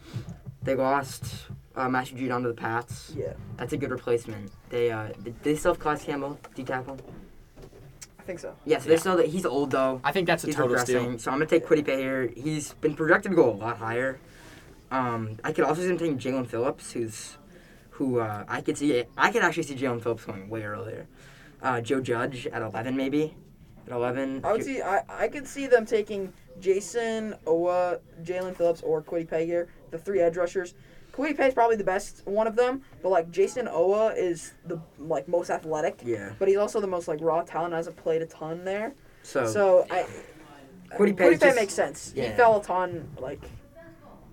they 0.64 0.76
lost 0.76 1.48
uh, 1.76 1.90
Matthew 1.90 2.18
Judon 2.30 2.42
to 2.44 2.50
the 2.50 2.54
Pats. 2.54 3.14
Yeah, 3.18 3.34
That's 3.58 3.74
a 3.74 3.78
good 3.78 3.92
replacement. 3.92 4.52
They, 4.70 4.92
uh, 4.92 5.10
they, 5.20 5.34
they 5.44 5.56
still 5.56 5.74
have 5.74 5.80
Calais 5.82 6.00
Campbell, 6.00 6.40
D 6.56 6.64
tackle. 6.64 6.98
I 8.20 8.24
think 8.24 8.40
so. 8.40 8.56
Yes, 8.66 8.86
they 8.86 8.96
still. 8.98 9.18
that 9.18 9.28
He's 9.28 9.46
old 9.46 9.72
though. 9.72 10.00
I 10.04 10.12
think 10.12 10.28
that's 10.28 10.44
a 10.44 10.48
He's 10.48 10.56
total 10.56 10.76
regressing. 10.76 10.84
steal. 10.84 11.20
So 11.20 11.32
I'm 11.32 11.38
gonna 11.38 11.48
take 11.48 11.66
Kwity 11.66 11.86
Paye 11.86 11.98
here. 12.02 12.28
He's 12.28 12.74
been 12.76 12.94
projected 12.96 13.32
to 13.32 13.36
go 13.36 13.50
a 13.50 13.56
lot 13.56 13.78
higher. 13.78 14.20
Um, 14.92 15.38
I 15.44 15.52
could 15.52 15.66
also 15.66 15.82
see 15.82 15.88
him 15.90 15.98
taking 15.98 16.18
Jaelan 16.18 16.48
Phillips, 16.48 16.94
who's, 16.94 17.38
who 17.92 18.20
uh, 18.20 18.44
I 18.48 18.62
could 18.62 18.78
see. 18.78 19.04
I 19.18 19.32
could 19.32 19.44
actually 19.44 19.64
see 19.64 19.76
Jaelan 19.76 20.02
Phillips 20.02 20.26
going 20.26 20.50
way 20.50 20.64
earlier. 20.64 21.08
Uh, 21.62 21.80
Joe 21.82 22.02
Judge 22.02 22.48
at 22.48 22.62
11 22.62 22.96
maybe. 22.96 23.36
At 23.90 23.96
11. 23.96 24.42
I 24.44 24.52
would 24.52 24.64
see. 24.64 24.82
I, 24.82 25.02
I 25.10 25.28
could 25.28 25.48
see 25.48 25.66
them 25.68 25.86
taking 25.86 26.32
Jayson 26.60 27.36
Oweh, 27.46 28.00
Jaelan 28.24 28.56
Phillips, 28.56 28.82
or 28.82 29.02
Kwity 29.02 29.28
Paye 29.28 29.46
here. 29.46 29.70
The 29.92 29.98
three 29.98 30.20
edge 30.22 30.38
rushers. 30.38 30.76
Kwity 31.12 31.36
Paye 31.36 31.48
is 31.48 31.54
probably 31.56 31.76
the 31.76 31.84
best 31.84 32.22
one 32.26 32.46
of 32.46 32.56
them, 32.56 32.84
but 33.02 33.10
like 33.10 33.32
Jayson 33.32 33.68
Oweh 33.68 34.16
is 34.16 34.54
the 34.68 34.80
like 35.00 35.28
most 35.28 35.50
athletic, 35.50 36.02
Yeah. 36.06 36.34
but 36.38 36.48
he's 36.48 36.58
also 36.58 36.80
the 36.80 36.88
most 36.88 37.08
like 37.08 37.20
raw 37.22 37.42
talent. 37.42 37.74
Hasn't 37.74 37.98
played 37.98 38.22
a 38.22 38.28
ton 38.28 38.64
there, 38.64 38.94
So. 39.24 39.46
so 39.48 39.86
I. 39.90 40.06
Kwity 40.96 41.40
Paye 41.40 41.54
makes 41.54 41.74
sense. 41.74 42.14
He 42.16 42.30
fell 42.30 42.60
a 42.60 42.64
ton. 42.64 43.08
Like 43.20 43.42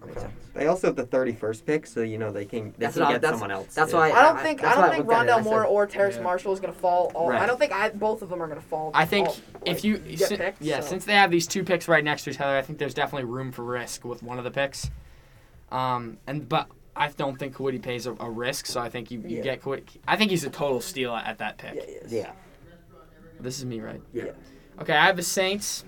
makes 0.07 0.19
Okay. 0.19 0.27
sense. 0.27 0.41
They 0.55 0.67
also 0.69 0.87
have 0.89 0.97
the 0.97 1.05
31st 1.05 1.67
pick, 1.67 1.87
so 1.87 2.01
you 2.01 2.17
know 2.19 2.33
they 2.33 2.45
can 2.47 2.71
they 2.79 2.87
That's 2.87 2.95
can 2.95 3.03
what 3.03 3.09
I- 3.11 3.13
get 3.15 3.21
that's- 3.23 3.39
someone 3.41 3.51
else. 3.57 3.75
that's 3.75 3.91
too. 3.91 3.97
why 3.99 4.11
I 4.11 4.23
don't 4.23 4.41
think 4.41 4.61
that's 4.63 4.77
I 4.77 4.81
don't 4.81 4.91
think 4.95 5.07
looked 5.07 5.19
at 5.21 5.27
it, 5.27 5.31
I 5.31 5.39
Rondale 5.41 5.45
Moore 5.45 5.63
said- 5.63 5.69
or 5.69 5.87
Terrace 5.87 6.17
Yeah. 6.17 6.23
Marshall 6.23 6.53
is 6.53 6.61
gonna 6.61 6.73
fall. 6.73 7.13
All, 7.15 7.31
I 7.33 7.45
don't 7.47 7.59
think 7.59 7.73
I, 7.73 7.91
both 7.91 8.23
of 8.23 8.29
them 8.31 8.43
are 8.43 8.49
gonna 8.49 8.61
fall. 8.61 8.91
I 8.95 9.05
think 9.05 9.29
all, 9.29 9.37
if 9.67 9.77
like, 9.79 9.85
you 9.85 9.99
get 9.99 10.29
si- 10.29 10.37
picked, 10.37 10.63
yeah, 10.63 10.81
so. 10.81 10.87
since 10.89 11.05
they 11.05 11.13
have 11.15 11.31
these 11.31 11.47
two 11.47 11.63
picks 11.65 11.89
right 11.89 12.03
next 12.05 12.25
to 12.25 12.31
each 12.31 12.41
other, 12.41 12.57
I 12.57 12.63
think 12.63 12.79
there's 12.79 12.95
definitely 12.95 13.27
room 13.29 13.53
for 13.53 13.63
risk 13.65 14.05
with 14.05 14.23
one 14.23 14.39
of 14.39 14.45
the 14.45 14.51
picks. 14.51 14.91
Um, 15.71 16.19
and 16.27 16.49
but 16.49 16.69
I 16.95 17.09
don't 17.09 17.39
think 17.39 17.55
Kwity 17.57 17.83
Paye's 17.83 18.07
a, 18.07 18.13
a 18.21 18.31
risk, 18.31 18.65
so 18.67 18.81
I 18.81 18.89
think 18.89 19.11
you, 19.11 19.21
you 19.27 19.37
Yeah. 19.39 19.43
get 19.43 19.63
Kwity. 19.63 19.99
I 20.09 20.17
think 20.17 20.31
he's 20.31 20.45
a 20.45 20.51
total 20.51 20.81
steal 20.81 21.15
at, 21.15 21.27
at 21.27 21.39
that 21.39 21.59
pick. 21.59 21.75
yeah. 21.75 22.09
Yeah. 22.09 22.31
This 23.39 23.59
is 23.59 23.67
me, 23.67 23.81
right? 23.83 24.01
Yeah. 24.15 24.31
Okay, 24.81 24.95
I 24.95 25.05
have 25.07 25.17
the 25.17 25.23
Saints. 25.23 25.85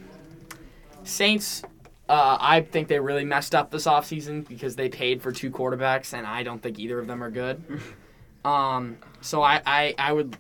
Saints, 1.05 1.63
uh, 2.09 2.39
I 2.41 2.63
think 2.63 2.89
they 2.89 2.99
really 3.01 3.25
messed 3.25 3.55
up 3.55 3.71
this 3.71 3.87
offseason 3.87 4.47
because 4.49 4.77
they 4.77 4.89
paid 4.89 5.21
for 5.23 5.31
two 5.33 5.51
quarterbacks, 5.51 6.15
and 6.15 6.27
I 6.27 6.43
don't 6.43 6.63
think 6.63 6.79
either 6.79 6.99
of 6.99 7.07
them 7.07 7.23
are 7.23 7.31
good. 7.31 7.63
um, 8.45 8.97
so 9.21 9.43
I, 9.43 9.61
I, 9.67 9.95
I 9.99 10.13
would, 10.13 10.37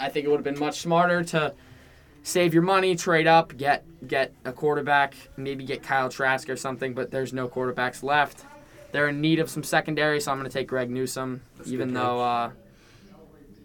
I 0.00 0.08
think 0.08 0.24
it 0.26 0.28
would 0.30 0.38
have 0.38 0.44
been 0.44 0.58
much 0.58 0.80
smarter 0.80 1.22
to 1.24 1.54
save 2.22 2.54
your 2.54 2.62
money, 2.62 2.96
trade 2.96 3.26
up, 3.26 3.56
get 3.56 3.84
get 4.06 4.32
a 4.44 4.52
quarterback, 4.52 5.14
maybe 5.36 5.64
get 5.64 5.82
Kyle 5.82 6.08
Trask 6.08 6.48
or 6.48 6.56
something. 6.56 6.94
But 6.94 7.10
there's 7.10 7.32
no 7.32 7.48
quarterbacks 7.48 8.02
left. 8.02 8.44
They're 8.92 9.08
in 9.08 9.20
need 9.20 9.40
of 9.40 9.50
some 9.50 9.62
secondary, 9.64 10.20
so 10.20 10.30
I'm 10.30 10.38
going 10.38 10.48
to 10.48 10.56
take 10.56 10.68
Greg 10.68 10.88
Newsome, 10.88 11.42
That's 11.56 11.68
even 11.70 11.92
though 11.94 12.20
uh, 12.20 12.50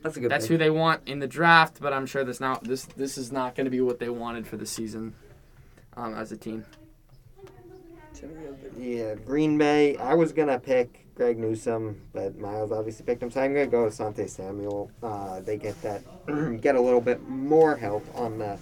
That's 0.02 0.18
a 0.18 0.20
good. 0.22 0.32
that's 0.32 0.46
pick. 0.46 0.52
who 0.54 0.58
they 0.58 0.72
want 0.72 1.08
in 1.08 1.20
the 1.20 1.28
draft. 1.28 1.80
But 1.80 1.94
I'm 1.94 2.06
sure 2.08 2.24
this 2.24 2.40
now 2.40 2.60
this 2.64 2.86
this 2.98 3.18
is 3.18 3.32
not 3.32 3.56
going 3.56 3.66
to 3.66 3.72
be 3.72 3.80
what 3.80 4.00
they 4.00 4.10
wanted 4.10 4.48
for 4.48 4.58
the 4.58 4.66
season 4.66 5.14
um, 5.96 6.16
as 6.16 6.32
a 6.32 6.38
team. 6.38 6.66
Jimmy, 7.44 7.80
you 7.90 7.96
have 8.02 8.09
the- 8.09 8.09
Yeah, 8.78 9.16
Green 9.16 9.58
Bay. 9.58 9.98
I 9.98 10.14
was 10.14 10.32
gonna 10.32 10.60
pick 10.60 11.06
Greg 11.16 11.38
Newsome, 11.38 12.00
but 12.14 12.38
Miles 12.40 12.72
obviously 12.72 13.06
picked 13.06 13.22
him, 13.24 13.32
so 13.32 13.42
I'm 13.42 13.54
gonna 13.54 13.68
go 13.68 13.86
with 13.86 13.94
Sante 13.94 14.28
Samuel. 14.28 14.92
Uh, 15.04 15.40
they 15.42 15.58
get 15.58 15.80
that, 15.82 16.02
get 16.62 16.76
a 16.76 16.82
little 16.82 17.02
bit 17.02 17.28
more 17.28 17.76
help 17.76 18.06
on 18.16 18.38
the 18.38 18.58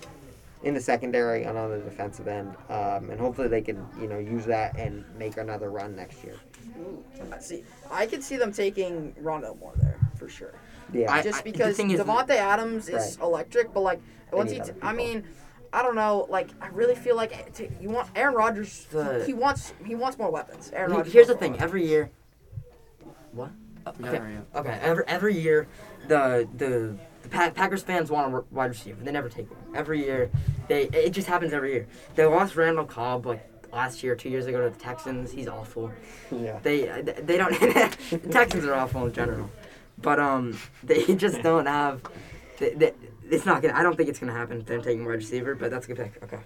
in 0.63 0.73
the 0.73 0.81
secondary 0.81 1.43
and 1.43 1.55
on 1.57 1.69
the 1.69 1.77
defensive 1.79 2.27
end, 2.27 2.49
um, 2.69 3.11
and 3.11 3.19
hopefully 3.19 3.47
they 3.47 3.61
can 3.61 3.85
you 4.01 4.07
know 4.07 4.17
use 4.17 4.45
that 4.45 4.75
and 4.77 5.05
make 5.17 5.37
another 5.37 5.69
run 5.69 5.95
next 5.95 6.23
year. 6.23 6.35
Ooh, 6.79 7.03
I 7.31 7.39
see. 7.39 7.63
I 7.91 8.05
could 8.07 8.23
see 8.23 8.37
them 8.37 8.51
taking 8.51 9.13
Rondale 9.21 9.57
Moore 9.59 9.73
there 9.77 9.97
for 10.17 10.27
sure. 10.27 10.53
Yeah, 10.91 11.11
I- 11.13 11.21
Just 11.21 11.43
because 11.43 11.77
thing 11.77 11.91
is- 11.91 11.99
Davante 12.01 12.31
Adams 12.31 12.89
is 12.89 13.17
electric, 13.17 13.71
but 13.73 13.81
like 13.81 14.01
once 14.31 14.51
he, 14.51 14.57
need 14.57 14.65
t- 14.65 14.71
other 14.71 14.79
I 14.81 14.93
mean, 14.93 15.23
I 15.73 15.81
don't 15.83 15.95
know. 15.95 16.25
Like 16.29 16.49
I 16.61 16.67
really 16.67 16.95
feel 16.95 17.15
like 17.15 17.53
t- 17.53 17.69
you 17.81 17.89
want 17.89 18.09
Aaron 18.15 18.35
Rodgers. 18.35 18.85
The- 18.91 19.19
he, 19.19 19.27
he 19.27 19.33
wants 19.33 19.73
he 19.85 19.95
wants 19.95 20.17
more 20.17 20.31
weapons. 20.31 20.71
Aaron 20.73 20.91
Rodgers. 20.91 21.13
Here's 21.13 21.27
the 21.27 21.33
wants 21.33 21.47
more 21.47 21.53
thing. 21.57 21.63
Every 21.63 21.85
year. 21.87 22.09
What? 23.31 23.51
Yeah, 24.01 24.09
Okay. 24.09 24.31
yeah. 24.53 24.59
Okay. 24.59 24.79
Every 24.81 25.03
every 25.07 25.37
year, 25.39 25.67
the 26.07 26.47
the 26.57 26.95
the 27.23 27.29
Pa- 27.29 27.51
Packers 27.51 27.83
fans 27.83 28.09
want 28.11 28.33
a 28.33 28.43
wide 28.51 28.69
receiver. 28.71 29.01
They 29.03 29.11
never 29.11 29.29
take 29.29 29.49
one. 29.49 29.75
Every 29.75 30.03
year, 30.03 30.29
they 30.67 30.83
it 30.85 31.11
just 31.11 31.27
happens 31.27 31.53
every 31.53 31.71
year. 31.73 31.87
They 32.15 32.25
lost 32.25 32.55
Randall 32.55 32.85
Cobb 32.85 33.25
like 33.25 33.47
last 33.71 34.03
year, 34.03 34.15
two 34.15 34.29
years 34.29 34.45
ago 34.45 34.63
to 34.63 34.69
the 34.75 34.79
Texans. 34.83 35.31
He's 35.31 35.47
awful. 35.47 35.91
yeah. 36.31 36.59
They 36.63 37.01
they 37.01 37.37
don't. 37.37 37.57
the 37.59 38.29
Texans 38.31 38.65
are 38.65 38.73
awful 38.73 39.05
in 39.05 39.13
general, 39.13 39.49
but 40.01 40.19
um 40.19 40.57
they 40.83 41.15
just 41.15 41.41
don't 41.41 41.65
have. 41.65 42.01
They, 42.59 42.71
they, 42.73 42.93
it's 43.29 43.45
not 43.45 43.61
gonna. 43.61 43.73
I 43.73 43.83
don't 43.83 43.95
think 43.95 44.09
it's 44.09 44.19
gonna 44.19 44.33
happen. 44.33 44.63
Them 44.63 44.81
taking 44.81 45.05
wide 45.05 45.15
receiver, 45.15 45.55
but 45.55 45.71
that's 45.71 45.85
a 45.85 45.93
good 45.93 45.97
pick. 45.97 46.23
Okay. 46.23 46.39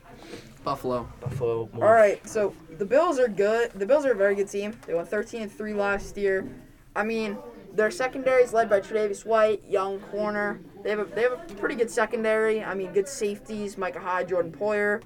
Buffalo. 0.64 1.08
Buffalo. 1.20 1.70
All 1.76 1.82
right, 1.82 2.26
so 2.28 2.54
the 2.78 2.86
Bills 2.86 3.20
are 3.20 3.28
good. 3.28 3.72
The 3.72 3.86
Bills 3.86 4.06
are 4.06 4.12
a 4.12 4.16
very 4.16 4.36
good 4.36 4.50
team. 4.50 4.78
They 4.86 4.94
went 4.94 5.08
13 5.08 5.44
and 5.44 5.52
3 5.52 5.74
last 5.74 6.18
year. 6.18 6.48
I 6.96 7.04
mean, 7.04 7.38
their 7.74 7.90
secondary 7.90 8.44
is 8.44 8.54
led 8.54 8.70
by 8.70 8.80
Tre'Davious 8.80 9.26
White, 9.26 9.64
young 9.68 10.00
corner. 10.00 10.60
They 10.84 10.90
have 10.90 11.00
a 11.00 11.06
they 11.06 11.24
have 11.24 11.34
a 11.34 11.54
pretty 11.56 11.76
good 11.76 11.90
secondary. 11.90 12.64
I 12.64 12.74
mean, 12.74 12.92
good 12.92 13.08
safeties, 13.08 13.78
Micah 13.78 14.00
Hyde, 14.00 14.30
Jordan 14.30 14.52
Poyer. 14.52 15.02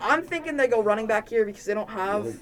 I'm 0.00 0.22
thinking 0.22 0.56
they 0.56 0.68
go 0.68 0.82
running 0.82 1.06
back 1.06 1.28
here 1.28 1.44
because 1.44 1.64
they 1.64 1.74
don't 1.74 1.90
have 1.90 2.38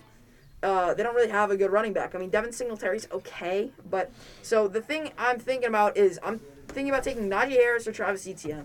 uh, 0.62 0.94
they 0.94 1.02
don't 1.02 1.14
really 1.14 1.30
have 1.30 1.50
a 1.50 1.56
good 1.56 1.70
running 1.70 1.92
back. 1.92 2.14
I 2.14 2.18
mean, 2.18 2.30
Devin 2.30 2.52
Singletary's 2.52 3.08
okay, 3.12 3.72
but 3.90 4.12
so 4.42 4.68
the 4.68 4.80
thing 4.80 5.10
I'm 5.18 5.38
thinking 5.38 5.68
about 5.68 5.96
is 5.96 6.20
I'm 6.22 6.40
thinking 6.72 6.90
about 6.90 7.04
taking 7.04 7.28
Najee 7.28 7.50
Harris 7.50 7.86
or 7.86 7.92
Travis 7.92 8.26
Etienne. 8.26 8.64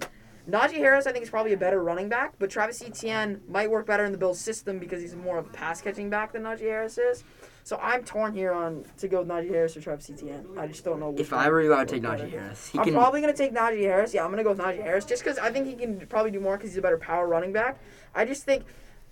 Najee 0.49 0.75
Harris, 0.77 1.05
I 1.07 1.11
think, 1.11 1.23
is 1.23 1.29
probably 1.29 1.53
a 1.53 1.57
better 1.57 1.83
running 1.83 2.07
back, 2.07 2.33
but 2.39 2.49
Travis 2.49 2.81
Etienne 2.81 3.41
might 3.49 3.69
work 3.69 3.85
better 3.85 4.05
in 4.05 4.13
the 4.13 4.17
Bills' 4.17 4.39
system 4.39 4.79
because 4.79 5.01
he's 5.01 5.13
more 5.15 5.37
of 5.37 5.45
a 5.45 5.49
pass 5.49 5.81
catching 5.81 6.09
back 6.09 6.31
than 6.31 6.43
Najee 6.43 6.61
Harris 6.61 6.97
is. 6.97 7.23
So 7.65 7.77
I'm 7.81 8.01
torn 8.05 8.33
here 8.33 8.53
on 8.53 8.85
to 8.99 9.09
go 9.09 9.19
with 9.19 9.27
Najee 9.27 9.49
Harris 9.49 9.75
or 9.75 9.81
Travis 9.81 10.09
Etienne. 10.09 10.45
I 10.57 10.67
just 10.67 10.85
don't 10.85 11.01
know. 11.01 11.13
If 11.17 11.33
I 11.33 11.49
were 11.49 11.61
you, 11.61 11.73
I 11.73 11.79
would 11.79 11.89
take. 11.89 12.01
Najee 12.01 12.29
Harris. 12.31 12.69
He 12.69 12.79
I'm 12.79 12.85
can. 12.85 12.93
probably 12.93 13.19
gonna 13.19 13.33
take 13.33 13.53
Najee 13.53 13.81
Harris. 13.81 14.13
Yeah, 14.13 14.23
I'm 14.23 14.31
gonna 14.31 14.43
go 14.43 14.51
with 14.51 14.59
Najee 14.59 14.81
Harris 14.81 15.03
just 15.03 15.21
because 15.21 15.37
I 15.37 15.51
think 15.51 15.67
he 15.67 15.75
can 15.75 15.99
probably 16.07 16.31
do 16.31 16.39
more 16.39 16.55
because 16.55 16.69
he's 16.69 16.77
a 16.77 16.81
better 16.81 16.97
power 16.97 17.27
running 17.27 17.51
back. 17.51 17.81
I 18.15 18.23
just 18.23 18.45
think 18.45 18.63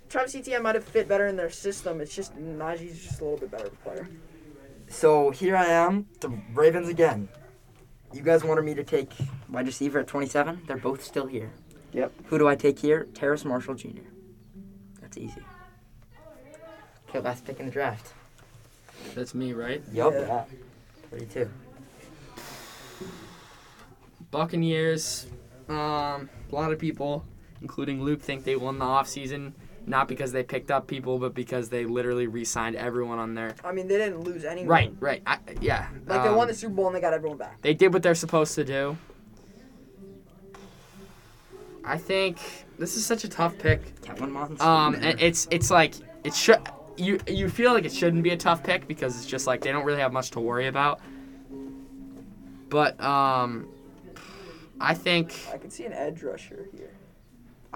Travis 0.08 0.34
Etienne 0.34 0.62
might 0.62 0.74
have 0.74 0.84
fit 0.84 1.06
better 1.06 1.26
in 1.26 1.36
their 1.36 1.50
system. 1.50 2.00
It's 2.00 2.16
just 2.16 2.34
Najee's 2.34 3.02
just 3.04 3.20
a 3.20 3.24
little 3.24 3.38
bit 3.38 3.50
better 3.50 3.68
player. 3.84 4.08
So 4.88 5.30
here 5.30 5.54
I 5.54 5.66
am, 5.66 6.06
the 6.20 6.30
Ravens 6.54 6.88
again. 6.88 7.28
You 8.12 8.22
guys 8.22 8.44
wanted 8.44 8.64
me 8.64 8.74
to 8.74 8.84
take 8.84 9.12
wide 9.48 9.66
receiver 9.66 9.98
at 10.00 10.06
27. 10.06 10.62
They're 10.66 10.76
both 10.76 11.02
still 11.02 11.26
here. 11.26 11.52
Yep. 11.92 12.12
Who 12.26 12.38
do 12.38 12.48
I 12.48 12.56
take 12.56 12.78
here? 12.78 13.08
Terrace 13.14 13.44
Marshall 13.44 13.74
Jr. 13.74 14.02
That's 15.00 15.16
easy. 15.18 15.42
Okay, 17.08 17.20
last 17.20 17.44
pick 17.44 17.60
in 17.60 17.66
the 17.66 17.72
draft. 17.72 18.12
That's 19.14 19.34
me, 19.34 19.52
right? 19.52 19.82
Yep. 19.92 20.12
Yeah. 20.12 20.44
32. 21.10 21.50
Buccaneers. 24.30 25.26
Um, 25.68 25.74
a 25.74 26.54
lot 26.54 26.72
of 26.72 26.78
people, 26.78 27.24
including 27.60 28.02
Luke, 28.02 28.20
think 28.20 28.44
they 28.44 28.56
won 28.56 28.78
the 28.78 28.84
offseason. 28.84 29.52
Not 29.86 30.08
because 30.08 30.32
they 30.32 30.42
picked 30.42 30.72
up 30.72 30.88
people, 30.88 31.18
but 31.18 31.32
because 31.32 31.68
they 31.68 31.84
literally 31.84 32.26
re-signed 32.26 32.74
everyone 32.74 33.20
on 33.20 33.34
there. 33.34 33.54
I 33.64 33.70
mean, 33.70 33.86
they 33.86 33.98
didn't 33.98 34.20
lose 34.20 34.44
anyone. 34.44 34.68
Right, 34.68 34.92
right. 34.98 35.22
I, 35.26 35.38
yeah. 35.60 35.88
Like 36.06 36.24
they 36.24 36.28
um, 36.28 36.36
won 36.36 36.48
the 36.48 36.54
Super 36.54 36.74
Bowl 36.74 36.86
and 36.88 36.96
they 36.96 37.00
got 37.00 37.12
everyone 37.12 37.38
back. 37.38 37.62
They 37.62 37.72
did 37.72 37.92
what 37.92 38.02
they're 38.02 38.16
supposed 38.16 38.56
to 38.56 38.64
do. 38.64 38.96
I 41.84 41.98
think 41.98 42.38
this 42.78 42.96
is 42.96 43.06
such 43.06 43.22
a 43.22 43.28
tough 43.28 43.56
pick. 43.58 44.02
Kellen 44.02 44.32
Mond. 44.32 44.60
Um, 44.60 44.94
and 44.96 45.20
it's 45.20 45.46
it's 45.52 45.70
like 45.70 45.94
it 46.24 46.34
should 46.34 46.58
you 46.96 47.20
you 47.28 47.48
feel 47.48 47.72
like 47.72 47.84
it 47.84 47.92
shouldn't 47.92 48.24
be 48.24 48.30
a 48.30 48.36
tough 48.36 48.64
pick 48.64 48.88
because 48.88 49.16
it's 49.16 49.26
just 49.26 49.46
like 49.46 49.60
they 49.60 49.70
don't 49.70 49.84
really 49.84 50.00
have 50.00 50.12
much 50.12 50.32
to 50.32 50.40
worry 50.40 50.66
about. 50.66 51.00
But 52.68 53.00
um, 53.00 53.68
I 54.80 54.94
think 54.94 55.32
I 55.52 55.58
could 55.58 55.72
see 55.72 55.84
an 55.84 55.92
edge 55.92 56.24
rusher 56.24 56.66
here. 56.76 56.95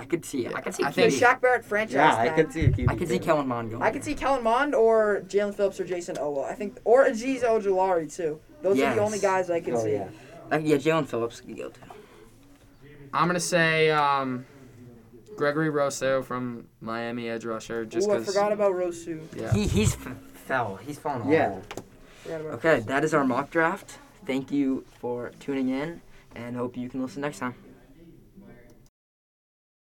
I 0.01 0.05
could 0.07 0.25
see. 0.25 0.47
It. 0.47 0.55
I 0.55 0.61
could 0.63 0.75
see. 0.75 0.83
I 0.83 0.89
The 0.91 0.95
think- 0.95 1.13
QB. 1.15 1.21
Shaq 1.21 1.41
Barrett 1.43 1.65
franchise. 1.65 1.95
Yeah, 1.95 2.17
I 2.17 2.27
tag. 2.29 2.37
could 2.37 2.53
see 2.53 2.65
a 2.65 2.69
QB. 2.71 2.87
I 2.91 2.95
could 2.97 3.09
see 3.09 3.19
too. 3.19 3.25
Kellen 3.25 3.47
Mond 3.47 3.71
going. 3.71 3.83
I 3.83 3.91
could 3.91 4.03
see 4.03 4.15
Kellen 4.15 4.43
Mond 4.43 4.75
or 4.75 5.23
Jaelan 5.29 5.55
Phillips 5.55 5.79
or 5.79 5.85
Jayson 5.85 6.17
Oweh. 6.17 6.51
I 6.51 6.55
think 6.55 6.79
or 6.85 7.05
Azeez 7.07 7.43
Ojulari 7.45 8.13
too. 8.15 8.41
Those 8.63 8.77
are 8.77 8.81
Yes. 8.81 8.97
the 8.97 9.03
only 9.03 9.19
guys 9.19 9.51
I 9.51 9.61
can 9.61 9.75
Oh 9.75 9.85
see. 9.85 9.93
yeah. 9.93 10.09
Uh, 10.51 10.59
yeah, 10.59 10.77
Jaelan 10.77 11.07
Phillips 11.07 11.41
could 11.41 11.57
go 11.57 11.69
too. 11.69 11.81
I'm 13.13 13.27
gonna 13.29 13.41
say 13.41 13.91
um, 13.91 14.47
Gregory 15.37 15.69
Rousseau 15.71 16.23
from 16.23 16.67
Miami 16.81 17.29
edge 17.29 17.45
rusher. 17.45 17.85
Just 17.85 18.09
Ooh, 18.09 18.13
I 18.15 18.21
forgot 18.23 18.53
about 18.53 18.75
Rousseau. 18.75 19.19
Yeah. 19.37 19.53
He 19.53 19.67
he's 19.67 19.95
f- 19.95 20.17
fell. 20.35 20.77
He's 20.77 20.99
fallen 20.99 21.23
off. 21.23 21.29
Yeah. 21.29 21.59
Forgot 22.23 22.41
about 22.41 22.53
Okay, 22.55 22.81
that 22.81 23.05
is 23.05 23.13
our 23.15 23.25
mock 23.25 23.51
draft. 23.51 23.99
Thank 24.27 24.51
you 24.53 24.85
for 25.01 25.33
tuning 25.41 25.69
in, 25.71 26.01
and 26.37 26.57
hope 26.57 26.77
you 26.77 26.89
can 26.89 27.03
listen 27.03 27.21
next 27.23 27.39
time. 27.39 27.55